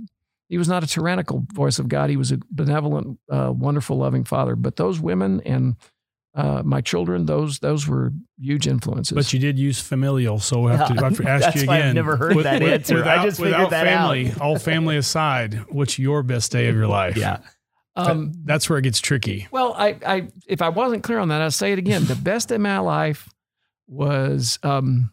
he 0.51 0.59
was 0.59 0.69
not 0.69 0.83
a 0.85 0.87
tyrannical 0.87 1.47
voice 1.55 1.79
of 1.79 1.89
God. 1.89 2.11
He 2.11 2.17
was 2.19 2.33
a 2.33 2.39
benevolent, 2.51 3.19
uh, 3.31 3.53
wonderful, 3.57 3.97
loving 3.97 4.25
father. 4.25 4.57
But 4.57 4.75
those 4.77 5.01
women 5.01 5.41
and 5.47 5.77
uh, 6.35 6.63
my 6.65 6.81
children, 6.81 7.27
those 7.27 7.61
those 7.61 7.87
were 7.89 8.13
huge 8.39 8.67
influences. 8.69 9.15
But 9.15 9.33
you 9.33 9.39
did 9.39 9.59
use 9.59 9.81
familial, 9.81 10.39
so 10.41 10.67
I 10.69 10.77
have 10.77 10.89
to, 10.95 11.01
I 11.01 11.05
have 11.09 11.17
to 11.19 11.29
ask 11.29 11.45
That's 11.47 11.63
you 11.63 11.67
why 11.69 11.77
I've 11.77 11.81
again. 11.87 11.95
never 11.95 12.17
heard 12.17 12.37
that 12.39 12.63
answer. 12.63 12.97
I 12.97 12.99
Without, 12.99 13.25
just 13.25 13.37
figured 13.39 13.53
without 13.55 13.71
that 13.71 13.87
out. 13.87 14.11
family, 14.15 14.33
all 14.41 14.59
family 14.59 14.97
aside, 14.97 15.55
what's 15.71 15.99
your 15.99 16.23
best 16.25 16.51
day 16.53 16.69
of 16.69 16.75
your 16.77 16.87
life? 16.89 17.17
yeah. 17.17 17.39
um, 17.97 18.33
That's 18.45 18.69
where 18.71 18.79
it 18.79 18.83
gets 18.83 19.01
tricky. 19.01 19.49
Well, 19.51 19.73
I, 19.77 19.97
I, 20.07 20.29
if 20.47 20.63
I 20.63 20.69
wasn't 20.69 21.03
clear 21.05 21.19
on 21.19 21.29
that, 21.29 21.43
I'll 21.43 21.51
say 21.51 21.73
it 21.73 21.79
again. 21.79 22.05
The 22.05 22.15
best 22.17 22.51
in 22.53 22.63
my 22.63 22.79
life 22.79 23.29
was 23.91 24.59
um, 24.63 25.13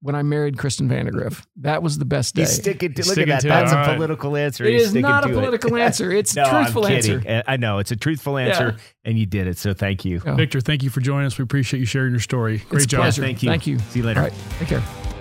when 0.00 0.14
I 0.16 0.22
married 0.22 0.58
Kristen 0.58 0.88
Vandegrift. 0.88 1.46
That 1.60 1.82
was 1.82 1.98
the 1.98 2.04
best 2.04 2.34
day. 2.34 2.42
He's 2.42 2.54
sticking 2.56 2.94
to 2.94 3.02
look 3.04 3.12
sticking 3.12 3.32
at 3.32 3.42
that. 3.42 3.48
to 3.48 3.48
it. 3.48 3.50
That's 3.60 3.72
All 3.72 3.78
a 3.78 3.86
right. 3.86 3.94
political 3.96 4.36
answer. 4.36 4.64
it 4.64 4.72
He's 4.72 4.82
is 4.88 4.94
not 4.94 5.24
a 5.24 5.28
to 5.28 5.32
it. 5.32 5.36
political 5.36 5.76
answer. 5.86 6.10
It's 6.10 6.34
no, 6.34 6.44
a 6.44 6.50
truthful 6.50 6.86
I'm 6.86 6.92
answer. 6.94 7.42
I 7.46 7.56
know 7.56 7.78
it's 7.78 7.90
a 7.92 7.96
truthful 7.96 8.38
answer, 8.38 8.76
and 9.04 9.18
you 9.18 9.26
did 9.26 9.46
it. 9.46 9.58
So 9.58 9.74
thank 9.74 10.04
you. 10.04 10.20
Yeah. 10.24 10.34
Victor, 10.34 10.60
thank 10.60 10.82
you 10.82 10.90
for 10.90 11.00
joining 11.00 11.26
us. 11.26 11.38
We 11.38 11.42
appreciate 11.44 11.80
you 11.80 11.86
sharing 11.86 12.10
your 12.12 12.20
story. 12.20 12.58
Great 12.68 12.82
It's 12.82 12.86
job. 12.86 13.02
pleasure. 13.02 13.22
Thank 13.22 13.42
you. 13.42 13.50
Thank 13.50 13.66
you. 13.66 13.78
See 13.78 14.00
you 14.00 14.06
later. 14.06 14.20
All 14.20 14.26
right. 14.26 14.34
Take 14.58 14.68
care. 14.68 15.11